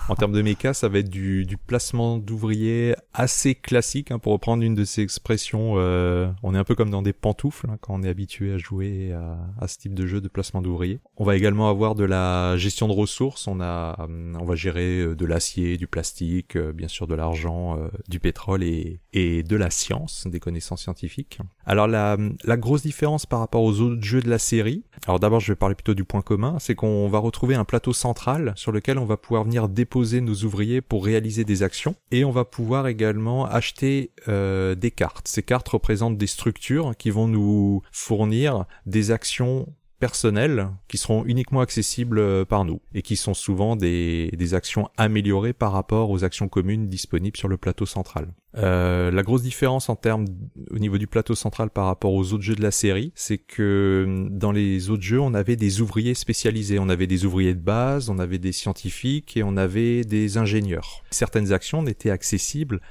en 0.10 0.16
termes 0.16 0.32
de 0.32 0.42
méca, 0.42 0.74
ça 0.74 0.88
va 0.88 1.00
être 1.00 1.10
du, 1.10 1.46
du 1.46 1.58
placement 1.58 2.18
d'ouvriers 2.18 2.96
assez 3.14 3.56
classique, 3.56 4.12
hein, 4.12 4.20
pour 4.20 4.32
reprendre 4.32 4.64
une 4.64 4.76
de 4.76 4.86
ces 4.86 5.02
expressions. 5.02 5.74
Euh, 5.78 6.30
on 6.44 6.54
est 6.54 6.58
un 6.58 6.64
peu 6.64 6.76
comme 6.76 6.92
dans 6.92 7.02
des 7.02 7.14
pantoufles 7.14 7.68
hein, 7.70 7.78
quand 7.82 7.96
on 7.96 8.04
est 8.04 8.10
habitué 8.10 8.54
à 8.54 8.58
jouer 8.58 9.12
à, 9.14 9.40
à 9.60 9.68
ce 9.68 9.80
type 9.80 9.96
de 9.96 10.06
jeu 10.06 10.22
de 10.22 10.28
placement 10.28 10.62
d'ouvriers. 10.62 11.00
On 11.18 11.26
va 11.26 11.36
également 11.36 11.68
avoir 11.70 11.96
de 11.96 12.04
la 12.04 12.56
gestion 12.58 12.88
de 12.88 12.94
ressources. 12.94 13.48
On 13.48 13.60
a, 13.60 14.08
on 14.08 14.46
va 14.46 14.56
gérer 14.56 15.00
euh, 15.00 15.16
de 15.16 15.26
l'acier, 15.26 15.78
du 15.78 15.88
plastique, 15.88 16.56
euh, 16.56 16.72
bien 16.72 16.88
sûr 16.88 17.08
de 17.08 17.16
l'argent, 17.16 17.78
du 18.08 18.20
pétrole 18.20 18.64
et, 18.64 19.00
et 19.14 19.44
de 19.44 19.56
la 19.56 19.70
science, 19.72 20.28
des 20.28 20.40
connaissances 20.40 20.84
scientifiques. 20.84 21.40
Alors 21.66 21.88
la, 21.88 22.18
la 22.44 22.58
grosse 22.58 22.84
différence 22.84 23.26
par 23.26 23.40
rapport 23.40 23.64
aux 23.64 23.82
autres 23.82 24.04
jeux 24.04 24.22
de 24.22 24.30
la 24.30 24.40
série, 24.40 24.84
Alors 25.06 25.20
d'abord, 25.20 25.40
je 25.40 25.52
vais 25.52 25.56
parler 25.56 25.76
plutôt 25.76 25.94
du 25.94 26.04
point 26.04 26.22
commun, 26.22 26.58
c'est 26.60 26.76
qu'on 26.76 27.08
va 27.08 27.20
retrouver 27.20 27.56
un 27.56 27.66
plateau 27.66 27.94
central 27.94 28.27
sur 28.56 28.72
lequel 28.72 28.98
on 28.98 29.06
va 29.06 29.18
pouvoir 29.18 29.44
venir 29.44 29.70
déposer 29.70 30.22
nos 30.22 30.36
ouvriers 30.36 30.82
pour 30.82 31.06
réaliser 31.06 31.46
des 31.46 31.64
actions, 31.64 31.96
et 32.12 32.26
on 32.26 32.32
va 32.32 32.46
pouvoir 32.46 32.88
également 32.88 33.46
acheter 33.46 34.12
euh, 34.28 34.76
des 34.76 34.92
cartes. 34.92 35.28
Ces 35.28 35.44
cartes 35.44 35.70
représentent 35.70 36.18
des 36.18 36.28
structures 36.28 36.96
qui 36.98 37.10
vont 37.10 37.28
nous 37.28 37.82
fournir 37.92 38.66
des 38.86 39.12
actions 39.12 39.68
personnelles 40.00 40.70
qui 40.88 40.98
seront 40.98 41.26
uniquement 41.26 41.62
accessibles 41.62 42.20
euh, 42.20 42.46
par 42.46 42.66
nous 42.66 42.80
et 42.94 43.02
qui 43.02 43.16
sont 43.16 43.34
souvent 43.34 43.76
des, 43.76 44.30
des 44.38 44.54
actions 44.54 44.90
améliorées 44.98 45.54
par 45.54 45.72
rapport 45.72 46.10
aux 46.10 46.24
actions 46.24 46.48
communes 46.48 46.88
disponibles 46.88 47.38
sur 47.38 47.48
le 47.48 47.58
plateau 47.58 47.86
central. 47.86 48.34
Euh, 48.58 49.12
la 49.12 49.24
grosse 49.24 49.44
différence 49.44 49.90
en 49.90 49.96
termes 49.96 50.26
au 50.72 50.80
niveau 50.80 50.98
du 50.98 51.06
plateau 51.06 51.36
central 51.36 51.70
par 51.70 51.86
rapport 51.86 52.14
aux 52.14 52.34
autres 52.34 52.44
jeux 52.44 52.56
de 52.56 52.62
la 52.62 52.72
série, 52.72 53.12
c'est 53.14 53.38
que 53.38 54.04
hum, 54.08 54.30
dans 54.30 54.52
les 54.52 54.90
autres 54.90 55.04
jeux, 55.04 55.20
on 55.20 55.34
avait 55.34 55.56
des 55.56 55.82
ouvriers 55.82 56.14
spécialisés, 56.14 56.80
on 56.80 56.90
avait 56.90 57.08
des 57.08 57.26
ouvriers 57.26 57.54
de 57.54 57.60
base, 57.60 58.10
on 58.10 58.20
avait 58.20 58.40
des 58.40 58.52
scientifiques 58.52 59.38
et 59.38 59.44
on 59.44 59.58
avait 59.58 60.04
des 60.04 60.38
ingénieurs. 60.38 61.04
Certaines 61.12 61.54
actions 61.54 61.84
n'étaient 61.84 62.10
accessibles 62.10 62.82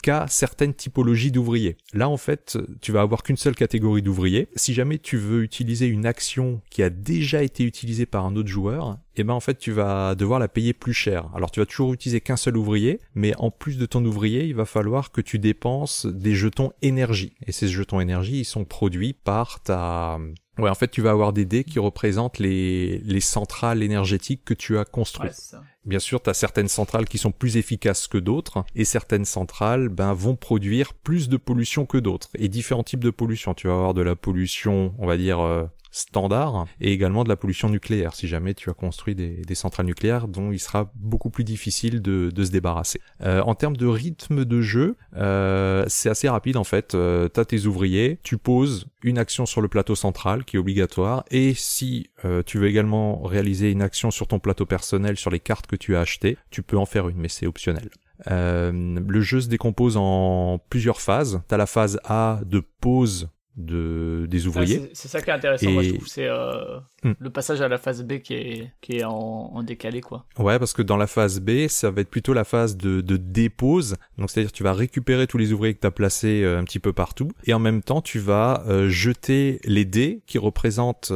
qu'à 0.00 0.26
certaines 0.28 0.74
typologies 0.74 1.30
d'ouvriers. 1.30 1.76
Là, 1.92 2.08
en 2.08 2.16
fait, 2.16 2.58
tu 2.80 2.92
vas 2.92 3.00
avoir 3.00 3.22
qu'une 3.22 3.36
seule 3.36 3.54
catégorie 3.54 4.02
d'ouvriers. 4.02 4.48
Si 4.56 4.74
jamais 4.74 4.98
tu 4.98 5.16
veux 5.16 5.42
utiliser 5.42 5.86
une 5.86 6.06
action 6.06 6.60
qui 6.70 6.82
a 6.82 6.90
déjà 6.90 7.42
été 7.42 7.64
utilisée 7.64 8.06
par 8.06 8.26
un 8.26 8.36
autre 8.36 8.48
joueur, 8.48 8.98
eh 9.16 9.24
ben 9.24 9.34
en 9.34 9.40
fait 9.40 9.58
tu 9.58 9.72
vas 9.72 10.14
devoir 10.14 10.38
la 10.38 10.48
payer 10.48 10.72
plus 10.72 10.94
cher. 10.94 11.28
Alors 11.34 11.50
tu 11.50 11.60
vas 11.60 11.66
toujours 11.66 11.92
utiliser 11.92 12.20
qu'un 12.20 12.36
seul 12.36 12.56
ouvrier, 12.56 13.00
mais 13.14 13.34
en 13.36 13.50
plus 13.50 13.76
de 13.76 13.86
ton 13.86 14.04
ouvrier, 14.04 14.44
il 14.44 14.54
va 14.54 14.64
falloir 14.64 15.10
que 15.10 15.20
tu 15.20 15.38
dépenses 15.38 16.06
des 16.06 16.34
jetons 16.34 16.72
énergie. 16.82 17.34
Et 17.46 17.52
ces 17.52 17.68
jetons 17.68 18.00
énergie, 18.00 18.40
ils 18.40 18.44
sont 18.44 18.64
produits 18.64 19.12
par 19.12 19.62
ta 19.62 20.18
Ouais, 20.60 20.70
en 20.70 20.74
fait, 20.74 20.90
tu 20.90 21.00
vas 21.00 21.10
avoir 21.10 21.32
des 21.32 21.44
dés 21.44 21.64
qui 21.64 21.78
représentent 21.78 22.38
les, 22.38 22.98
les 22.98 23.20
centrales 23.20 23.82
énergétiques 23.82 24.44
que 24.44 24.54
tu 24.54 24.78
as 24.78 24.84
construites. 24.84 25.56
Bien 25.86 25.98
sûr, 25.98 26.22
tu 26.22 26.28
as 26.28 26.34
certaines 26.34 26.68
centrales 26.68 27.06
qui 27.06 27.16
sont 27.16 27.32
plus 27.32 27.56
efficaces 27.56 28.06
que 28.06 28.18
d'autres, 28.18 28.64
et 28.74 28.84
certaines 28.84 29.24
centrales 29.24 29.88
ben, 29.88 30.12
vont 30.12 30.36
produire 30.36 30.92
plus 30.92 31.28
de 31.28 31.38
pollution 31.38 31.86
que 31.86 31.96
d'autres, 31.98 32.28
et 32.34 32.48
différents 32.48 32.84
types 32.84 33.02
de 33.02 33.10
pollution. 33.10 33.54
Tu 33.54 33.66
vas 33.66 33.72
avoir 33.72 33.94
de 33.94 34.02
la 34.02 34.14
pollution, 34.14 34.94
on 34.98 35.06
va 35.06 35.16
dire, 35.16 35.40
euh, 35.40 35.64
standard 35.90 36.66
et 36.80 36.92
également 36.92 37.24
de 37.24 37.28
la 37.28 37.36
pollution 37.36 37.68
nucléaire 37.68 38.14
si 38.14 38.28
jamais 38.28 38.54
tu 38.54 38.70
as 38.70 38.74
construit 38.74 39.14
des, 39.14 39.54
centrales 39.54 39.86
nucléaires 39.86 40.28
dont 40.28 40.52
il 40.52 40.58
sera 40.60 40.90
beaucoup 40.94 41.28
plus 41.28 41.44
difficile 41.44 42.00
de, 42.00 42.30
de 42.30 42.44
se 42.44 42.50
débarrasser. 42.50 43.00
Euh, 43.22 43.42
en 43.42 43.54
termes 43.54 43.76
de 43.76 43.86
rythme 43.86 44.44
de 44.44 44.60
jeu, 44.62 44.96
euh, 45.16 45.84
c'est 45.88 46.08
assez 46.08 46.28
rapide 46.28 46.56
en 46.56 46.64
fait. 46.64 46.94
Euh, 46.94 47.28
tu 47.32 47.40
as 47.40 47.44
tes 47.44 47.66
ouvriers, 47.66 48.18
tu 48.22 48.38
poses 48.38 48.86
une 49.02 49.18
action 49.18 49.46
sur 49.46 49.60
le 49.60 49.68
plateau 49.68 49.94
central 49.94 50.44
qui 50.44 50.56
est 50.56 50.58
obligatoire 50.58 51.24
et 51.30 51.54
si 51.54 52.10
euh, 52.24 52.42
tu 52.44 52.58
veux 52.58 52.68
également 52.68 53.22
réaliser 53.22 53.70
une 53.70 53.82
action 53.82 54.10
sur 54.10 54.28
ton 54.28 54.38
plateau 54.38 54.66
personnel 54.66 55.16
sur 55.16 55.30
les 55.30 55.40
cartes 55.40 55.66
que 55.66 55.76
tu 55.76 55.96
as 55.96 56.00
achetées, 56.00 56.38
tu 56.50 56.62
peux 56.62 56.78
en 56.78 56.86
faire 56.86 57.08
une 57.08 57.18
mais 57.18 57.28
c'est 57.28 57.46
optionnel. 57.46 57.90
Euh, 58.30 58.72
le 59.06 59.20
jeu 59.20 59.40
se 59.40 59.48
décompose 59.48 59.96
en 59.96 60.60
plusieurs 60.68 61.00
phases. 61.00 61.42
T'as 61.48 61.56
la 61.56 61.66
phase 61.66 62.00
A 62.04 62.40
de 62.44 62.62
pause 62.80 63.28
de, 63.56 64.26
des 64.28 64.46
ouvriers. 64.46 64.90
c'est 64.92 65.08
ça 65.08 65.20
qui 65.20 65.30
est 65.30 65.32
intéressant, 65.32 65.70
moi 65.70 65.82
je 65.82 65.94
trouve, 65.94 66.06
c'est 66.06 66.26
euh, 66.26 66.78
hmm. 67.02 67.12
le 67.18 67.30
passage 67.30 67.60
à 67.60 67.68
la 67.68 67.78
phase 67.78 68.04
B 68.04 68.18
qui 68.18 68.34
est, 68.34 68.72
qui 68.80 68.96
est 68.98 69.04
en, 69.04 69.12
en, 69.12 69.62
décalé, 69.62 70.00
quoi. 70.00 70.24
Ouais, 70.38 70.58
parce 70.58 70.72
que 70.72 70.82
dans 70.82 70.96
la 70.96 71.06
phase 71.06 71.40
B, 71.40 71.68
ça 71.68 71.90
va 71.90 72.00
être 72.00 72.10
plutôt 72.10 72.32
la 72.32 72.44
phase 72.44 72.76
de, 72.76 73.00
de 73.00 73.16
dépose, 73.16 73.96
donc 74.18 74.30
c'est-à-dire 74.30 74.52
tu 74.52 74.62
vas 74.62 74.72
récupérer 74.72 75.26
tous 75.26 75.38
les 75.38 75.52
ouvriers 75.52 75.74
que 75.74 75.80
tu 75.80 75.86
as 75.86 75.90
placés 75.90 76.42
euh, 76.42 76.58
un 76.58 76.64
petit 76.64 76.78
peu 76.78 76.92
partout, 76.92 77.28
et 77.46 77.54
en 77.54 77.58
même 77.58 77.82
temps 77.82 78.00
tu 78.00 78.18
vas 78.18 78.62
euh, 78.68 78.88
jeter 78.88 79.60
les 79.64 79.84
dés 79.84 80.22
qui 80.26 80.38
représentent 80.38 81.12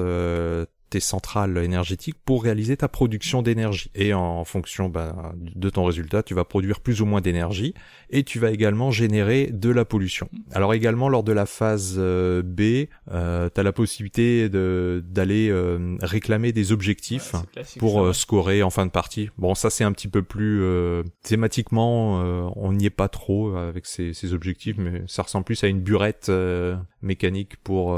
centrales 1.00 1.58
énergétiques 1.58 2.16
pour 2.24 2.44
réaliser 2.44 2.76
ta 2.76 2.88
production 2.88 3.42
d'énergie. 3.42 3.90
Et 3.94 4.14
en 4.14 4.44
fonction 4.44 4.88
ben, 4.88 5.32
de 5.36 5.70
ton 5.70 5.84
résultat, 5.84 6.22
tu 6.22 6.34
vas 6.34 6.44
produire 6.44 6.80
plus 6.80 7.00
ou 7.00 7.06
moins 7.06 7.20
d'énergie 7.20 7.74
et 8.10 8.24
tu 8.24 8.38
vas 8.38 8.50
également 8.50 8.90
générer 8.90 9.50
de 9.52 9.70
la 9.70 9.84
pollution. 9.84 10.28
Alors 10.52 10.74
également 10.74 11.08
lors 11.08 11.24
de 11.24 11.32
la 11.32 11.46
phase 11.46 11.96
euh, 11.98 12.42
B, 12.42 12.88
euh, 13.10 13.48
tu 13.52 13.60
as 13.60 13.62
la 13.62 13.72
possibilité 13.72 14.48
d'aller 14.48 15.48
euh, 15.50 15.96
réclamer 16.00 16.52
des 16.52 16.72
objectifs 16.72 17.32
pour 17.78 18.02
euh, 18.02 18.12
scorer 18.12 18.62
en 18.62 18.70
fin 18.70 18.86
de 18.86 18.90
partie. 18.90 19.30
Bon, 19.38 19.54
ça 19.54 19.70
c'est 19.70 19.84
un 19.84 19.92
petit 19.92 20.08
peu 20.08 20.22
plus 20.22 20.62
thématiquement, 21.22 22.20
on 22.56 22.72
n'y 22.72 22.86
est 22.86 22.90
pas 22.90 23.08
trop 23.08 23.56
avec 23.56 23.86
ces, 23.86 24.12
ces, 24.12 24.32
objectifs, 24.32 24.76
mais 24.78 25.02
ça 25.06 25.22
ressemble 25.22 25.44
plus 25.44 25.62
à 25.64 25.68
une 25.68 25.80
burette 25.80 26.30
mécanique 27.04 27.56
pour... 27.62 27.90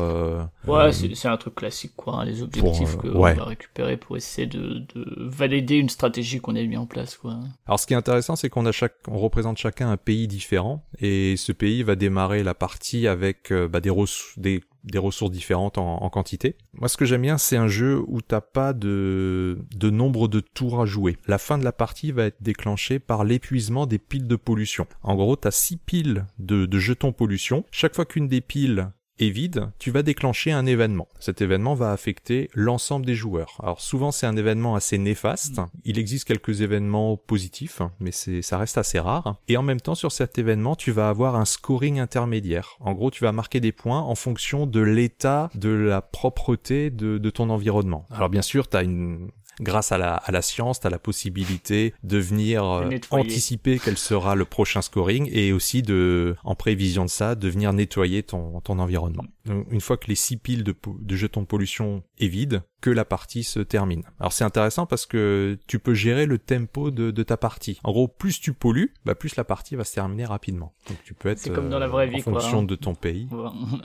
ouais, 0.67 0.93
c'est 0.93 1.29
un 1.29 1.37
truc 1.37 1.55
classique 1.55 1.93
quoi, 1.97 2.21
hein, 2.21 2.25
les 2.25 2.43
objectifs 2.43 2.97
qu'on 2.97 3.21
va 3.21 3.45
récupérer 3.45 3.97
pour 3.97 4.17
essayer 4.17 4.47
de, 4.47 4.85
de 4.95 5.17
valider 5.19 5.77
une 5.77 5.89
stratégie 5.89 6.41
qu'on 6.41 6.57
a 6.57 6.63
mis 6.63 6.77
en 6.77 6.87
place. 6.87 7.17
Quoi. 7.17 7.39
Alors 7.67 7.81
ce 7.81 7.87
qui 7.87 7.95
est 7.95 7.97
intéressant, 7.97 8.37
c'est 8.37 8.49
qu'on 8.49 8.67
a 8.67 8.73
chaque, 8.73 8.95
on 9.09 9.19
représente 9.19 9.59
chacun 9.59 9.91
un 9.91 9.97
pays 9.97 10.27
différent, 10.27 10.85
et 10.99 11.37
ce 11.37 11.53
pays 11.53 11.83
va 11.83 11.95
démarrer 11.95 12.43
la 12.43 12.55
partie 12.55 13.07
avec 13.07 13.51
euh, 13.53 13.69
bah, 13.69 13.81
des, 13.81 13.93
des, 14.37 14.63
des 14.87 14.99
ressources 14.99 15.33
différentes 15.33 15.79
en, 15.79 16.09
quantité. 16.11 16.57
Moi, 16.75 16.89
ce 16.89 16.97
que 16.97 17.05
j'aime 17.05 17.23
bien, 17.23 17.37
c'est 17.37 17.57
un 17.57 17.69
jeu 17.69 18.03
où 18.07 18.23
t'as 18.23 18.41
pas 18.41 18.73
de, 18.73 19.59
de 19.75 19.91
nombre 19.91 20.29
de 20.29 20.41
tours 20.41 20.81
à 20.81 20.87
jouer. 20.87 21.19
La 21.27 21.39
fin 21.39 21.59
de 21.59 21.65
la 21.65 21.73
partie 21.73 22.13
va 22.13 22.25
être 22.25 22.43
déclenchée 22.43 22.99
par 22.99 23.25
l'épuisement 23.25 23.87
des 23.87 23.99
piles 23.99 24.29
de 24.29 24.37
pollution. 24.37 24.87
En 25.03 25.17
gros, 25.17 25.37
t'as 25.37 25.51
six 25.51 25.77
piles 25.77 26.27
de, 26.39 26.67
de 26.67 26.79
jetons 26.79 27.13
pollution. 27.13 27.65
Chaque 27.71 27.95
fois 27.95 28.05
qu'une 28.05 28.29
des 28.29 28.41
piles 28.41 28.89
est 29.19 29.31
vide, 29.31 29.71
tu 29.79 29.91
vas 29.91 30.03
déclencher 30.03 30.53
un 30.53 30.67
événement. 30.67 31.09
Cet 31.21 31.41
événement 31.41 31.75
va 31.75 31.93
affecter 31.93 32.51
l'ensemble 32.55 33.07
des 33.07 33.15
joueurs. 33.15 33.59
Alors 33.63 33.81
souvent 33.81 34.13
c'est 34.13 34.27
un 34.27 34.37
événement 34.37 34.75
assez 34.75 34.99
néfaste. 34.99 35.61
Il 35.85 35.99
existe 35.99 36.25
quelques 36.25 36.61
événements 36.61 37.17
positifs, 37.17 37.83
mais 38.01 38.13
ça 38.13 38.59
reste 38.59 38.79
assez 38.79 38.99
rare. 38.99 39.37
Et 39.49 39.57
en 39.57 39.63
même 39.63 39.81
temps 39.81 39.95
sur 39.95 40.13
cet 40.13 40.39
événement, 40.39 40.77
tu 40.77 40.93
vas 40.93 41.09
avoir 41.09 41.37
un 41.37 41.45
scoring 41.45 41.99
intermédiaire. 41.99 42.77
En 42.81 42.93
gros, 42.93 43.11
tu 43.11 43.25
vas 43.25 43.33
marquer 43.33 43.61
des 43.61 43.73
points 43.73 44.01
en 44.01 44.15
fonction 44.15 44.67
de 44.67 44.81
l'état 44.81 45.51
de 45.55 45.71
la 45.71 46.03
propreté 46.03 46.91
de, 46.91 47.19
de 47.19 47.31
ton 47.31 47.51
environnement. 47.51 48.07
Alors 48.11 48.29
bien 48.29 48.43
sûr, 48.43 48.69
tu 48.69 48.77
as 48.77 48.83
une 48.83 49.31
grâce 49.61 49.93
à 49.93 49.99
la, 49.99 50.15
à 50.15 50.33
la 50.33 50.43
science, 50.43 50.81
tu 50.81 50.87
as 50.87 50.91
la 50.91 50.99
possibilité 50.99 51.95
de 52.03 52.19
venir 52.19 52.65
euh, 52.65 52.91
anticiper 53.11 53.81
quel 53.83 53.97
sera 53.97 54.35
le 54.35 54.45
prochain 54.45 54.83
scoring 54.83 55.29
et 55.33 55.53
aussi 55.53 55.83
de, 55.83 56.37
en 56.45 56.55
prévision 56.55 57.05
de 57.05 57.11
ça, 57.11 57.35
de 57.35 57.49
venir 57.49 57.73
nettoyer 57.73 58.23
ton, 58.23 58.61
ton 58.61 58.79
environnement. 58.79 59.25
Donc, 59.45 59.67
une 59.71 59.81
fois 59.81 59.97
que 59.97 60.09
les 60.09 60.15
six 60.15 60.37
piles 60.37 60.65
de, 60.65 60.75
de 61.01 61.17
jetons 61.17 61.43
de 61.43 61.47
pollution 61.47 62.03
est 62.19 62.29
vide, 62.29 62.63
que 62.81 62.91
la 62.91 63.05
partie 63.05 63.43
se 63.43 63.61
termine. 63.61 64.03
Alors 64.21 64.33
c'est 64.33 64.45
intéressant 64.45 64.87
parce 64.87 65.07
que 65.07 65.59
tu 65.67 65.79
peux 65.79 65.95
gérer 65.95 66.27
le 66.27 66.39
tempo 66.39 66.91
de, 66.91 67.11
de, 67.11 67.23
ta 67.23 67.37
partie. 67.37 67.81
En 67.85 67.93
gros, 67.93 68.07
plus 68.07 68.41
tu 68.41 68.53
pollues, 68.53 68.95
bah 69.05 69.15
plus 69.15 69.37
la 69.37 69.45
partie 69.45 69.77
va 69.77 69.85
se 69.85 69.95
terminer 69.95 70.25
rapidement. 70.25 70.73
Donc 70.89 70.99
tu 71.03 71.15
peux 71.15 71.29
être 71.29 71.53
comme 71.53 71.69
dans 71.69 71.79
la 71.79 71.89
vraie 71.89 72.07
euh, 72.07 72.11
vie, 72.11 72.19
en 72.19 72.23
fonction 72.23 72.61
hein. 72.61 72.65
de 72.65 72.77
ton 72.77 72.95
pays. 72.95 73.29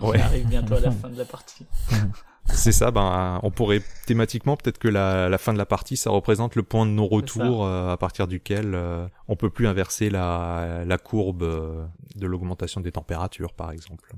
On 0.02 0.12
arrive 0.12 0.48
bientôt 0.48 0.76
à 0.76 0.82
la 0.82 0.92
fin 1.02 1.10
de 1.10 1.18
la 1.18 1.26
partie. 1.26 1.66
C'est 2.46 2.72
ça, 2.72 2.92
ben, 2.92 3.40
on 3.44 3.52
pourrait 3.52 3.82
thématiquement 4.06 4.58
peut-être 4.58 4.78
que 4.78 4.88
la, 4.88 5.30
la, 5.30 5.38
fin 5.38 5.54
de 5.54 5.58
la 5.58 5.66
partie, 5.66 5.98
ça 5.98 6.10
représente 6.10 6.56
le 6.56 6.64
point 6.64 6.86
de 6.86 6.92
non-retour 6.92 7.66
euh, 7.66 7.92
à 7.92 7.98
partir 7.98 8.28
duquel 8.28 8.74
euh, 8.76 9.08
on 9.28 9.36
peut 9.36 9.50
plus 9.50 9.68
inverser 9.68 10.10
la, 10.10 10.84
la 10.86 10.98
courbe 10.98 11.44
euh, 11.44 11.86
de 12.16 12.28
l'augmentation 12.28 12.82
des 12.82 12.92
températures, 12.92 13.54
par 13.54 13.72
exemple. 13.72 14.14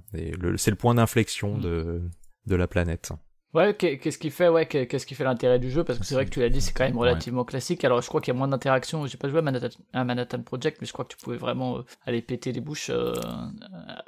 C'est 0.58 0.72
le 0.72 0.76
point 0.76 0.96
d'inflexion 0.96 1.58
mm. 1.58 1.62
de, 1.62 2.02
de 2.48 2.56
la 2.56 2.68
planète. 2.68 3.12
Ouais, 3.54 3.76
qu'est-ce 3.76 4.18
qui 4.18 4.32
fait, 4.32 4.48
ouais, 4.48 4.66
qu'est-ce 4.66 5.06
qui 5.06 5.14
fait 5.14 5.24
l'intérêt 5.24 5.60
du 5.60 5.70
jeu? 5.70 5.84
Parce 5.84 6.00
que 6.00 6.06
c'est 6.06 6.16
vrai 6.16 6.26
que 6.26 6.32
tu 6.32 6.40
l'as 6.40 6.50
dit, 6.50 6.60
c'est 6.60 6.74
quand 6.74 6.86
même 6.86 6.98
relativement 6.98 7.44
classique. 7.44 7.86
Alors, 7.86 8.02
je 8.02 8.08
crois 8.08 8.20
qu'il 8.20 8.34
y 8.34 8.36
a 8.36 8.38
moins 8.38 8.48
d'interaction. 8.48 9.06
J'ai 9.06 9.18
pas 9.18 9.30
joué 9.30 9.40
à 9.40 9.42
Manhattan, 9.44 9.78
à 9.94 10.04
Manhattan, 10.04 10.42
Project, 10.42 10.78
mais 10.82 10.88
je 10.88 10.94
crois 10.94 11.06
que 11.06 11.14
tu 11.14 11.18
pouvais 11.18 11.38
vraiment 11.38 11.78
euh, 11.78 11.82
aller 12.08 12.24
péter 12.24 12.52
les 12.52 12.62
bouches 12.62 12.90
euh, 12.90 13.14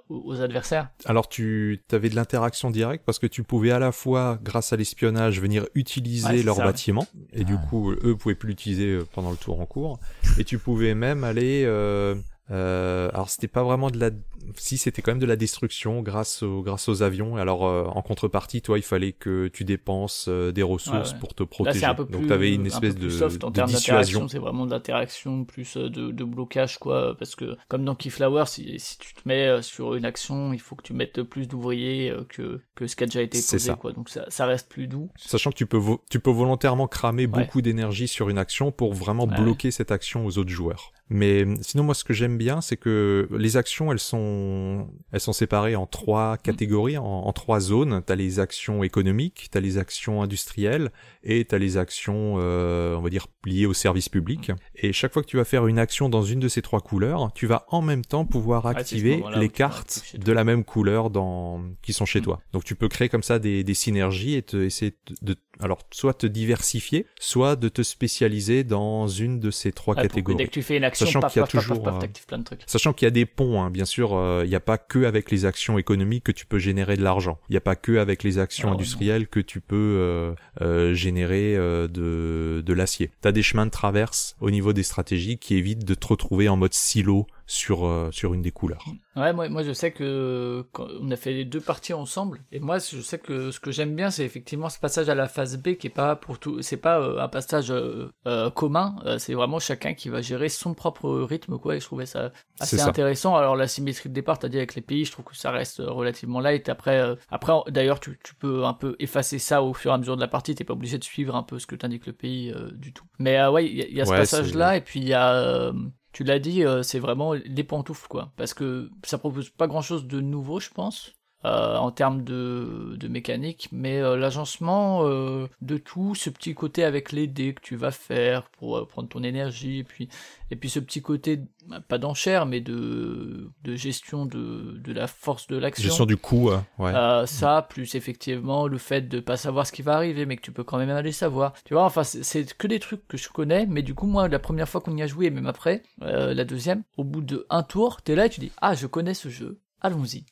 aux 0.09 0.41
adversaires. 0.41 0.89
Alors, 1.05 1.29
tu 1.29 1.79
avais 1.91 2.09
de 2.09 2.15
l'interaction 2.15 2.71
directe 2.71 3.03
parce 3.05 3.19
que 3.19 3.27
tu 3.27 3.43
pouvais 3.43 3.71
à 3.71 3.79
la 3.79 3.91
fois, 3.91 4.39
grâce 4.41 4.73
à 4.73 4.77
l'espionnage, 4.77 5.39
venir 5.39 5.67
utiliser 5.75 6.41
leur 6.41 6.57
bâtiment, 6.57 7.07
et 7.33 7.43
du 7.43 7.57
coup, 7.69 7.91
eux 7.91 8.15
pouvaient 8.15 8.35
plus 8.35 8.49
l'utiliser 8.49 8.87
euh, 8.87 9.07
pendant 9.13 9.31
le 9.31 9.37
tour 9.37 9.59
en 9.59 9.65
cours, 9.65 9.99
et 10.39 10.43
tu 10.43 10.57
pouvais 10.57 10.95
même 10.95 11.23
aller 11.23 11.63
euh, 11.65 12.15
euh, 12.51 13.09
alors 13.11 13.29
c'était 13.29 13.47
pas 13.47 13.63
vraiment 13.63 13.89
de 13.89 13.99
la 13.99 14.11
si 14.57 14.77
c'était 14.77 15.01
quand 15.01 15.11
même 15.11 15.19
de 15.19 15.25
la 15.25 15.35
destruction 15.35 16.01
grâce 16.01 16.43
aux 16.43 16.61
grâce 16.61 16.87
aux 16.89 17.03
avions 17.03 17.37
alors 17.37 17.65
euh, 17.65 17.85
en 17.85 18.01
contrepartie 18.01 18.61
toi 18.61 18.77
il 18.77 18.83
fallait 18.83 19.11
que 19.11 19.47
tu 19.47 19.63
dépenses 19.63 20.25
euh, 20.27 20.51
des 20.51 20.63
ressources 20.63 21.13
pour 21.13 21.33
te 21.33 21.43
protéger 21.43 21.81
Là, 21.81 21.91
un 21.91 21.95
peu 21.95 22.05
plus, 22.05 22.13
donc 22.17 22.27
t'avais 22.27 22.53
une 22.53 22.65
espèce 22.65 22.95
de, 22.95 23.09
soft 23.09 23.43
en 23.43 23.49
de 23.49 23.55
termes 23.55 23.69
dissuasion. 23.69 24.27
c'est 24.27 24.39
vraiment 24.39 24.65
de 24.65 24.71
l'interaction 24.71 25.45
plus 25.45 25.77
euh, 25.77 25.89
de, 25.89 26.11
de, 26.11 26.23
blocage 26.23 26.77
quoi 26.77 27.15
parce 27.17 27.35
que 27.35 27.55
comme 27.67 27.85
dans 27.85 27.95
Keyflower 27.95 28.45
si, 28.47 28.79
si 28.79 28.97
tu 28.97 29.13
te 29.13 29.21
mets 29.27 29.61
sur 29.61 29.95
une 29.95 30.05
action 30.05 30.53
il 30.53 30.59
faut 30.59 30.75
que 30.75 30.83
tu 30.83 30.93
mettes 30.93 31.21
plus 31.23 31.47
d'ouvriers 31.47 32.13
que 32.29 32.61
que 32.75 32.87
ce 32.87 32.95
qui 32.95 33.03
a 33.03 33.07
déjà 33.07 33.21
été 33.21 33.39
posé 33.41 33.73
quoi. 33.79 33.93
Donc 33.93 34.09
ça, 34.09 34.25
ça 34.29 34.45
reste 34.45 34.69
plus 34.69 34.87
doux. 34.87 35.09
Sachant 35.17 35.51
que 35.51 35.55
tu 35.55 35.65
peux 35.65 35.81
tu 36.09 36.19
peux 36.19 36.31
volontairement 36.31 36.87
cramer 36.87 37.27
beaucoup 37.27 37.61
d'énergie 37.61 38.07
sur 38.07 38.29
une 38.29 38.37
action 38.37 38.71
pour 38.71 38.93
vraiment 38.93 39.27
bloquer 39.27 39.71
cette 39.71 39.91
action 39.91 40.25
aux 40.25 40.37
autres 40.37 40.49
joueurs. 40.49 40.91
Mais 41.09 41.45
sinon 41.61 41.83
moi 41.83 41.93
ce 41.93 42.03
que 42.03 42.13
j'aime 42.13 42.37
bien 42.37 42.61
c'est 42.61 42.77
que 42.77 43.27
les 43.31 43.57
actions 43.57 43.91
elles 43.91 43.99
sont 43.99 44.34
sont, 44.35 44.87
elles 45.11 45.19
sont 45.19 45.33
séparées 45.33 45.75
en 45.75 45.85
trois 45.85 46.37
catégories, 46.37 46.97
en, 46.97 47.31
trois 47.33 47.59
zones. 47.59 48.01
T'as 48.05 48.15
les 48.15 48.39
actions 48.39 48.83
économiques, 48.83 49.47
t'as 49.51 49.59
les 49.59 49.77
actions 49.77 50.21
industrielles 50.21 50.91
et 51.25 51.43
t'as 51.45 51.57
les 51.57 51.77
actions, 51.77 52.35
euh, 52.37 52.95
on 52.95 53.01
va 53.01 53.09
dire, 53.09 53.27
liées 53.45 53.65
au 53.65 53.73
service 53.73 54.09
public. 54.09 54.51
Et 54.75 54.93
chaque 54.93 55.13
fois 55.13 55.23
que 55.23 55.27
tu 55.27 55.37
vas 55.37 55.43
faire 55.43 55.67
une 55.67 55.79
action 55.79 56.07
dans 56.07 56.21
une 56.21 56.39
de 56.39 56.47
ces 56.47 56.61
trois 56.61 56.81
couleurs, 56.81 57.31
tu 57.33 57.47
vas 57.47 57.65
en 57.69 57.81
même 57.81 58.05
temps 58.05 58.25
pouvoir 58.25 58.67
activer 58.67 59.23
les 59.35 59.49
cartes 59.49 60.15
de 60.17 60.31
la 60.31 60.43
même 60.43 60.63
couleur 60.63 61.09
dans 61.09 61.61
qui 61.81 61.93
sont 61.93 62.05
chez 62.05 62.19
mm. 62.19 62.23
toi. 62.23 62.41
Donc 62.53 62.63
tu 62.63 62.75
peux 62.75 62.87
créer 62.87 63.09
comme 63.09 63.23
ça 63.23 63.39
des, 63.39 63.63
des 63.63 63.73
synergies 63.73 64.35
et 64.35 64.43
te 64.43 64.57
essayer 64.57 64.95
de, 65.21 65.35
alors 65.59 65.79
soit 65.91 66.13
te 66.13 66.27
diversifier, 66.27 67.05
soit 67.19 67.55
de 67.55 67.69
te 67.69 67.81
spécialiser 67.81 68.63
dans 68.63 69.07
une 69.07 69.39
de 69.39 69.51
ces 69.51 69.71
trois 69.71 69.95
catégories. 69.95 70.37
Dès 70.37 70.45
que 70.45 70.51
tu 70.51 70.61
fais 70.61 70.77
une 70.77 70.83
action, 70.83 71.05
sachant 71.05 71.21
qu'il 71.21 71.39
y 71.39 71.43
a 71.43 71.47
toujours, 71.47 71.81
plein 71.81 72.37
de 72.37 72.43
trucs. 72.43 72.61
Sachant 72.65 72.93
qu'il 72.93 73.05
y 73.05 73.07
a 73.07 73.11
des 73.11 73.25
ponts, 73.25 73.61
hein, 73.61 73.69
bien 73.69 73.85
sûr, 73.85 74.13
euh, 74.13 74.41
il 74.43 74.49
n'y 74.49 74.55
a 74.55 74.59
pas 74.59 74.77
que 74.77 75.05
avec 75.05 75.31
les 75.31 75.45
actions 75.45 75.77
économiques 75.77 76.25
que 76.25 76.31
tu 76.31 76.45
peux 76.45 76.59
générer 76.59 76.97
de 76.97 77.03
l'argent. 77.03 77.39
Il 77.49 77.53
n'y 77.53 77.57
a 77.57 77.61
pas 77.61 77.75
que 77.75 77.97
avec 77.97 78.23
les 78.23 78.37
actions 78.37 78.69
ah 78.69 78.73
industrielles 78.73 79.27
que 79.27 79.39
tu 79.39 79.61
peux 79.61 79.75
euh, 79.75 80.33
euh, 80.61 80.93
euh, 81.23 81.87
de, 81.87 82.61
de 82.61 82.73
l'acier. 82.73 83.11
Tu 83.21 83.27
as 83.27 83.31
des 83.31 83.43
chemins 83.43 83.65
de 83.65 83.71
traverse 83.71 84.35
au 84.41 84.51
niveau 84.51 84.73
des 84.73 84.83
stratégies 84.83 85.37
qui 85.37 85.55
évitent 85.55 85.85
de 85.85 85.93
te 85.93 86.07
retrouver 86.07 86.49
en 86.49 86.57
mode 86.57 86.73
silo 86.73 87.27
sur 87.47 87.85
euh, 87.85 88.09
sur 88.11 88.33
une 88.33 88.41
des 88.41 88.51
couleurs. 88.51 88.83
Ouais, 89.15 89.31
moi, 89.31 89.49
moi 89.49 89.63
je 89.63 89.71
sais 89.71 89.91
que 89.91 90.65
on 90.77 91.11
a 91.11 91.15
fait 91.15 91.31
les 91.31 91.45
deux 91.45 91.61
parties 91.61 91.93
ensemble 91.93 92.41
et 92.51 92.59
moi 92.59 92.79
je 92.79 93.01
sais 93.01 93.19
que 93.19 93.51
ce 93.51 93.59
que 93.59 93.71
j'aime 93.71 93.95
bien 93.95 94.09
c'est 94.09 94.25
effectivement 94.25 94.69
ce 94.69 94.79
passage 94.79 95.09
à 95.09 95.15
la 95.15 95.27
phase 95.27 95.57
B 95.57 95.75
qui 95.75 95.87
est 95.87 95.91
pas 95.91 96.15
pour 96.15 96.39
tout, 96.39 96.61
c'est 96.61 96.77
pas 96.77 96.99
euh, 96.99 97.19
un 97.19 97.27
passage 97.27 97.71
euh, 97.71 98.09
commun, 98.55 98.95
c'est 99.19 99.33
vraiment 99.33 99.59
chacun 99.59 99.93
qui 99.93 100.09
va 100.09 100.21
gérer 100.21 100.49
son 100.49 100.73
propre 100.73 101.09
rythme 101.21 101.57
quoi 101.59 101.75
et 101.75 101.79
je 101.79 101.85
trouvais 101.85 102.05
ça 102.05 102.31
assez 102.59 102.81
intéressant. 102.81 103.35
Alors 103.35 103.55
la 103.55 103.67
symétrie 103.67 104.09
de 104.09 104.13
départ, 104.13 104.39
t'as 104.39 104.49
dit 104.49 104.57
avec 104.57 104.75
les 104.75 104.81
pays, 104.81 105.05
je 105.05 105.11
trouve 105.11 105.25
que 105.25 105.35
ça 105.35 105.51
reste 105.51 105.81
relativement 105.85 106.39
light. 106.39 106.67
Après, 106.69 107.15
après 107.29 107.53
d'ailleurs 107.67 107.99
tu, 107.99 108.19
tu 108.23 108.33
peux 108.35 108.65
un 108.65 108.73
peu 108.73 108.95
effacer 108.99 109.39
ça 109.39 109.61
au 109.61 109.73
fur 109.73 109.91
et 109.91 109.93
à 109.93 109.97
mesure 109.97 110.15
de 110.15 110.21
la 110.21 110.27
partie, 110.27 110.55
t'es 110.55 110.63
pas 110.63 110.73
obligé 110.73 110.97
de 110.97 111.03
suivre 111.03 111.35
un 111.35 111.43
peu 111.43 111.59
ce 111.59 111.67
que 111.67 111.75
t'indique 111.75 112.07
le 112.07 112.13
pays 112.13 112.53
du 112.73 112.91
tout. 112.91 113.05
Mais 113.19 113.45
ouais, 113.47 113.65
il 113.65 113.95
y, 113.95 114.01
a 114.01 114.05
ce 114.05 114.11
passage 114.11 114.55
là 114.55 114.77
et 114.77 114.81
puis 114.81 114.99
il 114.99 115.07
y 115.07 115.13
a 115.13 115.71
tu 116.15 116.23
l'as 116.23 116.39
dit, 116.39 116.63
euh, 116.63 116.81
c'est 116.81 116.99
vraiment 116.99 117.33
les 117.33 117.65
pantoufles, 117.65 118.07
quoi. 118.07 118.31
Parce 118.37 118.53
que 118.53 118.89
ça 119.03 119.17
propose 119.17 119.49
pas 119.49 119.67
grand 119.67 119.81
chose 119.81 120.07
de 120.07 120.21
nouveau, 120.21 120.61
je 120.61 120.69
pense. 120.69 121.13
Euh, 121.45 121.77
en 121.77 121.91
termes 121.91 122.23
de, 122.23 122.95
de, 122.97 123.07
mécanique, 123.07 123.69
mais 123.71 123.99
euh, 123.99 124.17
l'agencement 124.17 125.01
euh, 125.03 125.47
de 125.61 125.77
tout, 125.77 126.15
ce 126.15 126.31
petit 126.31 126.55
côté 126.55 126.83
avec 126.83 127.11
les 127.11 127.27
dés 127.27 127.53
que 127.53 127.61
tu 127.61 127.75
vas 127.75 127.91
faire 127.91 128.49
pour 128.57 128.87
prendre 128.87 129.07
ton 129.09 129.21
énergie, 129.21 129.79
et 129.79 129.83
puis, 129.83 130.09
et 130.49 130.55
puis 130.55 130.71
ce 130.71 130.79
petit 130.79 131.03
côté, 131.03 131.41
bah, 131.67 131.81
pas 131.87 131.99
d'enchère, 131.99 132.47
mais 132.47 132.61
de, 132.61 133.51
de 133.63 133.75
gestion 133.75 134.25
de, 134.25 134.79
de 134.83 134.91
la 134.91 135.05
force 135.05 135.45
de 135.45 135.57
l'action. 135.57 135.83
Gestion 135.89 136.07
du 136.07 136.17
coup, 136.17 136.49
ouais. 136.79 136.93
ça, 137.27 137.67
plus 137.69 137.93
effectivement 137.93 138.65
le 138.65 138.79
fait 138.79 139.07
de 139.07 139.19
pas 139.19 139.37
savoir 139.37 139.67
ce 139.67 139.71
qui 139.71 139.83
va 139.83 139.93
arriver, 139.97 140.25
mais 140.25 140.37
que 140.37 140.41
tu 140.41 140.51
peux 140.51 140.63
quand 140.63 140.79
même 140.79 140.89
aller 140.89 141.11
savoir. 141.11 141.53
Tu 141.63 141.75
vois, 141.75 141.83
enfin, 141.83 142.03
c'est 142.03 142.57
que 142.57 142.65
des 142.65 142.79
trucs 142.79 143.07
que 143.07 143.17
je 143.17 143.29
connais, 143.29 143.67
mais 143.67 143.83
du 143.83 143.93
coup, 143.93 144.07
moi, 144.07 144.27
la 144.27 144.39
première 144.39 144.67
fois 144.67 144.81
qu'on 144.81 144.97
y 144.97 145.03
a 145.03 145.07
joué, 145.07 145.27
et 145.27 145.31
même 145.31 145.45
après, 145.45 145.83
la 145.99 146.43
deuxième, 146.43 146.81
au 146.97 147.03
bout 147.03 147.21
de 147.21 147.45
un 147.51 147.61
tour, 147.61 148.01
t'es 148.01 148.15
là 148.15 148.25
et 148.25 148.29
tu 148.29 148.39
dis, 148.39 148.51
ah, 148.61 148.73
je 148.73 148.87
connais 148.87 149.13
ce 149.13 149.29
jeu, 149.29 149.59
allons-y. 149.81 150.25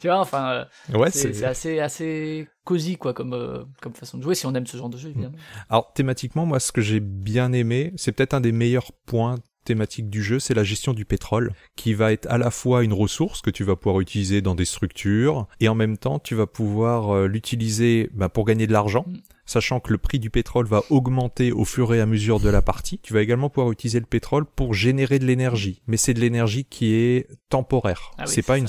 Tu 0.00 0.08
vois, 0.08 0.18
enfin, 0.18 0.66
euh, 0.92 0.98
ouais, 0.98 1.10
c'est 1.10 1.44
assez, 1.44 1.78
assez 1.78 2.48
cosy, 2.64 2.96
quoi, 2.96 3.12
comme, 3.12 3.34
euh, 3.34 3.64
comme 3.80 3.92
façon 3.94 4.18
de 4.18 4.22
jouer, 4.22 4.34
si 4.34 4.46
on 4.46 4.54
aime 4.54 4.66
ce 4.66 4.76
genre 4.76 4.88
de 4.88 4.96
jeu, 4.96 5.10
évidemment. 5.10 5.36
Alors, 5.68 5.92
thématiquement, 5.92 6.46
moi, 6.46 6.58
ce 6.58 6.72
que 6.72 6.80
j'ai 6.80 7.00
bien 7.00 7.52
aimé, 7.52 7.92
c'est 7.96 8.12
peut-être 8.12 8.34
un 8.34 8.40
des 8.40 8.52
meilleurs 8.52 8.92
points 9.06 9.36
thématique 9.64 10.08
du 10.08 10.22
jeu, 10.22 10.40
c'est 10.40 10.54
la 10.54 10.64
gestion 10.64 10.94
du 10.94 11.04
pétrole, 11.04 11.52
qui 11.76 11.94
va 11.94 12.12
être 12.12 12.26
à 12.30 12.38
la 12.38 12.50
fois 12.50 12.82
une 12.82 12.92
ressource 12.92 13.42
que 13.42 13.50
tu 13.50 13.62
vas 13.62 13.76
pouvoir 13.76 14.00
utiliser 14.00 14.40
dans 14.40 14.54
des 14.54 14.64
structures, 14.64 15.46
et 15.60 15.68
en 15.68 15.74
même 15.74 15.98
temps, 15.98 16.18
tu 16.18 16.34
vas 16.34 16.46
pouvoir 16.46 17.14
euh, 17.14 17.26
l'utiliser 17.26 18.10
bah, 18.14 18.28
pour 18.28 18.46
gagner 18.46 18.66
de 18.66 18.72
l'argent. 18.72 19.04
Sachant 19.50 19.80
que 19.80 19.90
le 19.90 19.98
prix 19.98 20.20
du 20.20 20.30
pétrole 20.30 20.66
va 20.66 20.84
augmenter 20.90 21.50
au 21.50 21.64
fur 21.64 21.92
et 21.92 22.00
à 22.00 22.06
mesure 22.06 22.38
de 22.38 22.48
la 22.48 22.62
partie. 22.62 23.00
Tu 23.00 23.12
vas 23.12 23.20
également 23.20 23.50
pouvoir 23.50 23.72
utiliser 23.72 23.98
le 23.98 24.06
pétrole 24.06 24.44
pour 24.44 24.74
générer 24.74 25.18
de 25.18 25.24
l'énergie, 25.24 25.82
mais 25.88 25.96
c'est 25.96 26.14
de 26.14 26.20
l'énergie 26.20 26.64
qui 26.64 26.94
est 26.94 27.26
temporaire. 27.48 28.12
Ah 28.16 28.26
c'est 28.26 28.42
pas 28.42 28.58
une 28.58 28.68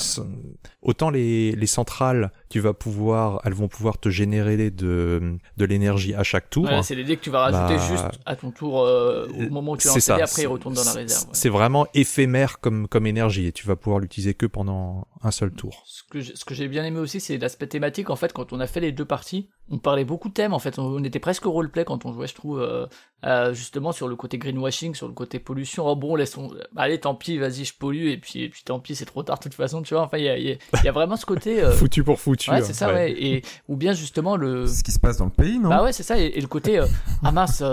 autant 0.81 1.11
les, 1.11 1.51
les 1.51 1.67
centrales, 1.67 2.31
tu 2.49 2.59
vas 2.59 2.73
pouvoir, 2.73 3.41
elles 3.43 3.53
vont 3.53 3.67
pouvoir 3.67 3.99
te 3.99 4.09
générer 4.09 4.71
de 4.71 5.37
de 5.55 5.65
l'énergie 5.65 6.15
à 6.15 6.23
chaque 6.23 6.49
tour. 6.49 6.67
c'est 6.81 6.95
les 6.95 7.03
dés 7.03 7.15
que 7.15 7.21
tu 7.21 7.29
vas 7.29 7.41
rajouter 7.41 7.75
bah, 7.77 7.87
juste 7.87 8.19
à 8.25 8.35
ton 8.35 8.49
tour 8.49 8.81
euh, 8.81 9.27
au 9.37 9.51
moment 9.51 9.73
où 9.73 9.77
tu 9.77 9.87
lances 9.87 10.09
après 10.09 10.41
ils 10.41 10.47
retournent 10.47 10.73
dans 10.73 10.83
la 10.83 10.93
réserve. 10.93 11.27
C'est 11.31 11.49
vraiment 11.49 11.85
éphémère 11.93 12.59
comme 12.59 12.87
comme 12.87 13.05
énergie 13.05 13.45
et 13.45 13.51
tu 13.51 13.67
vas 13.67 13.75
pouvoir 13.75 13.99
l'utiliser 13.99 14.33
que 14.33 14.47
pendant 14.47 15.05
un 15.23 15.31
seul 15.31 15.51
tour. 15.51 15.83
Ce 15.85 16.03
que 16.45 16.53
j'ai 16.55 16.67
bien 16.67 16.83
aimé 16.83 16.99
aussi, 16.99 17.19
c'est 17.19 17.37
l'aspect 17.37 17.67
thématique. 17.67 18.09
En 18.09 18.15
fait, 18.15 18.33
quand 18.33 18.53
on 18.53 18.59
a 18.59 18.67
fait 18.67 18.79
les 18.79 18.91
deux 18.91 19.05
parties, 19.05 19.49
on 19.69 19.77
parlait 19.77 20.03
beaucoup 20.03 20.29
de 20.29 20.33
thèmes. 20.33 20.53
En 20.53 20.59
fait, 20.59 20.79
on, 20.79 21.03
était 21.03 21.19
presque 21.19 21.45
au 21.45 21.51
roleplay 21.51 21.85
quand 21.85 22.05
on 22.05 22.13
jouait, 22.13 22.27
je 22.27 22.35
trouve, 22.35 22.59
euh, 22.59 22.87
euh, 23.25 23.53
justement 23.53 23.91
sur 23.91 24.07
le 24.07 24.15
côté 24.15 24.37
greenwashing, 24.37 24.95
sur 24.95 25.07
le 25.07 25.13
côté 25.13 25.39
pollution. 25.39 25.87
Oh 25.87 25.95
bon, 25.95 26.15
laissons, 26.15 26.51
allez, 26.75 26.99
tant 26.99 27.13
pis, 27.13 27.37
vas-y, 27.37 27.65
je 27.65 27.73
pollue, 27.77 28.07
et 28.07 28.17
puis, 28.17 28.41
et 28.41 28.49
puis 28.49 28.63
tant 28.65 28.79
pis, 28.79 28.95
c'est 28.95 29.05
trop 29.05 29.21
tard 29.23 29.37
de 29.37 29.43
toute 29.43 29.53
façon, 29.53 29.81
tu 29.81 29.93
vois. 29.93 30.03
Enfin, 30.03 30.17
il 30.17 30.25
y 30.25 30.29
a, 30.29 30.37
y 30.37 30.57
a, 30.87 30.91
vraiment 30.91 31.15
ce 31.15 31.25
côté 31.25 31.63
euh, 31.63 31.71
foutu 31.75 32.03
pour 32.03 32.19
foutu. 32.19 32.49
Ouais, 32.49 32.61
c'est 32.61 32.73
ça, 32.73 32.91
ouais. 32.91 33.11
Et 33.11 33.43
ou 33.67 33.75
bien 33.75 33.93
justement 33.93 34.35
le. 34.35 34.65
ce 34.65 34.83
qui 34.83 34.91
se 34.91 34.99
passe 34.99 35.17
dans 35.17 35.25
le 35.25 35.31
pays, 35.31 35.59
non? 35.59 35.69
Bah 35.69 35.83
ouais, 35.83 35.93
c'est 35.93 36.03
ça. 36.03 36.17
Et, 36.17 36.41
le 36.41 36.47
côté 36.47 36.83
ah 37.23 37.31
mince, 37.31 37.63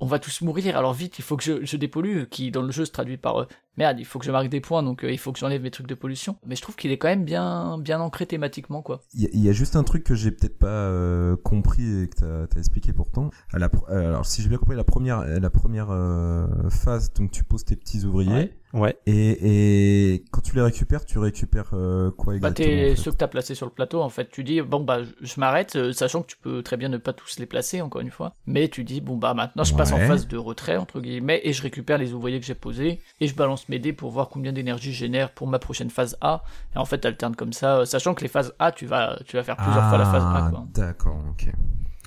on, 0.00 0.06
va 0.06 0.18
tous 0.18 0.40
mourir. 0.42 0.78
Alors 0.78 0.94
vite, 0.94 1.18
il 1.18 1.24
faut 1.24 1.36
que 1.36 1.42
je, 1.42 1.64
je 1.64 1.76
dépollue, 1.76 2.24
qui 2.30 2.52
dans 2.52 2.62
le 2.62 2.70
jeu 2.70 2.84
se 2.84 2.92
traduit 2.92 3.16
par 3.16 3.46
merde, 3.76 3.98
il 3.98 4.04
faut 4.04 4.18
que 4.18 4.24
je 4.24 4.30
marque 4.30 4.48
des 4.48 4.60
points, 4.60 4.82
donc 4.82 5.04
il 5.06 5.18
faut 5.18 5.32
que 5.32 5.38
j'enlève 5.38 5.62
mes 5.62 5.70
trucs 5.70 5.88
de 5.88 5.94
pollution. 5.94 6.36
Mais 6.46 6.56
je 6.56 6.62
trouve 6.62 6.75
qu'il 6.76 6.90
est 6.92 6.98
quand 6.98 7.08
même 7.08 7.24
bien, 7.24 7.78
bien 7.78 8.00
ancré 8.00 8.26
thématiquement, 8.26 8.82
quoi. 8.82 9.00
Il 9.14 9.42
y, 9.42 9.48
a 9.48 9.52
juste 9.52 9.76
un 9.76 9.82
truc 9.82 10.04
que 10.04 10.14
j'ai 10.14 10.30
peut-être 10.30 10.58
pas 10.58 10.92
compris 11.42 12.02
et 12.02 12.08
que 12.08 12.16
t'as 12.46 12.56
as 12.56 12.58
expliqué 12.58 12.92
pourtant. 12.92 13.30
À 13.52 13.58
la, 13.58 13.70
alors 13.88 14.26
si 14.26 14.42
j'ai 14.42 14.48
bien 14.48 14.58
compris, 14.58 14.76
la 14.76 14.84
première, 14.84 15.24
la 15.24 15.50
première 15.50 15.88
euh, 15.90 16.46
phase, 16.70 17.12
donc 17.12 17.30
tu 17.30 17.44
poses 17.44 17.64
tes 17.64 17.76
petits 17.76 18.04
ouvriers. 18.04 18.32
Ouais. 18.32 18.52
Et, 19.06 20.14
et 20.14 20.24
quand 20.30 20.40
tu 20.40 20.54
les 20.54 20.62
récupères, 20.62 21.04
tu 21.04 21.18
récupères 21.18 21.70
euh, 21.72 22.10
quoi 22.10 22.38
bah, 22.38 22.48
exactement 22.48 22.96
ceux 22.96 23.10
que 23.10 23.16
t'as 23.16 23.28
placés 23.28 23.54
sur 23.54 23.66
le 23.66 23.72
plateau, 23.72 24.02
en 24.02 24.08
fait. 24.08 24.28
Tu 24.30 24.44
dis, 24.44 24.60
bon, 24.60 24.80
bah, 24.80 24.98
je 25.20 25.40
m'arrête, 25.40 25.76
euh, 25.76 25.92
sachant 25.92 26.22
que 26.22 26.28
tu 26.28 26.36
peux 26.36 26.62
très 26.62 26.76
bien 26.76 26.88
ne 26.88 26.98
pas 26.98 27.12
tous 27.12 27.38
les 27.38 27.46
placer, 27.46 27.80
encore 27.80 28.00
une 28.00 28.10
fois. 28.10 28.34
Mais 28.46 28.68
tu 28.68 28.84
dis, 28.84 29.00
bon, 29.00 29.16
bah, 29.16 29.34
maintenant, 29.34 29.64
je 29.64 29.74
passe 29.74 29.92
en 29.92 29.98
phase 29.98 30.26
de 30.28 30.36
retrait, 30.36 30.76
entre 30.76 31.00
guillemets, 31.00 31.40
et 31.44 31.52
je 31.52 31.62
récupère 31.62 31.98
les 31.98 32.12
ouvriers 32.12 32.40
que 32.40 32.46
j'ai 32.46 32.54
posés, 32.54 33.00
et 33.20 33.26
je 33.26 33.34
balance 33.34 33.68
mes 33.68 33.78
dés 33.78 33.92
pour 33.92 34.10
voir 34.10 34.28
combien 34.28 34.52
d'énergie 34.52 34.92
je 34.92 34.98
génère 34.98 35.32
pour 35.32 35.46
ma 35.46 35.58
prochaine 35.58 35.90
phase 35.90 36.16
A. 36.20 36.42
Et 36.74 36.78
en 36.78 36.84
fait, 36.84 36.98
t'alternes 36.98 37.36
comme 37.36 37.52
ça, 37.52 37.86
sachant 37.86 38.14
que 38.14 38.22
les 38.22 38.28
phases 38.28 38.54
A, 38.58 38.72
tu 38.72 38.86
vas, 38.86 39.18
tu 39.26 39.36
vas 39.36 39.42
faire 39.42 39.56
plusieurs 39.56 39.88
fois 39.88 39.98
la 39.98 40.06
phase 40.06 40.22
A. 40.22 40.66
D'accord, 40.74 41.18
ok. 41.30 41.52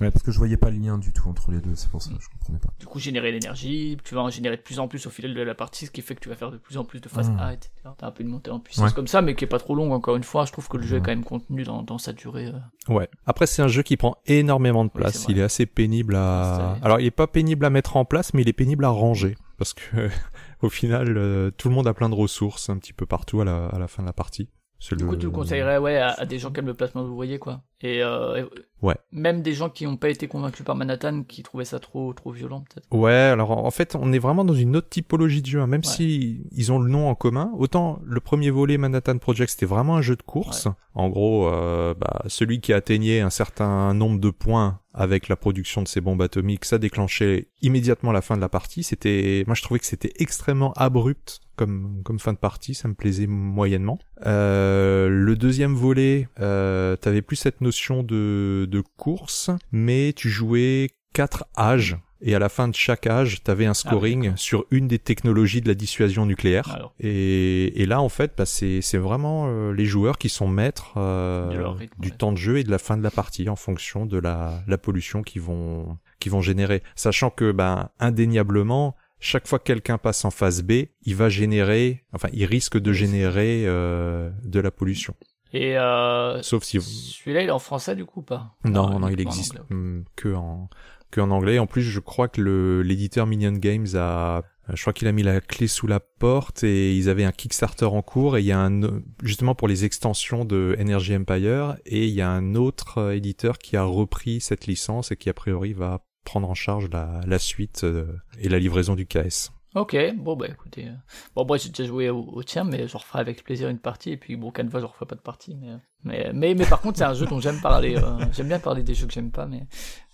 Ouais, 0.00 0.10
parce 0.10 0.22
que 0.22 0.32
je 0.32 0.38
voyais 0.38 0.56
pas 0.56 0.70
le 0.70 0.78
lien 0.78 0.96
du 0.96 1.12
tout 1.12 1.28
entre 1.28 1.50
les 1.50 1.60
deux, 1.60 1.74
c'est 1.74 1.90
pour 1.90 2.00
ça 2.00 2.10
que 2.10 2.22
je 2.22 2.28
comprenais 2.30 2.58
pas. 2.58 2.70
Du 2.78 2.86
coup, 2.86 2.98
générer 2.98 3.32
l'énergie, 3.32 3.98
tu 4.02 4.14
vas 4.14 4.22
en 4.22 4.30
générer 4.30 4.56
de 4.56 4.62
plus 4.62 4.78
en 4.78 4.88
plus 4.88 5.06
au 5.06 5.10
fil 5.10 5.34
de 5.34 5.42
la 5.42 5.54
partie, 5.54 5.86
ce 5.86 5.90
qui 5.90 6.00
fait 6.00 6.14
que 6.14 6.20
tu 6.20 6.28
vas 6.28 6.36
faire 6.36 6.50
de 6.50 6.56
plus 6.56 6.78
en 6.78 6.84
plus 6.84 7.00
de 7.00 7.08
phases 7.08 7.30
mmh. 7.30 7.38
A, 7.38 7.52
etc. 7.52 7.70
T'as 7.98 8.06
un 8.06 8.10
peu 8.10 8.22
une 8.22 8.30
montée 8.30 8.50
en 8.50 8.60
puissance 8.60 8.92
comme 8.94 9.06
ça, 9.06 9.20
mais 9.20 9.34
qui 9.34 9.44
est 9.44 9.48
pas 9.48 9.58
trop 9.58 9.74
longue, 9.74 9.92
encore 9.92 10.16
une 10.16 10.24
fois. 10.24 10.44
Je 10.46 10.52
trouve 10.52 10.68
que 10.68 10.78
le 10.78 10.84
jeu 10.84 10.98
est 10.98 11.00
quand 11.00 11.10
même 11.10 11.24
contenu 11.24 11.64
dans, 11.64 11.82
dans 11.82 11.98
sa 11.98 12.12
durée. 12.12 12.46
Euh. 12.46 12.92
Ouais. 12.94 13.08
Après, 13.26 13.46
c'est 13.46 13.62
un 13.62 13.68
jeu 13.68 13.82
qui 13.82 13.96
prend 13.96 14.16
énormément 14.26 14.84
de 14.84 14.90
place. 14.90 15.26
il 15.28 15.38
est 15.38 15.42
assez 15.42 15.66
pénible 15.66 16.14
à... 16.16 16.78
Alors, 16.82 17.00
il 17.00 17.06
est 17.06 17.10
pas 17.10 17.26
pénible 17.26 17.64
à 17.66 17.70
mettre 17.70 17.96
en 17.96 18.04
place, 18.04 18.32
mais 18.32 18.42
il 18.42 18.48
est 18.48 18.54
pénible 18.54 18.84
à 18.84 18.88
ranger. 18.88 19.36
Parce 19.58 19.74
que, 19.74 20.08
au 20.62 20.70
final, 20.70 21.16
euh, 21.16 21.50
tout 21.50 21.68
le 21.68 21.74
monde 21.74 21.86
a 21.86 21.94
plein 21.94 22.08
de 22.08 22.14
ressources 22.14 22.70
un 22.70 22.78
petit 22.78 22.94
peu 22.94 23.04
partout 23.04 23.42
à 23.42 23.44
la, 23.44 23.66
à 23.66 23.78
la 23.78 23.88
fin 23.88 24.02
de 24.02 24.06
la 24.06 24.14
partie. 24.14 24.48
Du 24.96 25.04
coup, 25.04 25.16
tu 25.16 25.26
le 25.26 25.32
conseillerais 25.32 25.78
ouais, 25.78 25.96
à, 25.98 26.24
des 26.24 26.38
gens 26.38 26.50
qui 26.50 26.60
aiment 26.60 26.66
le 26.66 26.74
placement 26.74 27.04
voyez 27.04 27.38
quoi. 27.38 27.62
Et, 27.82 28.02
euh, 28.02 28.46
ouais. 28.82 28.96
même 29.12 29.42
des 29.42 29.52
gens 29.52 29.68
qui 29.68 29.84
n'ont 29.84 29.96
pas 29.96 30.08
été 30.08 30.26
convaincus 30.26 30.64
par 30.64 30.74
Manhattan, 30.74 31.22
qui 31.22 31.42
trouvaient 31.42 31.64
ça 31.66 31.78
trop 31.78 32.12
trop 32.14 32.30
violent 32.30 32.62
peut-être. 32.62 32.86
Ouais, 32.90 33.12
alors 33.12 33.50
en 33.50 33.70
fait, 33.70 33.94
on 33.94 34.12
est 34.12 34.18
vraiment 34.18 34.44
dans 34.44 34.54
une 34.54 34.76
autre 34.76 34.88
typologie 34.88 35.42
de 35.42 35.46
jeu, 35.46 35.60
hein. 35.60 35.66
même 35.66 35.84
si 35.84 36.46
ils 36.50 36.72
ont 36.72 36.78
le 36.78 36.90
nom 36.90 37.08
en 37.08 37.14
commun. 37.14 37.52
Autant 37.56 38.00
le 38.04 38.20
premier 38.20 38.50
volet 38.50 38.78
Manhattan 38.78 39.18
Project, 39.18 39.50
c'était 39.50 39.66
vraiment 39.66 39.96
un 39.96 40.02
jeu 40.02 40.16
de 40.16 40.22
course. 40.22 40.68
En 40.94 41.08
gros, 41.08 41.48
euh, 41.48 41.94
bah, 41.94 42.22
celui 42.26 42.60
qui 42.60 42.72
atteignait 42.72 43.20
un 43.20 43.30
certain 43.30 43.94
nombre 43.94 44.18
de 44.18 44.30
points 44.30 44.80
avec 44.92 45.28
la 45.28 45.36
production 45.36 45.82
de 45.82 45.88
ces 45.88 46.00
bombes 46.00 46.20
atomiques, 46.22 46.64
ça 46.64 46.78
déclenchait 46.78 47.48
immédiatement 47.62 48.12
la 48.12 48.22
fin 48.22 48.36
de 48.36 48.40
la 48.40 48.48
partie. 48.48 48.82
C'était, 48.82 49.44
moi 49.46 49.54
je 49.54 49.62
trouvais 49.62 49.78
que 49.78 49.86
c'était 49.86 50.12
extrêmement 50.16 50.72
abrupt 50.72 51.40
comme 51.60 52.00
comme 52.04 52.18
fin 52.18 52.32
de 52.32 52.38
partie, 52.38 52.72
ça 52.72 52.88
me 52.88 52.94
plaisait 52.94 53.26
moyennement. 53.26 53.98
Euh, 54.24 55.08
le 55.10 55.36
deuxième 55.36 55.74
volet, 55.74 56.26
euh, 56.40 56.96
t'avais 56.96 57.20
plus 57.20 57.36
cette 57.36 57.60
notion 57.60 58.02
de 58.02 58.66
de 58.70 58.82
course, 58.96 59.50
mais 59.70 60.14
tu 60.16 60.30
jouais 60.30 60.88
quatre 61.12 61.44
âges 61.58 61.98
et 62.22 62.34
à 62.34 62.38
la 62.38 62.48
fin 62.48 62.68
de 62.68 62.74
chaque 62.74 63.06
âge, 63.06 63.42
tu 63.42 63.50
avais 63.50 63.66
un 63.66 63.70
ah 63.70 63.74
scoring 63.74 64.32
sur 64.36 64.64
une 64.70 64.88
des 64.88 64.98
technologies 64.98 65.60
de 65.60 65.68
la 65.68 65.74
dissuasion 65.74 66.26
nucléaire. 66.26 66.90
Et, 66.98 67.80
et, 67.80 67.86
là, 67.86 68.02
en 68.02 68.10
fait, 68.10 68.32
bah, 68.36 68.44
c'est 68.44 68.98
vraiment 68.98 69.46
euh, 69.48 69.72
les 69.72 69.86
joueurs 69.86 70.18
qui 70.18 70.28
sont 70.28 70.46
maîtres 70.46 70.92
euh, 70.98 71.72
du 71.98 72.12
temps 72.12 72.32
de 72.32 72.36
jeu 72.36 72.58
et 72.58 72.64
de 72.64 72.70
la 72.70 72.78
fin 72.78 72.98
de 72.98 73.02
la 73.02 73.10
partie 73.10 73.48
en 73.48 73.56
fonction 73.56 74.04
de 74.04 74.18
la, 74.18 74.62
la 74.66 74.76
pollution 74.76 75.22
qu'ils 75.22 75.40
vont, 75.40 75.98
qu'ils 76.18 76.32
vont 76.32 76.42
générer. 76.42 76.82
Sachant 76.94 77.30
que, 77.30 77.52
bah, 77.52 77.92
indéniablement, 78.00 78.96
chaque 79.20 79.46
fois 79.46 79.58
que 79.58 79.64
quelqu'un 79.64 79.98
passe 79.98 80.24
en 80.24 80.30
phase 80.30 80.62
B, 80.62 80.86
il 81.02 81.14
va 81.14 81.28
générer, 81.28 82.04
enfin, 82.12 82.28
il 82.32 82.44
risque 82.46 82.78
de 82.78 82.92
générer 82.92 83.64
euh, 83.66 84.30
de 84.44 84.60
la 84.60 84.70
pollution. 84.70 85.14
Et 85.52 85.76
euh, 85.78 86.40
Sauf 86.42 86.62
si 86.64 86.80
celui-là, 86.80 87.42
il 87.42 87.48
est 87.48 87.52
en 87.52 87.58
français 87.58 87.96
du 87.96 88.04
coup 88.04 88.20
ou 88.20 88.22
pas? 88.22 88.54
Non, 88.64 88.90
Ah, 88.94 88.98
non, 88.98 89.08
il 89.08 89.14
uniquement 89.14 89.30
en 89.30 89.32
existe 89.34 89.52
anglais. 89.52 89.64
hum, 89.70 90.04
que 90.16 90.34
en 90.34 90.68
que 91.10 91.20
en 91.20 91.30
anglais. 91.32 91.58
En 91.58 91.66
plus, 91.66 91.82
je 91.82 91.98
crois 91.98 92.28
que 92.28 92.40
le 92.40 92.82
l'éditeur 92.82 93.26
Minion 93.26 93.50
Games 93.50 93.88
a, 93.96 94.42
je 94.72 94.80
crois 94.80 94.92
qu'il 94.92 95.08
a 95.08 95.12
mis 95.12 95.24
la 95.24 95.40
clé 95.40 95.66
sous 95.66 95.88
la 95.88 95.98
porte 95.98 96.62
et 96.62 96.94
ils 96.96 97.08
avaient 97.08 97.24
un 97.24 97.32
Kickstarter 97.32 97.86
en 97.86 98.00
cours 98.02 98.36
et 98.36 98.40
il 98.42 98.46
y 98.46 98.52
a 98.52 98.60
un 98.60 98.80
justement 99.24 99.56
pour 99.56 99.66
les 99.66 99.84
extensions 99.84 100.44
de 100.44 100.76
Energy 100.80 101.16
Empire 101.16 101.74
et 101.84 102.06
il 102.06 102.14
y 102.14 102.20
a 102.20 102.30
un 102.30 102.54
autre 102.54 102.98
euh, 102.98 103.16
éditeur 103.16 103.58
qui 103.58 103.76
a 103.76 103.82
repris 103.82 104.40
cette 104.40 104.68
licence 104.68 105.10
et 105.10 105.16
qui 105.16 105.28
a 105.28 105.34
priori 105.34 105.72
va 105.72 106.04
prendre 106.24 106.48
en 106.48 106.54
charge 106.54 106.88
la, 106.90 107.20
la 107.26 107.38
suite 107.38 107.84
euh, 107.84 108.06
et 108.38 108.48
la 108.48 108.58
livraison 108.58 108.94
du 108.94 109.06
KS. 109.06 109.50
Ok, 109.76 109.96
bon 110.16 110.34
bah 110.34 110.46
écoutez, 110.48 110.88
euh, 110.88 110.94
bon 111.36 111.46
moi 111.46 111.56
j'ai 111.56 111.68
déjà 111.68 111.84
joué 111.84 112.10
au, 112.10 112.22
au 112.24 112.42
tien, 112.42 112.64
mais 112.64 112.88
je 112.88 112.96
referai 112.96 113.20
avec 113.20 113.44
plaisir 113.44 113.68
une 113.68 113.78
partie, 113.78 114.10
et 114.10 114.16
puis 114.16 114.34
bon 114.34 114.50
Canva 114.50 114.80
je 114.80 114.84
referai 114.84 115.06
pas 115.06 115.14
de 115.14 115.20
partie, 115.20 115.54
mais 115.54 115.68
mais 116.02 116.32
mais, 116.34 116.54
mais 116.56 116.66
par 116.66 116.80
contre 116.80 116.98
c'est 116.98 117.04
un 117.04 117.14
jeu 117.14 117.24
dont 117.26 117.38
j'aime 117.38 117.60
parler, 117.60 117.96
euh, 117.96 118.18
j'aime 118.32 118.48
bien 118.48 118.58
parler 118.58 118.82
des 118.82 118.94
jeux 118.94 119.06
que 119.06 119.12
j'aime 119.12 119.30
pas, 119.30 119.46
mais 119.46 119.68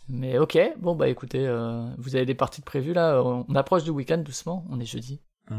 mais 0.09 0.38
ok, 0.38 0.59
bon 0.78 0.94
bah 0.94 1.09
écoutez, 1.09 1.46
euh, 1.46 1.88
vous 1.96 2.16
avez 2.16 2.26
des 2.26 2.34
parties 2.34 2.61
de 2.61 2.66
prévues 2.66 2.92
là, 2.92 3.22
on 3.24 3.54
approche 3.54 3.84
du 3.84 3.90
week-end 3.90 4.18
doucement, 4.18 4.66
on 4.68 4.78
est 4.78 4.84
jeudi. 4.84 5.22
Euh, 5.50 5.54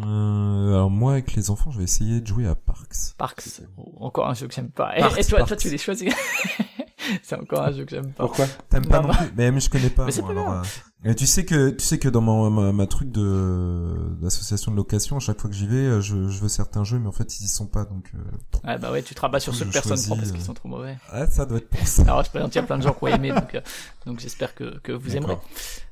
alors 0.73 0.89
moi, 0.91 1.13
avec 1.13 1.33
les 1.33 1.49
enfants, 1.49 1.71
je 1.71 1.77
vais 1.77 1.85
essayer 1.85 2.19
de 2.19 2.27
jouer 2.27 2.45
à 2.45 2.55
Parks. 2.55 3.15
Parks, 3.17 3.61
encore 3.99 4.27
un 4.27 4.33
jeu 4.33 4.47
que 4.47 4.53
j'aime 4.53 4.69
pas. 4.69 4.95
Et, 4.97 4.99
Parks, 4.99 5.17
et 5.17 5.23
toi, 5.23 5.39
toi 5.39 5.47
Parks. 5.47 5.59
tu 5.59 5.69
les 5.69 5.77
choisis 5.77 6.13
C'est 7.23 7.35
encore 7.35 7.63
un 7.63 7.71
jeu 7.71 7.85
que 7.85 7.91
j'aime 7.91 8.11
pas. 8.11 8.25
Pourquoi? 8.25 8.45
T'aimes 8.69 8.87
pas 8.87 9.01
Non, 9.01 9.07
non 9.09 9.13
plus? 9.13 9.27
Mais, 9.35 9.59
je 9.59 9.69
connais 9.69 9.89
pas. 9.89 10.05
Mais 10.05 10.11
c'est 10.11 10.21
pas 10.21 10.31
alors, 10.31 10.51
euh, 10.51 10.61
et 11.05 11.13
tu 11.15 11.25
sais 11.27 11.45
que 11.45 11.69
tu 11.69 11.85
sais 11.85 11.99
que 11.99 12.09
dans 12.09 12.21
ma, 12.21 12.49
ma, 12.49 12.71
ma 12.73 12.87
truc 12.87 13.11
de 13.11 13.93
d'association 14.21 14.71
de 14.71 14.77
location, 14.77 15.17
à 15.17 15.19
chaque 15.19 15.39
fois 15.39 15.49
que 15.49 15.55
j'y 15.55 15.67
vais, 15.67 15.75
euh, 15.75 16.01
je, 16.01 16.27
je 16.27 16.39
veux 16.41 16.49
certains 16.49 16.83
jeux, 16.83 16.97
mais 16.99 17.07
en 17.07 17.11
fait 17.11 17.39
ils 17.39 17.45
y 17.45 17.47
sont 17.47 17.67
pas, 17.67 17.85
donc. 17.85 18.11
Euh... 18.15 18.19
Ah 18.63 18.77
bah 18.77 18.91
ouais, 18.91 19.03
tu 19.03 19.13
te 19.15 19.21
rabats 19.21 19.39
sur 19.39 19.53
ceux 19.55 19.65
que 19.65 19.71
personne 19.73 20.01
prend 20.01 20.15
parce 20.15 20.29
euh, 20.29 20.33
qu'ils 20.33 20.41
sont 20.43 20.53
trop 20.55 20.67
mauvais. 20.69 20.97
Ah, 21.11 21.27
ça 21.27 21.45
doit 21.45 21.59
être 21.59 21.69
pour 21.69 21.87
ça. 21.87 22.01
Alors 22.03 22.23
je 22.23 22.31
plaisante, 22.31 22.53
il 22.55 22.57
y 22.57 22.61
a 22.61 22.63
plein 22.63 22.77
de 22.77 22.83
gens 22.83 22.93
qui 22.93 23.03
ont 23.03 23.07
aimé, 23.07 23.29
donc, 23.29 23.53
euh, 23.55 23.61
donc 24.05 24.19
j'espère 24.19 24.55
que, 24.55 24.79
que 24.79 24.91
vous 24.91 25.15
aimerez. 25.15 25.37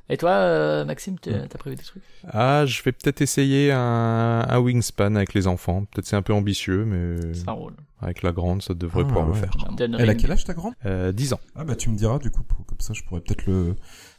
Et 0.08 0.16
toi, 0.16 0.30
euh, 0.30 0.84
Maxime, 0.84 1.18
t'as 1.18 1.46
t'as 1.48 1.58
prévu 1.58 1.74
des 1.76 1.82
trucs? 1.82 2.02
Ah, 2.28 2.64
je 2.66 2.80
vais 2.82 2.92
peut-être 2.92 3.22
essayer 3.22 3.72
un, 3.72 4.44
un 4.48 4.58
Wingspan 4.58 5.14
avec 5.16 5.34
les 5.34 5.46
enfants. 5.48 5.84
Peut-être 5.84 6.06
c'est 6.06 6.14
un 6.16 6.22
peu 6.22 6.32
ambitieux, 6.32 6.84
mais 6.84 7.34
Ça 7.34 7.50
roule. 7.52 7.72
avec 8.00 8.22
la 8.22 8.30
grande, 8.32 8.62
ça 8.62 8.74
devrait 8.74 9.02
Ah, 9.04 9.08
pouvoir 9.08 9.26
le 9.26 9.34
faire. 9.34 9.50
Elle 9.98 10.10
a 10.10 10.14
quel 10.14 10.30
âge 10.32 10.44
ta 10.44 10.54
grande? 10.54 10.74
Euh, 10.84 11.10
10 11.12 11.32
ans. 11.32 11.40
Ah 11.56 11.64
bah 11.64 11.74
tu 11.74 11.90
me 11.90 11.96
diras 11.96 12.18
du 12.20 12.30
coup, 12.30 12.42
pour- 12.44 12.64
comme 12.66 12.78
ça 12.80 12.92
je 12.94 13.02
pourrais 13.02 13.20
peut-être 13.20 13.46
le 13.46 13.74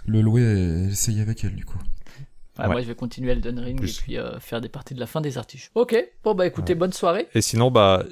le 0.08 0.22
louer 0.22 0.42
et 0.42 0.86
essayer 0.92 1.22
avec 1.22 1.44
elle 1.44 1.56
du 1.56 1.66
coup. 1.66 1.78
Ouais, 1.78 2.66
Ouais. 2.66 2.72
Moi, 2.72 2.82
je 2.82 2.88
vais 2.88 2.96
continuer 2.96 3.32
Elden 3.34 3.60
Ring 3.60 3.78
Plus. 3.78 4.00
et 4.00 4.02
puis 4.02 4.18
euh, 4.18 4.40
faire 4.40 4.62
des 4.62 4.70
parties 4.70 4.96
de 4.96 5.00
la 5.00 5.06
fin 5.06 5.22
des 5.22 5.38
artiches. 5.38 5.70
Ok, 5.76 5.96
bon 6.24 6.34
bah 6.34 6.48
écoutez, 6.48 6.74
bonne 6.74 6.92
soirée. 6.94 7.28
Et 7.36 7.42
sinon, 7.42 7.70
bah, 7.70 8.04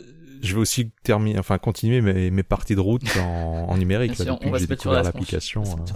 je 0.43 0.53
vais 0.53 0.61
aussi 0.61 0.91
terminer, 1.03 1.39
enfin, 1.39 1.57
continuer 1.57 1.99
mes, 2.01 2.29
mes 2.29 2.43
parties 2.43 2.75
de 2.75 2.79
route 2.79 3.01
en, 3.17 3.65
en 3.69 3.77
numérique, 3.77 4.11
Bien 4.11 4.19
là, 4.19 4.25
sûr, 4.25 4.33
depuis 4.35 4.49
on 4.49 4.51
que 4.51 4.59
j'ai 4.59 4.67
découvert 4.67 5.01
l'application. 5.01 5.63
Euh. 5.63 5.91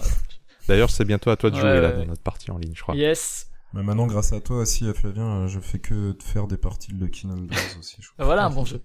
D'ailleurs, 0.68 0.90
c'est 0.90 1.06
bientôt 1.06 1.30
à 1.30 1.36
toi 1.36 1.52
de 1.52 1.56
jouer, 1.58 1.64
là, 1.64 1.74
ouais, 1.80 1.86
ouais. 1.88 1.98
dans 2.00 2.06
notre 2.08 2.24
partie 2.24 2.50
en 2.50 2.58
ligne, 2.58 2.74
je 2.76 2.82
crois. 2.82 2.96
Yes. 2.96 3.48
Mais 3.74 3.84
maintenant 3.84 4.08
grâce 4.08 4.34
à 4.34 4.40
toi 4.42 4.62
aussi, 4.62 4.92
Flavien, 4.96 5.46
je 5.48 5.60
fais 5.60 5.78
que 5.78 6.14
de 6.14 6.24
faire 6.24 6.48
des 6.48 6.58
parties 6.58 6.92
de 6.92 6.98
Lucky 7.04 7.28
Numbers 7.28 7.56
aussi. 7.80 7.98
je 8.00 8.10
crois. 8.10 8.26
Voilà 8.26 8.46
un 8.46 8.50
bon 8.50 8.66
jeu. 8.66 8.82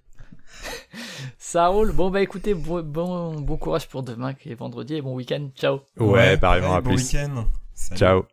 Ça 1.39 1.69
roule. 1.69 1.93
Bon 1.93 2.11
bah 2.11 2.21
écoutez, 2.23 2.55
bon, 2.55 2.83
bon, 2.83 3.41
bon 3.41 3.57
courage 3.57 3.89
pour 3.89 4.03
demain 4.03 4.35
qui 4.35 4.51
est 4.51 4.55
vendredi 4.55 4.95
et 4.97 5.03
bon 5.03 5.15
week-end. 5.15 5.49
Ciao. 5.57 5.81
Ouais, 5.99 6.37
Ouais, 6.63 6.77
à 6.77 6.81
bon 6.81 6.91
plus. 6.91 7.13
week-end. 7.13 7.45
Ciao. 7.97 8.25